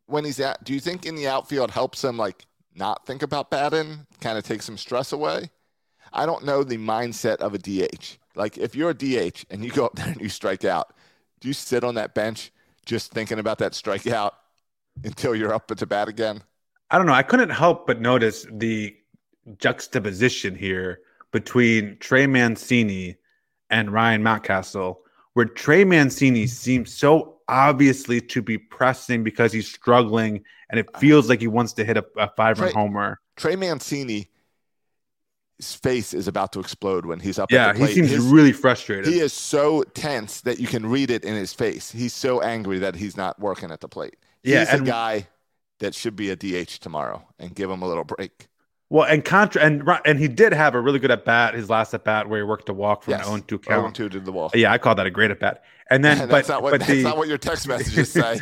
when 0.07 0.25
he's 0.25 0.39
at? 0.39 0.63
Do 0.63 0.75
you 0.75 0.81
think 0.81 1.07
in 1.07 1.15
the 1.15 1.27
outfield 1.27 1.71
helps 1.71 2.05
him 2.05 2.19
like 2.19 2.45
not 2.75 3.07
think 3.07 3.23
about 3.23 3.51
batting, 3.51 4.07
kind 4.21 4.37
of 4.37 4.45
take 4.45 4.63
some 4.63 4.77
stress 4.77 5.13
away? 5.13 5.51
I 6.13 6.27
don't 6.27 6.45
know 6.45 6.63
the 6.63 6.77
mindset 6.77 7.37
of 7.37 7.55
a 7.55 7.59
DH. 7.59 8.19
Like 8.37 8.59
if 8.59 8.75
you're 8.75 8.91
a 8.91 8.95
DH 8.95 9.47
and 9.51 9.65
you 9.65 9.71
go 9.71 9.87
up 9.87 9.97
there 9.97 10.09
and 10.09 10.21
you 10.21 10.29
strike 10.29 10.67
out, 10.67 10.93
do 11.41 11.49
you 11.49 11.55
sit 11.55 11.85
on 11.85 11.95
that 11.95 12.15
bench 12.15 12.53
just 12.85 13.13
thinking 13.13 13.39
about 13.39 13.59
that 13.59 13.73
strikeout 13.73 14.33
until 15.03 15.35
you're 15.35 15.55
up 15.55 15.69
the 15.69 15.87
bat 15.87 16.09
again? 16.09 16.43
I 16.91 16.99
don't 16.99 17.07
know. 17.07 17.15
I 17.15 17.23
couldn't 17.23 17.49
help 17.49 17.87
but 17.87 17.99
notice 17.99 18.47
the 18.53 18.95
juxtaposition 19.57 20.55
here 20.55 21.01
between 21.31 21.97
Trey 21.99 22.27
Mancini 22.27 23.17
and 23.71 23.91
Ryan 23.91 24.23
Mountcastle, 24.23 24.97
where 25.33 25.47
Trey 25.47 25.85
Mancini 25.85 26.47
seems 26.47 26.93
so 26.93 27.32
obviously 27.49 28.21
to 28.21 28.43
be 28.43 28.59
pressing 28.59 29.25
because 29.25 29.53
he's 29.53 29.73
struggling 29.73 30.45
and 30.71 30.79
it 30.79 30.89
feels 30.99 31.29
like 31.29 31.41
he 31.41 31.47
wants 31.47 31.75
to 31.75 31.85
hit 31.85 31.97
a, 31.97 32.05
a 32.17 32.29
five 32.37 32.61
run 32.61 32.73
homer. 32.73 33.21
Trey 33.37 33.57
Mancini 33.57 34.29
his 35.63 35.75
face 35.75 36.13
is 36.13 36.27
about 36.27 36.53
to 36.53 36.61
explode 36.61 37.07
when 37.07 37.21
he's 37.21 37.39
up. 37.39 37.51
Yeah, 37.53 37.73
he 37.73 37.87
seems 37.87 38.11
his, 38.11 38.25
really 38.25 38.53
frustrated. 38.53 39.07
He 39.07 39.21
is 39.21 39.33
so 39.33 39.83
tense 39.95 40.41
that 40.43 40.59
you 40.59 40.67
can 40.67 40.87
read 40.87 41.11
it 41.11 41.25
in 41.25 41.35
his 41.35 41.53
face. 41.53 41.93
He's 41.93 42.13
so 42.13 42.41
angry 42.41 42.81
that 42.81 42.97
he's 42.97 43.17
not 43.17 43.39
working 43.39 43.71
at 43.71 43.81
the 43.81 43.89
plate. 43.89 44.17
He's 44.43 44.55
yeah, 44.55 44.67
and, 44.69 44.83
a 44.83 44.85
guy 44.85 45.29
that 45.79 45.95
should 45.95 46.17
be 46.17 46.31
a 46.31 46.37
DH 46.37 46.81
tomorrow 46.81 47.25
and 47.39 47.55
give 47.55 47.71
him 47.71 47.83
a 47.83 47.89
little 47.89 48.05
break. 48.05 48.49
Well, 48.91 49.05
and 49.05 49.25
contra 49.25 49.63
and 49.63 49.89
and 50.05 50.19
he 50.19 50.29
did 50.29 50.53
have 50.53 50.75
a 50.75 50.81
really 50.81 50.99
good 50.99 51.11
at 51.11 51.25
bat 51.25 51.55
his 51.55 51.71
last 51.71 51.95
at 51.95 52.05
bat 52.05 52.29
where 52.29 52.41
he 52.41 52.45
worked 52.45 52.69
a 52.69 52.75
walk 52.75 53.05
from 53.05 53.13
yes. 53.13 53.27
an 53.27 53.37
0 53.37 53.45
2 53.47 53.59
count. 53.61 53.95
2 53.95 54.09
to 54.11 54.21
the 54.21 54.33
wall. 54.33 54.51
Yeah, 54.53 54.73
I 54.73 54.79
call 54.79 54.95
that 54.97 55.07
a 55.07 55.11
great 55.11 55.31
at 55.31 55.41
bat. 55.41 55.63
And 55.93 56.05
then, 56.05 56.17
that's 56.29 56.49
but, 56.49 56.55
not 56.55 56.63
what 56.63 56.71
but 56.73 56.81
that's 56.81 56.91
the, 56.91 57.03
not 57.03 57.17
what 57.17 57.29
your 57.29 57.39
text 57.39 57.69
messages 57.69 58.11
say. 58.13 58.41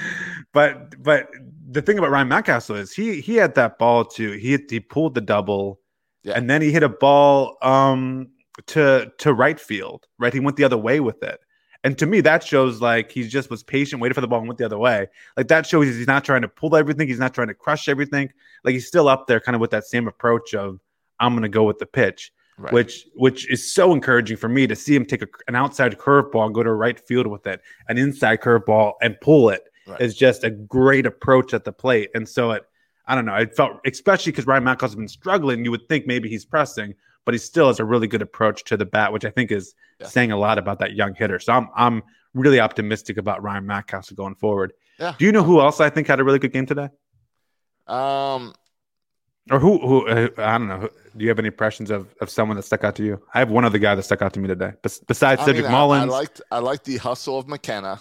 but 0.53 1.03
but 1.03 1.29
the 1.71 1.83
thing 1.83 1.99
about 1.99 2.11
Ryan 2.11 2.29
Mountcastle 2.29 2.77
is 2.79 2.93
he 2.93 3.21
he 3.21 3.37
had 3.37 3.55
that 3.57 3.79
ball 3.79 4.05
to 4.05 4.33
he 4.33 4.59
he 4.69 4.81
pulled 4.81 5.15
the 5.15 5.21
double, 5.21 5.81
yeah. 6.23 6.35
and 6.37 6.49
then 6.49 6.63
he 6.63 6.71
hit 6.71 6.83
a 6.83 6.89
ball 6.89 7.57
um 7.63 8.29
to 8.67 9.11
to 9.19 9.35
right 9.35 9.59
field. 9.59 10.07
Right, 10.19 10.33
he 10.33 10.41
went 10.41 10.57
the 10.57 10.65
other 10.65 10.79
way 10.79 11.01
with 11.01 11.23
it. 11.23 11.41
And 11.83 11.97
to 11.99 12.05
me, 12.05 12.21
that 12.21 12.45
shows 12.45 12.83
like 12.83 13.11
he 13.11 13.27
just 13.27 13.49
was 13.49 13.63
patient, 13.63 14.03
waited 14.03 14.15
for 14.15 14.21
the 14.21 14.29
ball 14.29 14.41
and 14.41 14.49
went 14.49 14.59
the 14.59 14.67
other 14.67 14.79
way. 14.79 15.09
Like 15.37 15.49
that 15.49 15.67
shows 15.67 15.87
he's 15.87 16.07
not 16.07 16.25
trying 16.25 16.43
to 16.43 16.49
pull 16.49 16.77
everything. 16.77 17.09
He's 17.09 17.19
not 17.19 17.33
trying 17.33 17.49
to 17.49 17.55
crush 17.55 17.89
everything. 17.89 18.31
Like 18.65 18.75
he's 18.75 18.87
still 18.87 19.09
up 19.09 19.27
there, 19.27 19.41
kind 19.41 19.55
of 19.55 19.63
with 19.63 19.71
that 19.71 19.87
same 19.87 20.07
approach 20.07 20.53
of 20.53 20.79
I'm 21.19 21.33
going 21.33 21.43
to 21.43 21.49
go 21.49 21.65
with 21.65 21.79
the 21.79 21.87
pitch, 21.87 22.33
right. 22.61 22.73
which 22.73 23.07
which 23.15 23.51
is 23.51 23.73
so 23.73 23.93
encouraging 23.93 24.37
for 24.37 24.49
me 24.49 24.67
to 24.67 24.77
see 24.77 24.95
him 24.95 25.05
take 25.05 25.23
a, 25.23 25.29
an 25.49 25.57
outside 25.57 25.99
curveball 25.99 26.47
and 26.47 26.55
go 26.55 26.63
to 26.63 26.73
right 26.73 27.01
field 27.01 27.27
with 27.27 27.47
it, 27.47 27.61
an 27.89 27.99
inside 27.99 28.41
curveball 28.41 28.93
and 29.03 29.21
pull 29.21 29.51
it 29.51 29.65
right. 29.87 30.01
is 30.01 30.15
just 30.15 30.45
a 30.45 30.51
great 30.51 31.07
approach 31.07 31.55
at 31.55 31.65
the 31.65 31.73
plate. 31.73 32.11
And 32.15 32.29
so 32.29 32.53
it, 32.53 32.65
I 33.07 33.15
don't 33.15 33.25
know, 33.25 33.35
it 33.35 33.57
felt 33.57 33.81
especially 33.87 34.33
because 34.33 34.47
Ryan 34.47 34.65
Mountcastle 34.65 34.83
has 34.83 34.97
been 34.97 35.09
struggling. 35.09 35.65
You 35.65 35.71
would 35.71 35.89
think 35.89 36.07
maybe 36.07 36.29
he's 36.29 36.45
pressing, 36.45 36.95
but 37.25 37.35
he 37.35 37.39
still 37.39 37.69
has 37.69 37.81
a 37.81 37.85
really 37.85 38.07
good 38.07 38.23
approach 38.23 38.65
to 38.65 38.77
the 38.77 38.87
bat, 38.87 39.13
which 39.13 39.25
I 39.25 39.31
think 39.31 39.51
is 39.51 39.75
yeah. 39.99 40.07
saying 40.07 40.33
a 40.33 40.37
lot 40.37 40.59
about 40.59 40.79
that 40.81 40.93
young 40.93 41.15
hitter. 41.15 41.39
So 41.39 41.53
I'm 41.53 41.69
I'm 41.75 42.03
really 42.35 42.61
optimistic 42.61 43.17
about 43.17 43.43
Ryan 43.43 43.65
Mountcastle 43.65 44.15
going 44.15 44.35
forward. 44.37 44.73
Yeah. 44.99 45.15
Do 45.19 45.25
you 45.25 45.33
know 45.33 45.43
who 45.43 45.61
else 45.61 45.81
I 45.81 45.91
think 45.91 46.07
had 46.07 46.21
a 46.21 46.25
really 46.25 46.39
good 46.39 46.53
game 46.53 46.67
today? 46.67 46.91
Um, 47.87 48.55
or 49.51 49.59
who? 49.59 49.79
Who? 49.79 50.09
Uh, 50.09 50.29
I 50.39 50.59
don't 50.59 50.69
know. 50.69 50.89
Do 51.17 51.25
you 51.25 51.29
have 51.29 51.39
any 51.39 51.49
impressions 51.49 51.91
of, 51.91 52.15
of 52.21 52.31
someone 52.31 52.57
that 52.57 52.63
stuck 52.63 52.85
out 52.85 52.95
to 52.97 53.05
you? 53.05 53.21
I 53.35 53.41
have 53.41 53.51
one 53.51 53.65
other 53.65 53.79
guy 53.79 53.95
that 53.95 54.03
stuck 54.05 54.23
out 54.23 54.33
to 54.35 54.41
me 54.41 54.47
today. 54.47 54.73
besides 54.83 55.41
I 55.41 55.45
Cedric 55.45 55.65
mean, 55.65 55.73
Mullins, 55.73 56.05
I, 56.05 56.07
liked 56.07 56.41
I 56.53 56.59
liked 56.61 56.85
the 56.85 56.99
hustle 56.99 57.39
of 57.39 57.49
McKenna 57.49 58.01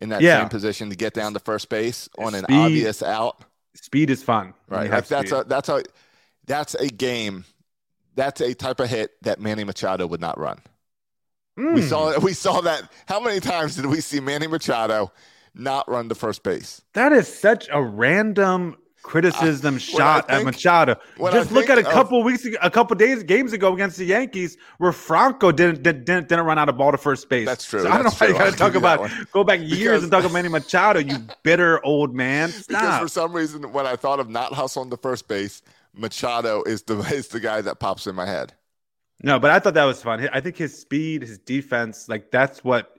in 0.00 0.10
that 0.10 0.20
yeah. 0.20 0.40
same 0.40 0.48
position 0.48 0.90
to 0.90 0.96
get 0.96 1.14
down 1.14 1.32
to 1.32 1.40
first 1.40 1.68
base 1.68 2.08
on 2.18 2.32
speed, 2.34 2.44
an 2.48 2.54
obvious 2.54 3.02
out. 3.02 3.42
Speed 3.74 4.10
is 4.10 4.22
fun. 4.22 4.54
Right. 4.68 4.90
Like 4.90 5.08
that's 5.08 5.32
a 5.32 5.44
that's 5.44 5.68
a 5.68 5.82
that's 6.46 6.74
a 6.74 6.88
game. 6.88 7.44
That's 8.14 8.40
a 8.40 8.52
type 8.52 8.80
of 8.80 8.90
hit 8.90 9.12
that 9.22 9.40
Manny 9.40 9.64
Machado 9.64 10.06
would 10.06 10.20
not 10.20 10.38
run. 10.38 10.58
Mm. 11.58 11.74
We 11.74 11.82
saw 11.82 12.12
hmm. 12.12 12.24
we 12.24 12.34
saw 12.34 12.60
that. 12.60 12.90
How 13.06 13.20
many 13.20 13.40
times 13.40 13.76
did 13.76 13.86
we 13.86 14.00
see 14.00 14.20
Manny 14.20 14.46
Machado 14.46 15.12
not 15.54 15.88
run 15.88 16.08
to 16.08 16.14
first 16.14 16.42
base? 16.42 16.82
That 16.92 17.12
is 17.12 17.32
such 17.32 17.68
a 17.72 17.82
random 17.82 18.76
criticism 19.02 19.76
uh, 19.76 19.78
shot 19.78 20.28
think, 20.28 20.40
at 20.40 20.44
Machado. 20.44 20.96
Just 21.32 21.52
look 21.52 21.70
at 21.70 21.78
a 21.78 21.82
couple 21.82 22.18
of, 22.18 22.24
weeks, 22.24 22.44
ago, 22.44 22.56
a 22.62 22.70
couple 22.70 22.96
days, 22.96 23.22
games 23.22 23.52
ago 23.52 23.72
against 23.72 23.96
the 23.96 24.04
Yankees, 24.04 24.56
where 24.78 24.92
Franco 24.92 25.52
didn't 25.52 25.82
didn't, 25.82 26.28
didn't 26.28 26.44
run 26.44 26.58
out 26.58 26.68
of 26.68 26.76
ball 26.76 26.92
to 26.92 26.98
first 26.98 27.28
base. 27.28 27.46
That's 27.46 27.64
true. 27.64 27.82
So 27.82 27.88
I 27.88 27.94
don't 27.94 28.04
know 28.04 28.10
why 28.10 28.26
you 28.28 28.32
got 28.34 28.50
to 28.50 28.56
talk 28.56 28.74
about 28.74 29.10
go 29.32 29.44
back 29.44 29.60
years 29.60 29.70
because, 29.70 30.02
and 30.04 30.12
talk 30.12 30.20
about 30.22 30.32
Manny 30.32 30.48
Machado. 30.48 31.00
You 31.00 31.18
bitter 31.42 31.84
old 31.84 32.14
man. 32.14 32.50
Stop. 32.50 32.68
Because 32.68 33.00
for 33.00 33.08
some 33.08 33.32
reason, 33.32 33.72
when 33.72 33.86
I 33.86 33.96
thought 33.96 34.20
of 34.20 34.28
not 34.28 34.52
hustling 34.52 34.90
to 34.90 34.96
first 34.96 35.28
base, 35.28 35.62
Machado 35.94 36.62
is 36.64 36.82
the 36.82 36.98
is 37.14 37.28
the 37.28 37.40
guy 37.40 37.60
that 37.60 37.80
pops 37.80 38.06
in 38.06 38.14
my 38.14 38.26
head. 38.26 38.54
No, 39.22 39.38
but 39.40 39.50
I 39.50 39.58
thought 39.58 39.74
that 39.74 39.84
was 39.84 40.02
fun. 40.02 40.28
I 40.32 40.40
think 40.40 40.56
his 40.56 40.78
speed, 40.78 41.22
his 41.22 41.38
defense, 41.38 42.08
like 42.08 42.30
that's 42.30 42.62
what 42.62 42.94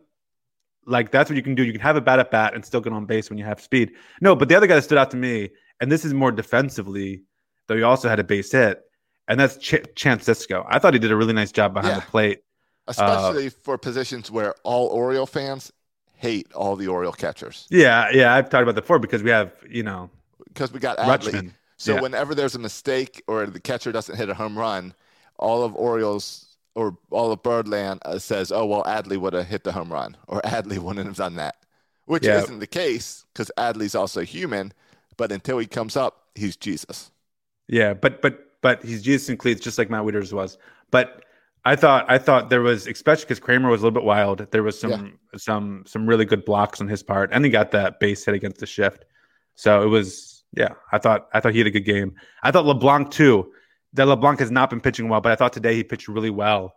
like 0.86 1.12
that's 1.12 1.30
what 1.30 1.38
you 1.38 1.44
can 1.44 1.56
do. 1.56 1.64
You 1.64 1.72
can 1.72 1.82
have 1.82 1.96
a 1.96 2.02
bad 2.02 2.20
at 2.20 2.32
bat 2.32 2.54
and 2.56 2.66
still 2.66 2.82
get 2.82 2.92
on 2.92 3.06
base 3.06 3.30
when 3.30 3.38
you 3.38 3.46
have 3.46 3.62
speed. 3.62 3.94
No, 4.22 4.36
but 4.36 4.50
the 4.50 4.56
other 4.56 4.68
guy 4.68 4.76
that 4.76 4.84
stood 4.84 4.98
out 4.98 5.12
to 5.12 5.18
me 5.18 5.50
and 5.80 5.92
this 5.92 6.06
is 6.06 6.14
more 6.14 6.32
defensively, 6.32 7.24
though 7.68 7.76
he 7.76 7.84
also 7.84 8.10
had 8.10 8.20
a 8.20 8.24
base 8.24 8.52
hit, 8.52 8.82
and 9.28 9.40
that's 9.40 9.58
Ch- 9.58 9.86
Chance 9.96 10.26
Sisco. 10.26 10.66
I 10.68 10.80
thought 10.80 10.94
he 10.94 11.00
did 11.00 11.12
a 11.12 11.16
really 11.16 11.34
nice 11.34 11.52
job 11.52 11.74
behind 11.74 11.96
yeah. 11.96 12.00
the 12.00 12.06
plate, 12.08 12.40
especially 12.88 13.48
uh, 13.48 13.52
for 13.64 13.78
positions 13.78 14.30
where 14.32 14.56
all 14.64 14.88
Oriole 14.88 15.26
fans 15.26 15.72
hate 16.16 16.52
all 16.54 16.76
the 16.76 16.88
Oriole 16.88 17.14
catchers. 17.14 17.68
Yeah, 17.70 18.10
yeah, 18.12 18.34
I've 18.34 18.50
talked 18.50 18.64
about 18.64 18.76
that 18.76 18.82
before 18.82 19.00
because 19.00 19.24
we 19.24 19.30
have 19.30 19.54
you 19.70 19.84
know 19.84 20.10
because 20.48 20.72
we 20.72 20.80
got 20.80 20.98
Adley. 20.98 21.32
Rutschman. 21.32 21.52
So 21.78 21.96
yeah. 21.96 22.02
whenever 22.02 22.36
there's 22.36 22.56
a 22.56 22.60
mistake 22.60 23.24
or 23.28 23.46
the 23.46 23.60
catcher 23.60 23.94
doesn't 23.94 24.18
hit 24.18 24.28
a 24.30 24.34
home 24.34 24.60
run, 24.60 24.94
all 25.38 25.64
of 25.64 25.74
Orioles 25.76 26.58
or 26.76 26.98
all 27.10 27.32
of 27.32 27.42
Birdland 27.42 28.02
uh, 28.04 28.20
says, 28.20 28.52
"Oh 28.52 28.66
well, 28.66 28.84
Adley 28.84 29.18
would 29.18 29.34
have 29.34 29.48
hit 29.48 29.64
the 29.64 29.72
home 29.72 29.92
run, 29.92 30.18
or 30.28 30.42
Adley 30.46 30.78
wouldn't 30.78 31.06
have 31.06 31.16
done 31.16 31.36
that," 31.38 31.56
which 32.06 32.26
yeah. 32.26 32.42
isn't 32.42 32.60
the 32.60 32.68
case 32.68 33.26
because 33.34 33.52
Adley's 33.58 33.96
also 33.96 34.22
human. 34.22 34.74
But 35.20 35.34
until 35.34 35.58
he 35.58 35.68
comes 35.68 35.98
up, 35.98 36.30
he's 36.34 36.56
Jesus. 36.56 37.12
Yeah, 37.68 37.94
but 37.94 38.22
but 38.22 38.40
but 38.62 38.82
he's 38.86 39.04
Jesus 39.04 39.28
in 39.28 39.36
cleats, 39.36 39.60
just 39.60 39.78
like 39.78 39.90
Matt 39.90 40.04
Wieters 40.04 40.32
was. 40.32 40.58
But 40.92 41.26
I 41.66 41.76
thought 41.76 42.10
I 42.10 42.18
thought 42.18 42.50
there 42.50 42.62
was, 42.62 42.88
especially 42.88 43.26
because 43.26 43.42
Kremer 43.42 43.70
was 43.70 43.82
a 43.82 43.84
little 43.84 44.00
bit 44.00 44.06
wild. 44.06 44.50
There 44.52 44.64
was 44.64 44.80
some 44.80 44.92
yeah. 44.92 45.38
some 45.38 45.84
some 45.86 46.08
really 46.08 46.24
good 46.24 46.46
blocks 46.46 46.80
on 46.80 46.88
his 46.88 47.04
part, 47.04 47.32
and 47.34 47.44
he 47.44 47.52
got 47.52 47.72
that 47.72 48.00
base 48.00 48.24
hit 48.24 48.34
against 48.34 48.62
the 48.62 48.66
shift. 48.66 49.04
So 49.56 49.84
it 49.84 49.88
was 49.88 50.46
yeah. 50.56 50.76
I 50.94 51.00
thought 51.00 51.28
I 51.34 51.42
thought 51.42 51.52
he 51.52 51.60
had 51.60 51.68
a 51.68 51.72
good 51.72 51.82
game. 51.82 52.16
I 52.42 52.52
thought 52.52 52.66
LeBlanc 52.66 53.12
too. 53.12 53.52
That 53.94 54.08
LeBlanc 54.08 54.40
has 54.40 54.52
not 54.52 54.70
been 54.70 54.80
pitching 54.80 55.10
well, 55.10 55.20
but 55.20 55.34
I 55.34 55.36
thought 55.36 55.52
today 55.52 55.76
he 55.76 55.84
pitched 55.84 56.08
really 56.08 56.30
well. 56.30 56.76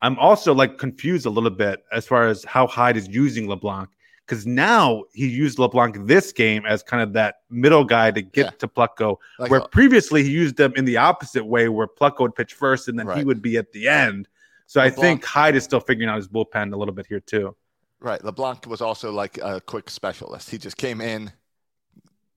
I'm 0.00 0.18
also 0.18 0.54
like 0.54 0.78
confused 0.78 1.26
a 1.26 1.30
little 1.30 1.50
bit 1.50 1.84
as 1.92 2.06
far 2.06 2.26
as 2.26 2.42
how 2.44 2.66
Hyde 2.66 2.96
is 2.96 3.06
using 3.08 3.48
LeBlanc 3.48 3.90
because 4.26 4.46
now 4.46 5.04
he 5.12 5.28
used 5.28 5.58
LeBlanc 5.58 6.06
this 6.06 6.32
game 6.32 6.64
as 6.66 6.82
kind 6.82 7.02
of 7.02 7.12
that 7.12 7.36
middle 7.50 7.84
guy 7.84 8.10
to 8.10 8.22
get 8.22 8.46
yeah. 8.46 8.50
to 8.58 8.68
Plutko, 8.68 9.16
like 9.38 9.50
where 9.50 9.60
previously 9.60 10.22
he 10.22 10.30
used 10.30 10.56
them 10.56 10.72
in 10.76 10.84
the 10.84 10.96
opposite 10.96 11.44
way, 11.44 11.68
where 11.68 11.86
Plutko 11.86 12.20
would 12.20 12.34
pitch 12.34 12.54
first 12.54 12.88
and 12.88 12.98
then 12.98 13.06
right. 13.06 13.18
he 13.18 13.24
would 13.24 13.42
be 13.42 13.56
at 13.56 13.72
the 13.72 13.88
end. 13.88 14.28
So 14.66 14.80
LeBlanc, 14.80 14.98
I 14.98 15.00
think 15.00 15.24
Hyde 15.24 15.56
is 15.56 15.64
still 15.64 15.80
figuring 15.80 16.08
out 16.08 16.16
his 16.16 16.28
bullpen 16.28 16.72
a 16.72 16.76
little 16.76 16.94
bit 16.94 17.06
here 17.06 17.20
too. 17.20 17.54
Right. 18.00 18.22
LeBlanc 18.24 18.66
was 18.66 18.80
also 18.80 19.12
like 19.12 19.38
a 19.38 19.60
quick 19.60 19.90
specialist. 19.90 20.50
He 20.50 20.58
just 20.58 20.76
came 20.76 21.00
in 21.00 21.30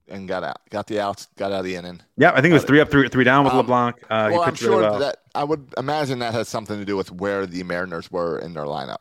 and 0.08 0.28
got 0.28 0.44
out, 0.44 0.58
got 0.70 0.86
the 0.86 1.00
outs, 1.00 1.26
got 1.36 1.52
out 1.52 1.60
of 1.60 1.64
the 1.64 1.74
inning. 1.74 2.00
Yeah, 2.16 2.30
I 2.32 2.40
think 2.40 2.50
it 2.50 2.54
was 2.54 2.64
three 2.64 2.80
up, 2.80 2.90
three, 2.90 3.08
three 3.08 3.24
down 3.24 3.44
with 3.44 3.52
um, 3.52 3.58
LeBlanc. 3.58 3.96
Uh, 4.04 4.30
well, 4.32 4.42
I'm 4.42 4.54
sure 4.54 4.70
really 4.70 4.82
well. 4.82 4.98
that 5.00 5.18
I 5.34 5.44
would 5.44 5.72
imagine 5.76 6.20
that 6.20 6.34
has 6.34 6.48
something 6.48 6.78
to 6.78 6.84
do 6.84 6.96
with 6.96 7.10
where 7.10 7.46
the 7.46 7.62
Mariners 7.62 8.10
were 8.10 8.38
in 8.38 8.54
their 8.54 8.64
lineup. 8.64 8.98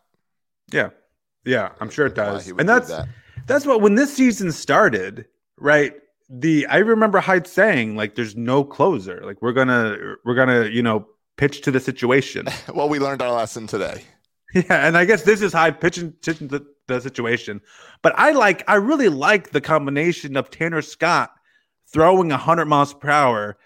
Yeah, 0.72 0.90
yeah, 1.46 1.72
I'm 1.80 1.90
sure 1.90 2.06
it 2.06 2.16
does. 2.16 2.50
And 2.50 2.68
that's 2.68 2.90
that. 2.90 3.08
that's 3.46 3.66
what 3.66 3.82
when 3.82 3.96
this 3.96 4.14
season 4.14 4.52
started, 4.52 5.26
right? 5.58 5.94
The 6.30 6.66
I 6.68 6.78
remember 6.78 7.20
Hyde 7.20 7.48
saying 7.48 7.96
like 7.96 8.16
there's 8.16 8.36
no 8.36 8.64
closer. 8.64 9.22
Like 9.24 9.42
we're 9.42 9.54
gonna 9.54 10.16
we're 10.26 10.36
gonna, 10.36 10.66
you 10.66 10.82
know, 10.82 11.08
pitch 11.38 11.62
to 11.62 11.72
the 11.72 11.80
situation. 11.80 12.48
well, 12.74 12.90
we 12.90 13.00
learned 13.00 13.22
our 13.22 13.32
lesson 13.32 13.68
today. 13.68 14.04
Yeah, 14.54 14.88
and 14.88 14.96
I 14.96 15.04
guess 15.04 15.24
this 15.24 15.42
is 15.42 15.52
Hyde 15.52 15.82
pitching, 15.82 16.14
pitching 16.14 16.48
the, 16.48 16.66
the 16.88 17.02
situation. 17.02 17.60
But 18.02 18.14
I 18.16 18.32
like 18.32 18.64
I 18.70 18.76
really 18.76 19.10
like 19.10 19.50
the 19.50 19.60
combination 19.60 20.38
of 20.38 20.50
Tanner 20.50 20.82
Scott 20.82 21.34
throwing 21.92 22.30
100 22.30 22.66
miles 22.66 22.94
per 22.94 23.10
hour 23.10 23.58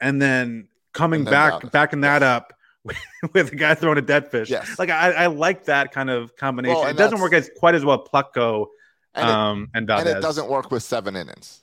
and 0.00 0.20
then 0.20 0.68
coming 0.92 1.20
and 1.20 1.28
then 1.28 1.32
back 1.32 1.72
backing 1.72 2.02
that 2.02 2.22
up 2.22 2.53
with 3.32 3.52
a 3.52 3.56
guy 3.56 3.74
throwing 3.74 3.98
a 3.98 4.02
dead 4.02 4.30
fish. 4.30 4.50
Yes. 4.50 4.78
Like 4.78 4.90
I, 4.90 5.12
I 5.12 5.26
like 5.26 5.64
that 5.64 5.92
kind 5.92 6.10
of 6.10 6.36
combination. 6.36 6.78
Well, 6.78 6.88
it 6.88 6.96
doesn't 6.96 7.20
work 7.20 7.32
as 7.32 7.50
quite 7.56 7.74
as 7.74 7.84
well 7.84 8.04
Plutko 8.04 8.66
and, 9.14 9.28
um, 9.28 9.70
and 9.74 9.86
Valdez. 9.86 10.06
And 10.06 10.18
it 10.18 10.20
doesn't 10.20 10.48
work 10.48 10.70
with 10.70 10.82
seven 10.82 11.16
innings. 11.16 11.62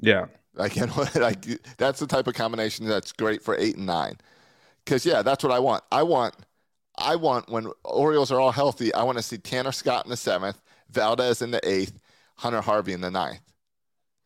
Yeah. 0.00 0.26
Like, 0.54 0.76
like 1.14 1.44
that's 1.76 2.00
the 2.00 2.06
type 2.06 2.26
of 2.26 2.34
combination 2.34 2.86
that's 2.86 3.12
great 3.12 3.42
for 3.42 3.56
eight 3.56 3.76
and 3.76 3.86
nine. 3.86 4.18
Cause 4.84 5.04
yeah, 5.04 5.22
that's 5.22 5.42
what 5.42 5.52
I 5.52 5.58
want. 5.58 5.82
I 5.90 6.02
want 6.02 6.34
I 6.96 7.16
want 7.16 7.50
when 7.50 7.68
Orioles 7.84 8.30
are 8.30 8.40
all 8.40 8.52
healthy, 8.52 8.94
I 8.94 9.02
want 9.02 9.18
to 9.18 9.22
see 9.22 9.36
Tanner 9.36 9.72
Scott 9.72 10.06
in 10.06 10.10
the 10.10 10.16
seventh, 10.16 10.60
Valdez 10.90 11.42
in 11.42 11.50
the 11.50 11.68
eighth, 11.68 11.98
Hunter 12.36 12.60
Harvey 12.60 12.92
in 12.92 13.00
the 13.00 13.10
ninth. 13.10 13.40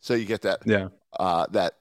So 0.00 0.14
you 0.14 0.26
get 0.26 0.42
that 0.42 0.60
yeah 0.66 0.88
uh, 1.18 1.46
that 1.50 1.76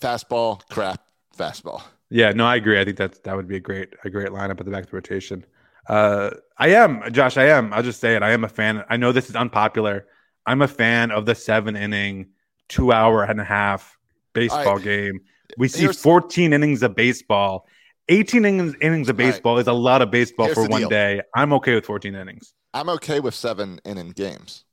fastball 0.00 0.62
crap 0.70 1.02
fastball. 1.36 1.82
Yeah, 2.10 2.30
no, 2.30 2.46
I 2.46 2.56
agree. 2.56 2.80
I 2.80 2.84
think 2.84 2.98
that 2.98 3.24
that 3.24 3.36
would 3.36 3.48
be 3.48 3.56
a 3.56 3.60
great 3.60 3.90
a 4.04 4.10
great 4.10 4.28
lineup 4.28 4.60
at 4.60 4.64
the 4.64 4.70
back 4.70 4.84
of 4.84 4.90
the 4.90 4.96
rotation. 4.96 5.44
Uh, 5.88 6.30
I 6.56 6.68
am 6.68 7.12
Josh. 7.12 7.36
I 7.36 7.46
am. 7.46 7.72
I'll 7.72 7.82
just 7.82 8.00
say 8.00 8.16
it. 8.16 8.22
I 8.22 8.32
am 8.32 8.44
a 8.44 8.48
fan. 8.48 8.84
I 8.88 8.96
know 8.96 9.12
this 9.12 9.28
is 9.28 9.36
unpopular. 9.36 10.06
I'm 10.46 10.62
a 10.62 10.68
fan 10.68 11.10
of 11.10 11.26
the 11.26 11.34
seven 11.34 11.76
inning, 11.76 12.28
two 12.68 12.92
hour 12.92 13.24
and 13.24 13.40
a 13.40 13.44
half 13.44 13.98
baseball 14.32 14.78
I, 14.78 14.82
game. 14.82 15.20
We 15.56 15.68
see 15.68 15.86
14 15.86 16.52
innings 16.52 16.82
of 16.82 16.94
baseball, 16.94 17.66
18 18.08 18.44
innings, 18.44 18.74
innings 18.80 19.08
of 19.08 19.16
baseball 19.16 19.54
right. 19.54 19.60
is 19.60 19.66
a 19.68 19.72
lot 19.72 20.02
of 20.02 20.10
baseball 20.10 20.46
Here's 20.46 20.56
for 20.56 20.66
one 20.66 20.82
deal. 20.82 20.88
day. 20.88 21.22
I'm 21.34 21.52
okay 21.54 21.74
with 21.74 21.86
14 21.86 22.14
innings. 22.14 22.54
I'm 22.72 22.88
okay 22.90 23.20
with 23.20 23.34
seven 23.34 23.80
inning 23.84 24.10
games 24.10 24.64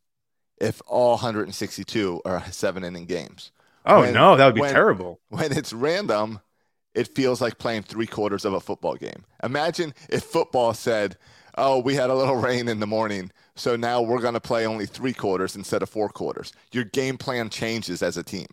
if 0.60 0.82
all 0.88 1.12
162 1.12 2.22
are 2.26 2.44
seven 2.52 2.84
inning 2.84 3.06
games. 3.06 3.52
Oh 3.86 4.02
when, 4.02 4.14
no, 4.14 4.36
that 4.38 4.46
would 4.46 4.56
be 4.56 4.62
when, 4.62 4.74
terrible. 4.74 5.20
When 5.30 5.52
it's 5.52 5.74
random, 5.74 6.40
it 6.94 7.16
feels 7.16 7.42
like 7.42 7.58
playing 7.58 7.84
three 7.84 8.08
quarters 8.08 8.46
of 8.46 8.54
a 8.54 8.60
football 8.60 8.96
game. 8.96 9.24
Imagine 9.44 9.94
if 10.10 10.24
football 10.24 10.74
said, 10.74 11.18
"Oh, 11.58 11.80
we 11.80 11.96
had 11.96 12.10
a 12.10 12.16
little 12.16 12.36
rain 12.48 12.68
in 12.68 12.80
the 12.80 12.88
morning, 12.88 13.32
so 13.56 13.76
now 13.76 14.02
we're 14.02 14.22
going 14.22 14.34
to 14.34 14.42
play 14.42 14.66
only 14.66 14.86
three 14.86 15.14
quarters 15.14 15.56
instead 15.56 15.82
of 15.82 15.90
four 15.90 16.10
quarters." 16.10 16.54
Your 16.72 16.86
game 16.86 17.18
plan 17.18 17.50
changes 17.50 18.04
as 18.04 18.18
a 18.18 18.24
team. 18.24 18.48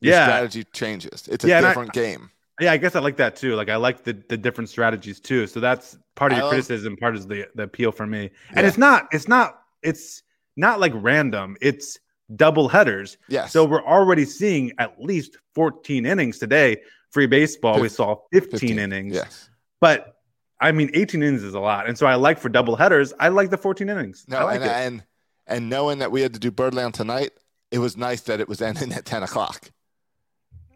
Your 0.00 0.14
yeah, 0.14 0.26
strategy 0.26 0.64
changes. 0.72 1.28
It's 1.28 1.44
a 1.44 1.48
yeah, 1.48 1.60
different 1.60 1.90
I, 1.90 2.00
game. 2.00 2.30
Yeah, 2.60 2.72
I 2.72 2.76
guess 2.76 2.96
I 2.96 3.00
like 3.00 3.16
that 3.16 3.36
too. 3.36 3.54
Like 3.54 3.68
I 3.68 3.76
like 3.76 4.04
the 4.04 4.12
the 4.28 4.36
different 4.36 4.70
strategies 4.70 5.20
too. 5.20 5.46
So 5.46 5.60
that's 5.60 5.96
part 6.14 6.32
of 6.32 6.38
your 6.38 6.44
love, 6.44 6.52
criticism, 6.52 6.96
part 6.96 7.16
is 7.16 7.26
the 7.26 7.46
the 7.54 7.64
appeal 7.64 7.92
for 7.92 8.06
me. 8.06 8.30
And 8.50 8.60
yeah. 8.60 8.66
it's 8.66 8.78
not 8.78 9.08
it's 9.12 9.28
not 9.28 9.62
it's 9.82 10.22
not 10.56 10.80
like 10.80 10.92
random. 10.94 11.56
It's 11.60 11.98
double 12.34 12.68
headers. 12.68 13.18
Yes. 13.28 13.52
So 13.52 13.64
we're 13.64 13.84
already 13.84 14.24
seeing 14.24 14.72
at 14.78 15.00
least 15.00 15.36
14 15.54 16.06
innings 16.06 16.38
today. 16.38 16.78
Free 17.10 17.26
baseball, 17.26 17.80
we 17.80 17.88
saw 17.88 18.16
15, 18.32 18.50
15, 18.50 18.78
innings. 18.78 19.14
Yes. 19.14 19.48
But 19.80 20.16
I 20.60 20.72
mean, 20.72 20.90
18 20.94 21.22
innings 21.22 21.42
is 21.42 21.54
a 21.54 21.60
lot. 21.60 21.88
And 21.88 21.96
so 21.96 22.06
I 22.06 22.14
like 22.14 22.38
for 22.38 22.48
double 22.48 22.76
headers, 22.76 23.12
I 23.18 23.28
like 23.28 23.50
the 23.50 23.58
14 23.58 23.88
innings. 23.88 24.24
No, 24.28 24.44
like 24.44 24.60
and, 24.60 24.70
and 24.70 25.04
and 25.46 25.70
knowing 25.70 25.98
that 26.00 26.10
we 26.10 26.22
had 26.22 26.34
to 26.34 26.40
do 26.40 26.50
Birdland 26.50 26.94
tonight, 26.94 27.32
it 27.70 27.78
was 27.78 27.96
nice 27.96 28.22
that 28.22 28.40
it 28.40 28.48
was 28.48 28.60
ending 28.62 28.92
at 28.92 29.04
10 29.04 29.22
o'clock. 29.22 29.70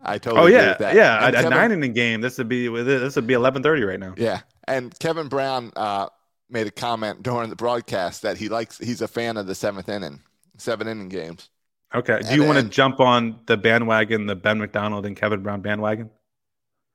I 0.03 0.19
totally. 0.19 0.43
Oh 0.43 0.47
yeah, 0.47 0.77
yeah. 0.95 1.29
A, 1.29 1.33
Kevin, 1.33 1.53
a, 1.53 1.57
nine 1.57 1.73
inning 1.73 1.93
game. 1.93 2.21
This 2.23 2.39
would 2.39 2.49
be 2.49 2.69
this 2.69 3.17
would 3.17 3.27
be 3.27 3.35
11:30 3.35 3.87
right 3.87 4.01
now. 4.01 4.15
Yeah, 4.17 4.41
and 4.67 4.99
Kevin 4.99 5.29
Brown 5.29 5.73
uh, 5.77 6.09
made 6.49 6.67
a 6.67 6.71
comment 6.71 7.23
during 7.23 7.51
the 7.51 7.57
broadcast 7.57 8.23
that 8.23 8.39
he 8.39 8.49
likes 8.49 8.79
he's 8.79 9.03
a 9.03 9.09
fan 9.09 9.37
of 9.37 9.47
the 9.47 9.55
seventh 9.55 9.91
inning, 9.91 10.23
seven 10.57 10.89
inning 10.89 11.11
games. 11.11 11.51
Okay. 11.95 12.21
Do 12.21 12.35
you 12.35 12.45
want 12.45 12.59
to 12.59 12.65
jump 12.65 13.01
on 13.01 13.41
the 13.47 13.57
bandwagon, 13.57 14.27
the 14.27 14.37
Ben 14.37 14.59
McDonald 14.59 15.07
and 15.07 15.17
Kevin 15.17 15.43
Brown 15.43 15.61
bandwagon? 15.61 16.11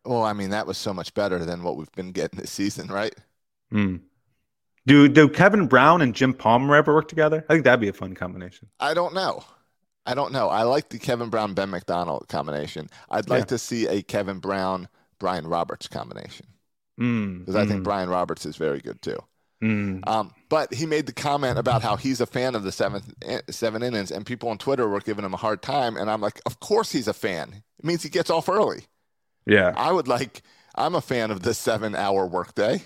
Well, 0.05 0.23
I 0.23 0.33
mean, 0.33 0.51
that 0.51 0.67
was 0.67 0.77
so 0.77 0.93
much 0.93 1.13
better 1.13 1.43
than 1.43 1.63
what 1.63 1.77
we've 1.77 1.91
been 1.93 2.11
getting 2.11 2.39
this 2.39 2.51
season, 2.51 2.87
right? 2.87 3.15
Hmm. 3.71 3.97
Do 4.85 5.07
do 5.07 5.27
Kevin 5.27 5.67
Brown 5.67 6.01
and 6.01 6.13
Jim 6.13 6.33
Palmer 6.33 6.75
ever 6.75 6.93
work 6.93 7.07
together? 7.07 7.43
I 7.49 7.53
think 7.53 7.63
that'd 7.63 7.79
be 7.79 7.87
a 7.87 7.93
fun 7.93 8.13
combination. 8.13 8.69
I 8.79 8.93
don't 8.93 9.15
know. 9.15 9.43
I 10.05 10.13
don't 10.13 10.31
know. 10.31 10.49
I 10.49 10.63
like 10.63 10.89
the 10.89 10.99
Kevin 10.99 11.29
Brown 11.29 11.55
Ben 11.55 11.71
McDonald 11.71 12.27
combination. 12.27 12.89
I'd 13.09 13.29
like 13.29 13.41
yeah. 13.41 13.45
to 13.45 13.57
see 13.57 13.87
a 13.87 14.03
Kevin 14.03 14.37
Brown 14.37 14.87
Brian 15.17 15.47
Roberts 15.47 15.87
combination 15.87 16.45
because 16.97 17.55
mm, 17.55 17.59
I 17.59 17.65
mm. 17.65 17.67
think 17.67 17.83
Brian 17.83 18.09
Roberts 18.09 18.45
is 18.45 18.55
very 18.55 18.79
good 18.79 19.01
too. 19.01 19.17
Mm. 19.63 20.07
Um, 20.07 20.31
but 20.49 20.73
he 20.73 20.85
made 20.85 21.07
the 21.07 21.13
comment 21.13 21.57
about 21.57 21.81
how 21.81 21.95
he's 21.95 22.21
a 22.21 22.25
fan 22.25 22.55
of 22.55 22.63
the 22.63 22.71
seventh 22.71 23.13
eh, 23.23 23.41
seven 23.49 23.81
innings, 23.81 24.11
and 24.11 24.25
people 24.25 24.49
on 24.49 24.57
Twitter 24.57 24.87
were 24.87 24.99
giving 24.99 25.25
him 25.25 25.33
a 25.33 25.37
hard 25.37 25.61
time. 25.61 25.97
And 25.97 26.09
I'm 26.11 26.21
like, 26.21 26.39
of 26.45 26.59
course 26.59 26.91
he's 26.91 27.07
a 27.07 27.13
fan. 27.13 27.63
It 27.79 27.85
means 27.85 28.03
he 28.03 28.09
gets 28.09 28.29
off 28.29 28.47
early. 28.49 28.85
Yeah, 29.45 29.73
I 29.75 29.91
would 29.91 30.07
like. 30.07 30.41
I'm 30.75 30.95
a 30.95 31.01
fan 31.01 31.31
of 31.31 31.41
the 31.41 31.53
seven 31.53 31.95
hour 31.95 32.25
workday. 32.25 32.81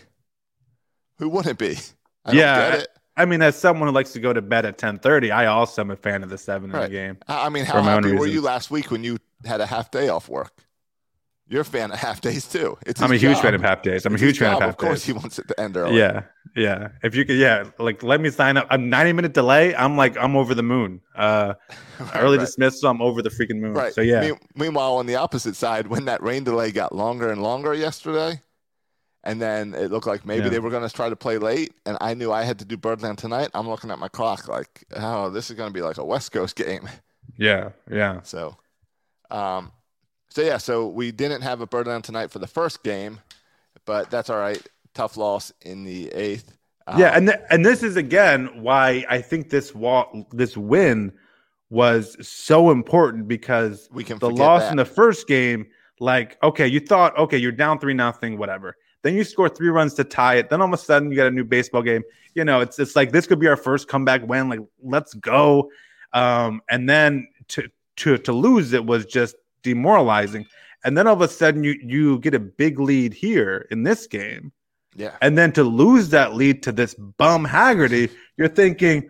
Who 1.18 1.30
wouldn't 1.30 1.58
be? 1.58 1.78
I 2.26 2.32
yeah, 2.32 2.84
I 3.18 3.26
mean, 3.26 3.42
as 3.42 3.58
someone 3.58 3.90
who 3.90 3.94
likes 3.94 4.14
to 4.14 4.20
go 4.20 4.32
to 4.32 4.42
bed 4.42 4.66
at 4.66 4.78
10:30, 4.78 5.32
I 5.32 5.48
also 5.48 5.82
am 5.82 5.92
a 5.92 5.96
fan 5.96 6.24
of 6.24 6.30
the 6.30 6.38
seven 6.38 6.72
right. 6.72 6.86
in 6.86 6.92
the 6.92 6.98
game. 6.98 7.18
I 7.28 7.50
mean, 7.50 7.66
how 7.66 7.82
happy 7.82 8.14
were 8.14 8.28
you 8.28 8.42
last 8.42 8.72
week 8.72 8.92
when 8.92 9.04
you 9.04 9.18
had 9.46 9.60
a 9.60 9.66
half 9.66 9.92
day 9.92 10.10
off 10.10 10.30
work? 10.30 10.54
You're 11.50 11.62
a 11.62 11.66
fan 11.66 11.92
of 11.92 11.98
half 11.98 12.22
days 12.22 12.48
too. 12.48 12.78
It's 12.86 13.02
I'm 13.02 13.12
a 13.12 13.16
huge 13.16 13.40
fan 13.40 13.56
of 13.56 13.62
half 13.62 13.82
days. 13.82 14.06
I'm 14.06 14.14
it's 14.14 14.22
a 14.22 14.26
huge 14.26 14.38
fan 14.38 14.54
of 14.54 14.60
half 14.60 14.70
days. 14.70 14.70
Of 14.70 14.78
course, 14.78 15.00
days. 15.00 15.06
he 15.06 15.14
wants 15.14 15.40
it 15.40 15.48
to 15.48 15.60
end 15.60 15.78
early. 15.78 15.98
Yeah, 15.98 16.22
yeah. 16.56 16.90
If 17.02 17.16
you 17.16 17.26
could, 17.26 17.38
yeah, 17.38 17.64
like 17.80 18.04
let 18.04 18.22
me 18.22 18.30
sign 18.30 18.56
up. 18.56 18.68
I'm 18.70 18.88
90 18.88 19.14
minute 19.14 19.34
delay. 19.34 19.76
I'm 19.76 19.98
like 19.98 20.16
I'm 20.16 20.36
over 20.36 20.54
the 20.54 20.62
moon. 20.62 21.02
Uh, 21.16 21.56
early 22.14 22.38
right. 22.38 22.46
dismissal. 22.46 22.92
I'm 22.92 23.02
over 23.02 23.24
the 23.24 23.32
freaking 23.32 23.60
moon. 23.60 23.74
Right. 23.74 23.92
So 23.92 24.02
yeah. 24.02 24.22
Me- 24.22 24.38
meanwhile, 24.56 24.98
on 24.98 25.08
the 25.08 25.16
opposite 25.16 25.56
side, 25.56 25.88
when 25.88 26.06
that 26.06 26.22
rain 26.22 26.44
delay 26.44 26.72
got 26.72 26.94
longer 26.94 27.32
and 27.32 27.42
longer 27.42 27.74
yesterday, 27.74 28.42
and 29.24 29.42
then 29.42 29.74
it 29.74 29.90
looked 29.90 30.06
like 30.06 30.28
maybe 30.28 30.44
yeah. 30.44 30.50
they 30.50 30.60
were 30.60 30.70
going 30.70 30.88
to 30.88 30.96
try 30.96 31.10
to 31.10 31.16
play 31.16 31.40
late, 31.40 31.74
and 31.84 31.98
I 32.00 32.14
knew 32.14 32.32
I 32.32 32.44
had 32.44 32.60
to 32.60 32.66
do 32.66 32.78
Birdland 32.78 33.18
tonight. 33.18 33.50
I'm 33.56 33.68
looking 33.68 33.90
at 33.90 33.98
my 33.98 34.08
clock 34.08 34.48
like, 34.48 34.86
oh, 34.96 35.32
this 35.32 35.50
is 35.50 35.56
going 35.56 35.70
to 35.70 35.74
be 35.74 35.82
like 35.82 35.98
a 35.98 36.06
West 36.06 36.32
Coast 36.32 36.56
game. 36.56 36.88
Yeah, 37.38 37.70
yeah. 37.90 38.22
So, 38.22 38.56
um, 39.32 39.72
so 40.30 40.42
yeah, 40.42 40.58
so 40.58 40.88
we 40.88 41.12
didn't 41.12 41.42
have 41.42 41.62
a 41.62 41.68
Birdland 41.68 42.04
tonight 42.04 42.32
for 42.32 42.40
the 42.40 42.48
first 42.48 42.84
game, 42.84 43.20
but 43.86 44.12
that's 44.12 44.30
all 44.30 44.38
right. 44.38 44.62
Tough 44.94 45.18
loss 45.18 45.52
in 45.62 45.84
the 45.84 46.10
eighth. 46.10 46.56
Um, 46.88 47.00
yeah, 47.00 47.16
and 47.16 47.28
th- 47.28 47.40
and 47.50 47.66
this 47.66 47.84
is 47.84 47.96
again 47.96 48.62
why 48.62 49.06
I 49.10 49.22
think 49.22 49.50
this 49.50 49.74
wa- 49.74 50.08
this 50.32 50.56
win 50.56 51.14
was 51.70 52.16
so 52.28 52.72
important 52.72 53.28
because 53.28 53.90
we 53.92 54.04
can 54.04 54.18
the 54.20 54.30
loss 54.30 54.64
that. 54.64 54.72
in 54.72 54.78
the 54.78 54.86
first 54.86 55.28
game. 55.28 55.68
Like, 56.00 56.42
okay, 56.42 56.66
you 56.66 56.80
thought, 56.80 57.18
okay, 57.18 57.38
you're 57.38 57.52
down 57.52 57.78
three 57.78 57.94
nothing, 57.94 58.38
whatever. 58.38 58.78
Then 59.02 59.16
you 59.16 59.24
score 59.24 59.50
three 59.50 59.70
runs 59.70 59.94
to 59.96 60.04
tie 60.04 60.36
it. 60.36 60.50
Then 60.50 60.62
all 60.62 60.68
of 60.68 60.74
a 60.74 60.78
sudden 60.78 61.10
you 61.12 61.18
got 61.18 61.28
a 61.28 61.32
new 61.32 61.44
baseball 61.44 61.82
game. 61.82 62.04
You 62.36 62.46
know, 62.46 62.62
it's 62.62 62.80
it's 62.80 62.96
like 62.96 63.12
this 63.12 63.28
could 63.28 63.40
be 63.40 63.48
our 63.48 63.58
first 63.58 63.88
comeback 63.88 64.28
win. 64.28 64.48
Like, 64.48 64.62
let's 64.84 65.14
go. 65.16 65.72
Um, 66.14 66.62
and 66.70 66.88
then 66.88 67.28
to 67.50 67.70
to 67.98 68.18
to 68.18 68.32
lose 68.32 68.74
it 68.74 68.86
was 68.86 69.06
just 69.06 69.36
demoralizing. 69.62 70.46
And 70.84 70.98
then 70.98 71.08
all 71.08 71.14
of 71.14 71.22
a 71.22 71.28
sudden 71.28 71.64
you 71.64 71.76
you 71.82 72.20
get 72.20 72.34
a 72.34 72.40
big 72.40 72.80
lead 72.80 73.14
here 73.14 73.68
in 73.72 73.84
this 73.84 74.08
game. 74.08 74.52
Yeah. 74.96 75.16
And 75.22 75.38
then 75.38 75.52
to 75.54 75.64
lose 75.64 76.10
that 76.10 76.36
lead 76.36 76.64
to 76.64 76.72
this 76.72 76.94
bum 76.94 77.46
Haggerty, 77.46 78.10
you're 78.38 78.48
thinking 78.48 79.10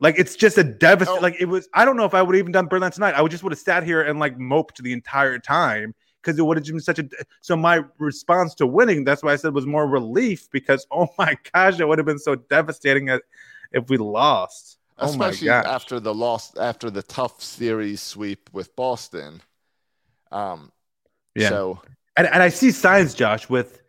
like 0.00 0.18
it's 0.18 0.36
just 0.36 0.58
a 0.58 0.64
devastating. 0.64 1.18
Oh. 1.18 1.22
Like 1.22 1.40
it 1.40 1.46
was. 1.46 1.68
I 1.74 1.84
don't 1.84 1.96
know 1.96 2.04
if 2.04 2.14
I 2.14 2.22
would 2.22 2.34
have 2.34 2.40
even 2.40 2.52
done 2.52 2.66
Birdland 2.66 2.94
tonight. 2.94 3.14
I 3.14 3.22
would 3.22 3.30
just 3.30 3.42
would 3.42 3.52
have 3.52 3.58
sat 3.58 3.82
here 3.82 4.02
and 4.02 4.18
like 4.18 4.38
moped 4.38 4.82
the 4.82 4.92
entire 4.92 5.38
time 5.38 5.94
because 6.22 6.38
it 6.38 6.42
would 6.42 6.56
have 6.56 6.66
been 6.66 6.80
such 6.80 6.98
a. 6.98 7.08
So 7.40 7.56
my 7.56 7.82
response 7.98 8.54
to 8.56 8.66
winning, 8.66 9.04
that's 9.04 9.22
why 9.22 9.32
I 9.32 9.36
said 9.36 9.54
was 9.54 9.66
more 9.66 9.86
relief 9.86 10.48
because 10.50 10.86
oh 10.92 11.08
my 11.18 11.36
gosh, 11.52 11.80
it 11.80 11.88
would 11.88 11.98
have 11.98 12.06
been 12.06 12.18
so 12.18 12.34
devastating 12.34 13.08
if 13.72 13.88
we 13.88 13.96
lost. 13.96 14.78
Oh 14.98 15.06
Especially 15.06 15.50
oh 15.50 15.54
after 15.54 16.00
the 16.00 16.14
loss, 16.14 16.56
after 16.56 16.90
the 16.90 17.02
tough 17.02 17.42
series 17.42 18.00
sweep 18.00 18.48
with 18.52 18.74
Boston. 18.76 19.42
Um, 20.32 20.72
yeah. 21.34 21.48
So, 21.48 21.80
and, 22.16 22.26
and 22.26 22.42
I 22.42 22.48
see 22.48 22.70
signs, 22.70 23.14
Josh, 23.14 23.48
with 23.48 23.82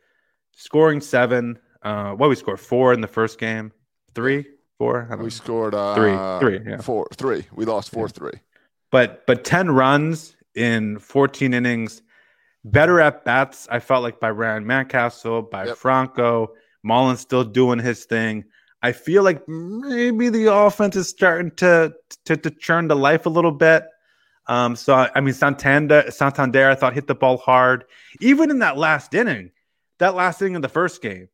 scoring 0.56 1.02
seven. 1.02 1.60
Uh, 1.84 2.12
what 2.14 2.30
we 2.30 2.36
scored 2.36 2.60
four 2.60 2.94
in 2.94 3.02
the 3.02 3.08
first 3.08 3.40
game, 3.40 3.72
three, 4.14 4.46
four. 4.78 5.08
We 5.20 5.30
scored 5.30 5.74
uh, 5.74 5.96
three, 5.96 6.60
three, 6.60 6.72
yeah. 6.72 6.82
four, 6.82 7.08
three. 7.16 7.46
We 7.54 7.66
lost 7.66 7.92
four, 7.92 8.08
yeah. 8.08 8.12
three. 8.14 8.40
But 8.92 9.26
but 9.26 9.44
ten 9.44 9.72
runs 9.72 10.36
in 10.56 11.00
fourteen 11.00 11.54
innings. 11.54 12.02
Better 12.66 13.00
at 13.00 13.24
bats. 13.24 13.68
I 13.72 13.80
felt 13.80 14.04
like 14.04 14.20
by 14.20 14.32
Ryan 14.32 14.66
Mountcastle, 14.66 15.50
by 15.50 15.68
yep. 15.68 15.78
Franco, 15.78 16.54
Mullins 16.84 17.22
still 17.22 17.46
doing 17.46 17.80
his 17.80 18.06
thing. 18.06 18.44
I 18.82 18.92
feel 18.92 19.24
like 19.24 19.48
maybe 19.48 20.30
the 20.30 20.54
offense 20.54 20.96
is 20.96 21.08
starting 21.08 21.52
to 21.58 21.94
to, 22.26 22.36
to 22.36 22.50
churn 22.50 22.90
to 22.90 22.96
life 22.96 23.26
a 23.26 23.30
little 23.30 23.52
bit. 23.52 23.86
Um, 24.48 24.76
so 24.76 25.08
I 25.14 25.20
mean, 25.22 25.34
Santander, 25.34 26.10
Santander, 26.10 26.70
I 26.70 26.76
thought 26.76 26.94
hit 26.94 27.08
the 27.08 27.16
ball 27.16 27.38
hard. 27.38 27.86
Even 28.22 28.50
in 28.50 28.60
that 28.60 28.78
last 28.78 29.14
inning, 29.14 29.52
that 30.00 30.16
last 30.16 30.42
inning 30.42 30.56
of 30.56 30.62
the 30.62 30.70
first 30.70 31.02
game, 31.02 31.28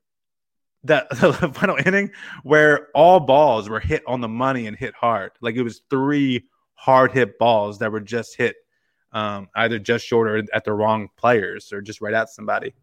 that 0.84 1.10
the 1.22 1.52
final 1.54 1.78
inning 1.86 2.12
where 2.44 2.88
all 2.96 3.20
balls 3.20 3.70
were 3.70 3.80
hit 3.80 4.04
on 4.08 4.22
the 4.22 4.28
money 4.28 4.68
and 4.68 4.78
hit 4.78 4.94
hard. 4.96 5.32
Like 5.42 5.56
it 5.56 5.64
was 5.64 5.82
three 5.90 6.46
hard 6.76 7.12
hit 7.12 7.38
balls 7.38 7.80
that 7.80 7.92
were 7.92 8.02
just 8.02 8.36
hit 8.36 8.56
um, 9.14 9.48
either 9.56 9.80
just 9.80 10.06
short 10.06 10.28
or 10.28 10.44
at 10.54 10.66
the 10.66 10.74
wrong 10.74 11.10
players 11.18 11.72
or 11.72 11.82
just 11.82 12.02
right 12.02 12.14
at 12.14 12.30
somebody. 12.30 12.74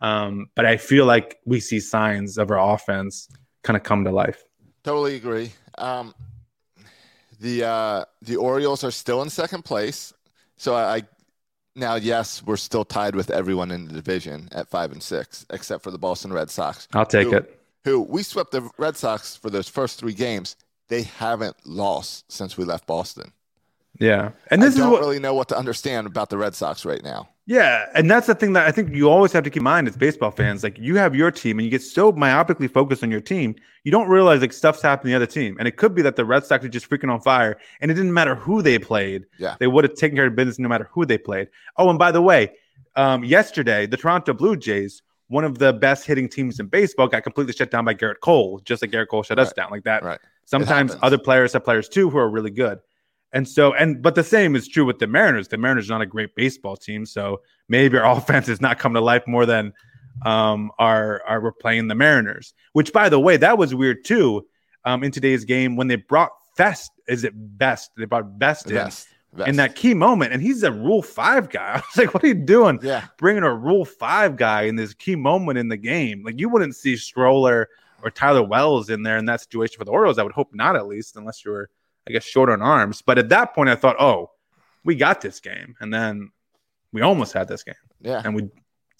Um, 0.00 0.46
but 0.54 0.64
I 0.64 0.76
feel 0.76 1.06
like 1.06 1.38
we 1.44 1.60
see 1.60 1.80
signs 1.80 2.38
of 2.38 2.50
our 2.50 2.74
offense 2.74 3.28
kind 3.64 3.76
of 3.76 3.82
come 3.82 4.04
to 4.04 4.10
life. 4.10 4.44
Totally 4.84 5.16
agree. 5.16 5.50
Um, 5.76 6.14
the 7.40 7.64
uh, 7.64 8.04
the 8.22 8.36
Orioles 8.36 8.84
are 8.84 8.90
still 8.90 9.22
in 9.22 9.30
second 9.30 9.64
place. 9.64 10.12
So 10.56 10.74
I 10.74 11.02
now 11.74 11.94
yes, 11.94 12.42
we're 12.44 12.56
still 12.56 12.84
tied 12.84 13.14
with 13.14 13.30
everyone 13.30 13.70
in 13.70 13.86
the 13.86 13.94
division 13.94 14.48
at 14.52 14.68
five 14.68 14.92
and 14.92 15.02
six, 15.02 15.46
except 15.50 15.82
for 15.82 15.90
the 15.90 15.98
Boston 15.98 16.32
Red 16.32 16.50
Sox. 16.50 16.88
I'll 16.94 17.06
take 17.06 17.28
who, 17.28 17.36
it. 17.36 17.60
Who 17.84 18.00
we 18.02 18.22
swept 18.22 18.50
the 18.50 18.68
Red 18.78 18.96
Sox 18.96 19.36
for 19.36 19.50
those 19.50 19.68
first 19.68 19.98
three 19.98 20.14
games. 20.14 20.56
They 20.88 21.02
haven't 21.02 21.56
lost 21.66 22.30
since 22.32 22.56
we 22.56 22.64
left 22.64 22.86
Boston. 22.86 23.32
Yeah, 23.98 24.30
and 24.50 24.62
this 24.62 24.76
I 24.76 24.80
don't 24.80 24.92
what, 24.92 25.00
really 25.00 25.18
know 25.18 25.34
what 25.34 25.48
to 25.48 25.58
understand 25.58 26.06
about 26.06 26.30
the 26.30 26.38
Red 26.38 26.54
Sox 26.54 26.84
right 26.84 27.02
now. 27.02 27.28
Yeah, 27.46 27.86
and 27.94 28.10
that's 28.10 28.26
the 28.26 28.34
thing 28.34 28.52
that 28.52 28.66
I 28.66 28.70
think 28.70 28.94
you 28.94 29.08
always 29.08 29.32
have 29.32 29.42
to 29.44 29.50
keep 29.50 29.60
in 29.60 29.64
mind 29.64 29.88
as 29.88 29.96
baseball 29.96 30.30
fans. 30.30 30.62
Like 30.62 30.78
you 30.78 30.96
have 30.96 31.14
your 31.16 31.30
team, 31.30 31.58
and 31.58 31.64
you 31.64 31.70
get 31.70 31.82
so 31.82 32.12
myopically 32.12 32.70
focused 32.70 33.02
on 33.02 33.10
your 33.10 33.20
team, 33.20 33.56
you 33.84 33.90
don't 33.90 34.08
realize 34.08 34.40
like 34.40 34.52
stuff's 34.52 34.82
happening 34.82 35.12
to 35.12 35.18
the 35.18 35.24
other 35.24 35.32
team. 35.32 35.56
And 35.58 35.66
it 35.66 35.76
could 35.76 35.94
be 35.94 36.02
that 36.02 36.14
the 36.14 36.24
Red 36.24 36.44
Sox 36.44 36.64
are 36.64 36.68
just 36.68 36.88
freaking 36.88 37.12
on 37.12 37.20
fire, 37.20 37.58
and 37.80 37.90
it 37.90 37.94
didn't 37.94 38.12
matter 38.12 38.34
who 38.34 38.62
they 38.62 38.78
played. 38.78 39.24
Yeah, 39.38 39.56
they 39.58 39.66
would 39.66 39.84
have 39.84 39.94
taken 39.94 40.16
care 40.16 40.26
of 40.26 40.36
business 40.36 40.58
no 40.58 40.68
matter 40.68 40.88
who 40.92 41.04
they 41.04 41.18
played. 41.18 41.48
Oh, 41.76 41.90
and 41.90 41.98
by 41.98 42.12
the 42.12 42.22
way, 42.22 42.52
um, 42.94 43.24
yesterday, 43.24 43.86
the 43.86 43.96
Toronto 43.96 44.32
Blue 44.32 44.56
Jays, 44.56 45.02
one 45.28 45.44
of 45.44 45.58
the 45.58 45.72
best 45.72 46.06
hitting 46.06 46.28
teams 46.28 46.60
in 46.60 46.66
baseball, 46.66 47.08
got 47.08 47.22
completely 47.24 47.52
shut 47.52 47.70
down 47.70 47.84
by 47.84 47.94
Gerrit 47.94 48.20
Cole, 48.20 48.60
just 48.64 48.82
like 48.82 48.90
Gerrit 48.90 49.08
Cole 49.08 49.22
shut 49.22 49.38
right. 49.38 49.46
us 49.46 49.52
down 49.52 49.70
like 49.70 49.84
that. 49.84 50.02
Right. 50.04 50.20
Sometimes 50.44 50.96
other 51.02 51.18
players 51.18 51.52
have 51.52 51.64
players 51.64 51.88
too 51.88 52.08
who 52.10 52.18
are 52.18 52.28
really 52.28 52.50
good. 52.50 52.78
And 53.32 53.46
so, 53.46 53.74
and 53.74 54.02
but 54.02 54.14
the 54.14 54.24
same 54.24 54.56
is 54.56 54.66
true 54.68 54.84
with 54.84 54.98
the 54.98 55.06
Mariners. 55.06 55.48
The 55.48 55.58
Mariners 55.58 55.90
are 55.90 55.94
not 55.94 56.02
a 56.02 56.06
great 56.06 56.34
baseball 56.34 56.76
team, 56.76 57.04
so 57.04 57.42
maybe 57.68 57.98
our 57.98 58.10
offense 58.18 58.48
is 58.48 58.60
not 58.60 58.78
coming 58.78 58.94
to 58.94 59.00
life 59.00 59.26
more 59.26 59.46
than 59.46 59.72
um 60.24 60.72
are 60.80 61.22
are 61.26 61.40
we're 61.40 61.52
playing 61.52 61.88
the 61.88 61.94
Mariners. 61.94 62.54
Which, 62.72 62.92
by 62.92 63.08
the 63.08 63.20
way, 63.20 63.36
that 63.36 63.58
was 63.58 63.74
weird 63.74 64.04
too. 64.04 64.46
Um, 64.84 65.04
in 65.04 65.10
today's 65.10 65.44
game 65.44 65.76
when 65.76 65.88
they 65.88 65.96
brought 65.96 66.30
Fest, 66.56 66.92
is 67.06 67.24
it 67.24 67.32
Best? 67.36 67.90
They 67.96 68.06
brought 68.06 68.38
Best 68.38 68.66
in. 68.66 68.76
Best. 68.76 69.08
Best. 69.34 69.48
in 69.48 69.56
that 69.56 69.76
key 69.76 69.92
moment. 69.92 70.32
And 70.32 70.40
he's 70.40 70.62
a 70.62 70.72
Rule 70.72 71.02
Five 71.02 71.50
guy. 71.50 71.72
I 71.74 71.76
was 71.76 71.96
like, 71.98 72.14
"What 72.14 72.24
are 72.24 72.28
you 72.28 72.34
doing? 72.34 72.78
Yeah, 72.82 73.06
bringing 73.18 73.42
a 73.42 73.54
Rule 73.54 73.84
Five 73.84 74.36
guy 74.36 74.62
in 74.62 74.76
this 74.76 74.94
key 74.94 75.16
moment 75.16 75.58
in 75.58 75.68
the 75.68 75.76
game. 75.76 76.22
Like 76.24 76.40
you 76.40 76.48
wouldn't 76.48 76.76
see 76.76 76.96
Stroller 76.96 77.68
or 78.02 78.10
Tyler 78.10 78.42
Wells 78.42 78.90
in 78.90 79.02
there 79.02 79.18
in 79.18 79.26
that 79.26 79.40
situation 79.40 79.76
for 79.76 79.84
the 79.84 79.90
Orioles. 79.90 80.18
I 80.18 80.22
would 80.22 80.32
hope 80.32 80.54
not, 80.54 80.76
at 80.76 80.86
least, 80.86 81.16
unless 81.16 81.44
you 81.44 81.50
were 81.50 81.68
I 82.08 82.12
guess, 82.12 82.24
short 82.24 82.50
on 82.50 82.62
arms. 82.62 83.02
But 83.02 83.18
at 83.18 83.28
that 83.28 83.54
point, 83.54 83.68
I 83.68 83.74
thought, 83.74 83.96
oh, 83.98 84.30
we 84.84 84.94
got 84.94 85.20
this 85.20 85.40
game. 85.40 85.76
And 85.80 85.92
then 85.92 86.30
we 86.92 87.02
almost 87.02 87.32
had 87.32 87.48
this 87.48 87.62
game. 87.62 87.74
Yeah. 88.00 88.22
And 88.24 88.34
we 88.34 88.48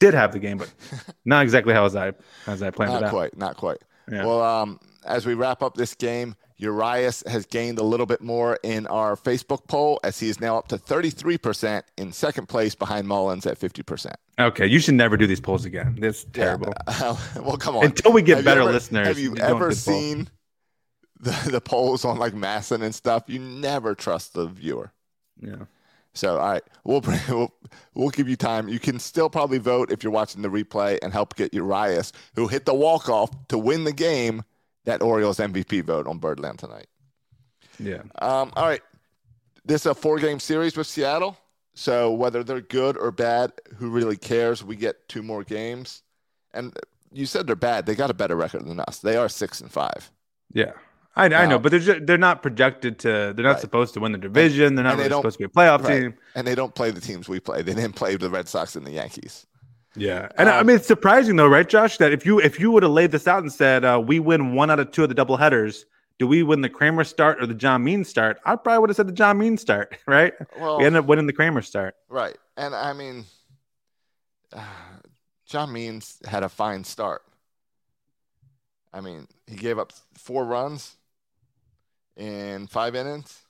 did 0.01 0.14
have 0.14 0.33
the 0.33 0.38
game, 0.38 0.59
but 0.59 0.73
not 1.25 1.42
exactly 1.42 1.75
how 1.75 1.85
as 1.85 1.97
I 1.97 2.12
as 2.47 2.62
I 2.62 2.71
planned 2.71 2.92
not 2.92 3.03
it 3.03 3.07
out. 3.07 3.11
quite, 3.11 3.37
not 3.37 3.57
quite. 3.57 3.79
Yeah. 4.11 4.25
Well, 4.25 4.42
um, 4.42 4.81
as 5.05 5.27
we 5.27 5.35
wrap 5.35 5.62
up 5.62 5.75
this 5.75 5.94
game, 5.94 6.35
Urias 6.59 7.23
has 7.27 7.47
gained 7.47 7.79
a 7.79 7.85
little 7.85 8.07
bit 8.07 8.21
more 8.21 8.59
in 8.62 8.87
our 8.88 9.16
Facebook 9.16 9.68
poll 9.68 10.01
as 10.03 10.18
he 10.18 10.29
is 10.29 10.40
now 10.40 10.59
up 10.59 10.68
to 10.68 10.77
33% 10.77 11.83
in 11.97 12.12
second 12.12 12.49
place 12.49 12.75
behind 12.75 13.07
Mullins 13.07 13.47
at 13.47 13.59
50%. 13.61 14.12
Okay, 14.40 14.66
you 14.66 14.81
should 14.81 14.94
never 14.94 15.16
do 15.16 15.27
these 15.27 15.40
polls 15.40 15.64
again. 15.64 15.97
This 16.01 16.25
terrible. 16.33 16.73
Yeah. 16.88 17.16
well, 17.37 17.57
come 17.57 17.77
on. 17.77 17.85
Until 17.85 18.12
we 18.12 18.23
get 18.23 18.37
have 18.37 18.44
better 18.44 18.62
ever, 18.62 18.73
listeners. 18.73 19.07
Have 19.07 19.18
you 19.18 19.37
ever 19.37 19.73
seen 19.73 20.29
the, 21.20 21.37
the 21.50 21.61
polls 21.61 22.04
on 22.04 22.18
like 22.18 22.33
MASN 22.33 22.83
and 22.83 22.94
stuff, 22.94 23.24
you 23.26 23.38
never 23.38 23.94
trust 23.94 24.35
the 24.35 24.46
viewer. 24.46 24.92
Yeah. 25.40 25.64
So, 26.14 26.38
all 26.38 26.50
right, 26.50 26.64
we'll, 26.85 27.00
bring, 27.00 27.20
we'll 27.28 27.54
we'll 27.94 28.11
give 28.11 28.28
you 28.28 28.37
time. 28.37 28.68
You 28.68 28.81
can 28.81 28.98
still 28.98 29.31
probably 29.31 29.59
vote 29.59 29.92
if 29.92 30.02
you're 30.02 30.12
watching 30.12 30.42
the 30.42 30.48
replay 30.48 30.98
and 31.02 31.12
help 31.12 31.37
get 31.37 31.54
Urias, 31.54 32.12
who 32.35 32.48
hit 32.48 32.64
the 32.64 32.74
walk 32.74 33.09
off 33.09 33.31
to 33.48 33.59
win 33.59 33.85
the 33.85 33.92
game, 33.92 34.42
that 34.85 35.02
Orioles 35.02 35.38
MVP 35.38 35.85
vote 35.85 36.07
on 36.07 36.18
Birdland 36.18 36.59
tonight. 36.59 36.87
Yeah. 37.78 38.02
Um. 38.20 38.52
All 38.57 38.66
right. 38.66 38.83
This 39.64 39.83
is 39.83 39.87
a 39.87 39.94
four 39.94 40.18
game 40.18 40.40
series 40.40 40.76
with 40.76 40.87
Seattle. 40.87 41.37
So 41.74 42.11
whether 42.11 42.42
they're 42.42 42.61
good 42.61 42.96
or 42.96 43.12
bad, 43.12 43.52
who 43.76 43.90
really 43.90 44.16
cares? 44.16 44.64
We 44.64 44.74
get 44.74 45.09
two 45.09 45.22
more 45.22 45.44
games, 45.44 46.02
and 46.52 46.76
you 47.12 47.26
said 47.26 47.46
they're 47.46 47.54
bad. 47.54 47.87
They 47.87 47.94
got 47.94 48.11
a 48.11 48.14
better 48.14 48.35
record 48.35 48.66
than 48.66 48.81
us. 48.81 48.98
They 48.98 49.16
are 49.16 49.28
six 49.28 49.61
and 49.61 49.70
five. 49.70 50.11
Yeah. 50.52 50.72
I, 51.16 51.25
I 51.27 51.47
know, 51.47 51.59
but 51.59 51.71
they're 51.71 51.81
just, 51.81 52.07
they're 52.07 52.16
not 52.16 52.42
projected 52.42 53.01
to. 53.01 53.33
They're 53.35 53.44
not 53.44 53.53
right. 53.53 53.61
supposed 53.61 53.94
to 53.94 54.01
win 54.01 54.12
the 54.12 54.18
division. 54.18 54.77
They're 54.77 54.85
not 54.85 54.99
really 54.99 55.11
supposed 55.11 55.38
to 55.38 55.38
be 55.38 55.44
a 55.44 55.49
playoff 55.49 55.83
right. 55.83 56.01
team. 56.01 56.14
And 56.37 56.47
they 56.47 56.55
don't 56.55 56.75
play 56.75 56.92
the 56.92 57.01
teams 57.01 57.29
we 57.29 57.40
play. 57.40 57.62
They 57.62 57.75
didn't 57.75 57.97
play 57.97 58.16
the 58.16 58.31
Red 58.31 58.47
Sox 58.49 58.77
and 58.77 58.87
the 58.87 58.92
Yankees. 58.92 59.47
Yeah, 59.97 60.29
and 60.37 60.49
um, 60.49 60.55
I 60.55 60.62
mean 60.62 60.77
it's 60.77 60.87
surprising 60.87 61.37
though, 61.37 61.49
right, 61.49 61.68
Josh? 61.68 61.99
That 61.99 62.12
if 62.12 62.25
you 62.25 62.40
if 62.40 62.61
you 62.61 62.71
would 62.71 62.83
have 62.83 62.92
laid 62.92 63.11
this 63.11 63.27
out 63.27 63.42
and 63.42 63.53
said 63.53 63.85
uh, 63.85 64.01
we 64.05 64.21
win 64.21 64.55
one 64.55 64.71
out 64.71 64.79
of 64.79 64.92
two 64.92 65.03
of 65.03 65.09
the 65.09 65.14
double 65.14 65.37
headers, 65.37 65.87
do 66.18 66.27
we 66.27 66.42
win 66.42 66.61
the 66.61 66.68
Kremer 66.68 67.05
start 67.05 67.42
or 67.42 67.47
the 67.47 67.55
John 67.55 67.83
Means 67.83 68.09
start? 68.09 68.38
I 68.44 68.55
probably 68.57 68.81
would 68.81 68.90
have 68.90 68.97
said 68.97 69.09
the 69.09 69.12
John 69.12 69.38
Means 69.38 69.61
start, 69.61 69.97
right? 70.07 70.35
Well, 70.59 70.79
we 70.79 70.85
ended 70.85 71.01
up 71.01 71.07
winning 71.07 71.27
the 71.27 71.33
Kremer 71.33 71.62
start, 71.62 71.97
right? 72.09 72.37
And 72.57 72.75
I 72.75 72.92
mean, 72.92 73.25
uh, 74.53 74.62
John 75.47 75.73
Means 75.73 76.18
had 76.27 76.42
a 76.42 76.49
fine 76.49 76.85
start. 76.85 77.23
I 78.92 79.01
mean, 79.01 79.27
he 79.47 79.57
gave 79.57 79.79
up 79.79 79.92
four 80.16 80.44
runs 80.44 80.97
in 82.18 82.66
five 82.66 82.94
innings, 82.94 83.40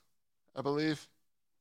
I 0.55 0.61
believe. 0.61 1.05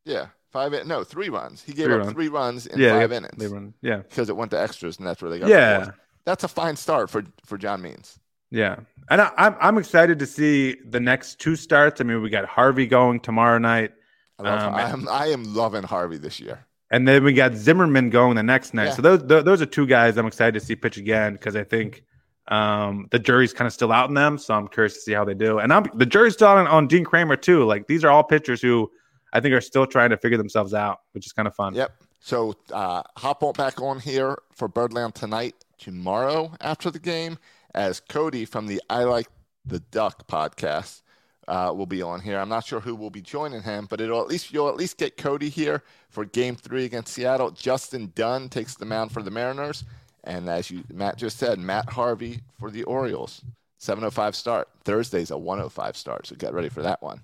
Yeah, 0.05 0.27
five. 0.53 0.73
In, 0.73 0.87
no, 0.87 1.03
three 1.03 1.29
runs. 1.29 1.63
He 1.63 1.73
gave 1.73 1.87
three 1.87 1.95
up 1.95 2.01
runs. 2.01 2.13
three 2.13 2.29
runs 2.29 2.67
in 2.67 2.79
yeah, 2.79 2.99
five 2.99 3.11
innings. 3.11 3.37
They 3.37 3.49
run, 3.49 3.75
yeah, 3.83 3.99
because 3.99 4.29
it 4.29 4.37
went 4.37 4.53
to 4.53 4.61
extras, 4.61 4.99
and 4.99 5.07
that's 5.07 5.21
where 5.21 5.31
they 5.31 5.41
got. 5.41 5.49
Yeah, 5.49 5.91
that's 6.25 6.45
a 6.45 6.49
fine 6.49 6.77
start 6.77 7.11
for 7.11 7.25
for 7.45 7.59
John 7.59 7.83
Means. 7.83 8.19
Yeah, 8.51 8.77
and 9.11 9.21
I, 9.21 9.33
I'm 9.37 9.57
I'm 9.61 9.79
excited 9.79 10.19
to 10.21 10.27
see 10.27 10.77
the 10.89 11.01
next 11.01 11.41
two 11.41 11.57
starts. 11.57 12.01
I 12.01 12.05
mean, 12.05 12.23
we 12.23 12.31
got 12.31 12.45
Harvey 12.47 12.87
going 12.87 13.21
tomorrow 13.21 13.59
night. 13.59 13.93
I, 14.39 14.43
love, 14.43 14.61
um, 14.61 14.75
I 14.75 14.83
am 14.83 15.09
I 15.09 15.27
am 15.27 15.55
loving 15.55 15.83
Harvey 15.83 16.19
this 16.19 16.39
year. 16.39 16.65
And 16.91 17.07
then 17.07 17.23
we 17.23 17.35
got 17.35 17.55
Zimmermann 17.55 18.09
going 18.09 18.37
the 18.37 18.43
next 18.43 18.73
night. 18.73 18.87
Yeah. 18.87 18.93
So 18.93 19.03
those 19.03 19.45
those 19.45 19.61
are 19.61 19.67
two 19.67 19.87
guys 19.87 20.17
I'm 20.17 20.27
excited 20.27 20.59
to 20.59 20.65
see 20.65 20.75
pitch 20.75 20.97
again 20.97 21.35
because 21.35 21.55
I 21.55 21.65
think 21.65 22.03
um, 22.49 23.09
the 23.11 23.19
jury's 23.19 23.53
kind 23.53 23.67
of 23.67 23.73
still 23.73 23.93
out 23.93 24.09
in 24.09 24.15
them, 24.15 24.39
so 24.39 24.55
I'm 24.55 24.69
curious 24.69 24.95
to 24.95 25.01
see 25.01 25.13
how 25.13 25.25
they 25.25 25.35
do. 25.35 25.59
And 25.59 25.73
I'm, 25.73 25.87
the 25.95 26.07
jury's 26.07 26.35
still 26.35 26.49
on, 26.49 26.67
on 26.67 26.87
Dean 26.87 27.05
Kremer 27.05 27.37
too. 27.37 27.65
Like 27.65 27.87
these 27.87 28.05
are 28.05 28.11
all 28.11 28.25
pitchers 28.25 28.63
who 28.63 28.91
I 29.33 29.41
think 29.41 29.55
are 29.55 29.61
still 29.61 29.87
trying 29.87 30.11
to 30.11 30.17
figure 30.17 30.39
themselves 30.39 30.75
out, 30.75 30.99
which 31.13 31.27
is 31.27 31.33
kind 31.33 31.47
of 31.47 31.55
fun. 31.55 31.75
Yep. 31.75 31.93
So 32.21 32.55
uh, 32.73 33.03
hop 33.17 33.43
on 33.43 33.53
back 33.53 33.81
on 33.81 34.01
here 34.01 34.37
for 34.53 34.67
Birdland 34.67 35.15
tonight, 35.15 35.55
tomorrow 35.79 36.53
after 36.61 36.91
the 36.91 36.99
game, 36.99 37.39
as 37.75 38.01
Cody 38.01 38.45
from 38.45 38.67
the 38.67 38.83
I 38.91 39.05
Like 39.05 39.29
the 39.65 39.81
Duck 39.81 40.27
podcast 40.27 41.03
uh, 41.47 41.73
will 41.75 41.87
be 41.87 42.03
on 42.03 42.21
here. 42.21 42.39
I'm 42.39 42.49
not 42.49 42.65
sure 42.65 42.81
who 42.81 42.95
will 42.95 43.11
be 43.11 43.23
joining 43.23 43.63
him, 43.63 43.87
but 43.89 44.01
it'll 44.01 44.21
at 44.21 44.29
least 44.29 44.53
you'll 44.53 44.69
at 44.69 44.77
least 44.77 44.99
get 44.99 45.17
Cody 45.17 45.49
here 45.49 45.83
for 46.09 46.25
Game 46.25 46.57
Three 46.57 46.85
against 46.85 47.13
Seattle. 47.13 47.51
Justin 47.51 48.13
Dunn 48.15 48.49
takes 48.49 48.75
the 48.75 48.87
mound 48.87 49.13
for 49.13 49.23
the 49.23 49.31
Mariners. 49.31 49.85
And 50.25 50.49
as 50.49 50.71
you 50.71 50.85
Matt 50.93 51.17
just 51.17 51.39
said, 51.39 51.59
Matt 51.59 51.91
Harvey 51.91 52.41
for 52.59 52.71
the 52.71 52.85
Orioles. 52.85 53.43
705 53.79 54.35
start. 54.35 54.69
Thursday's 54.85 55.31
a 55.31 55.39
105 55.39 55.97
start, 55.97 56.27
so 56.27 56.35
get 56.35 56.53
ready 56.53 56.69
for 56.69 56.83
that 56.83 57.01
one. 57.01 57.21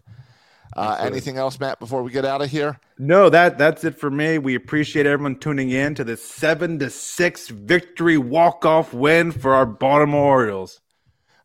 Uh, 0.77 0.97
anything 1.01 1.37
else, 1.37 1.61
Matt, 1.61 1.79
before 1.79 2.03
we 2.03 2.11
get 2.11 2.25
out 2.25 2.43
of 2.43 2.51
here? 2.51 2.81
No, 2.99 3.29
that 3.29 3.59
that's 3.59 3.85
it 3.85 3.97
for 3.99 4.11
me. 4.11 4.39
We 4.39 4.55
appreciate 4.55 5.07
everyone 5.07 5.39
tuning 5.39 5.71
in 5.71 5.95
to 5.97 6.05
the 6.05 6.17
seven 6.17 6.79
to 6.81 6.91
six 6.91 7.49
victory 7.49 8.19
walk 8.19 8.65
off 8.65 8.93
win 8.93 9.31
for 9.31 9.55
our 9.55 9.67
Baltimore 9.67 10.25
Orioles. 10.25 10.81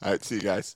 All 0.02 0.12
right, 0.12 0.24
see 0.24 0.36
you 0.36 0.42
guys. 0.42 0.76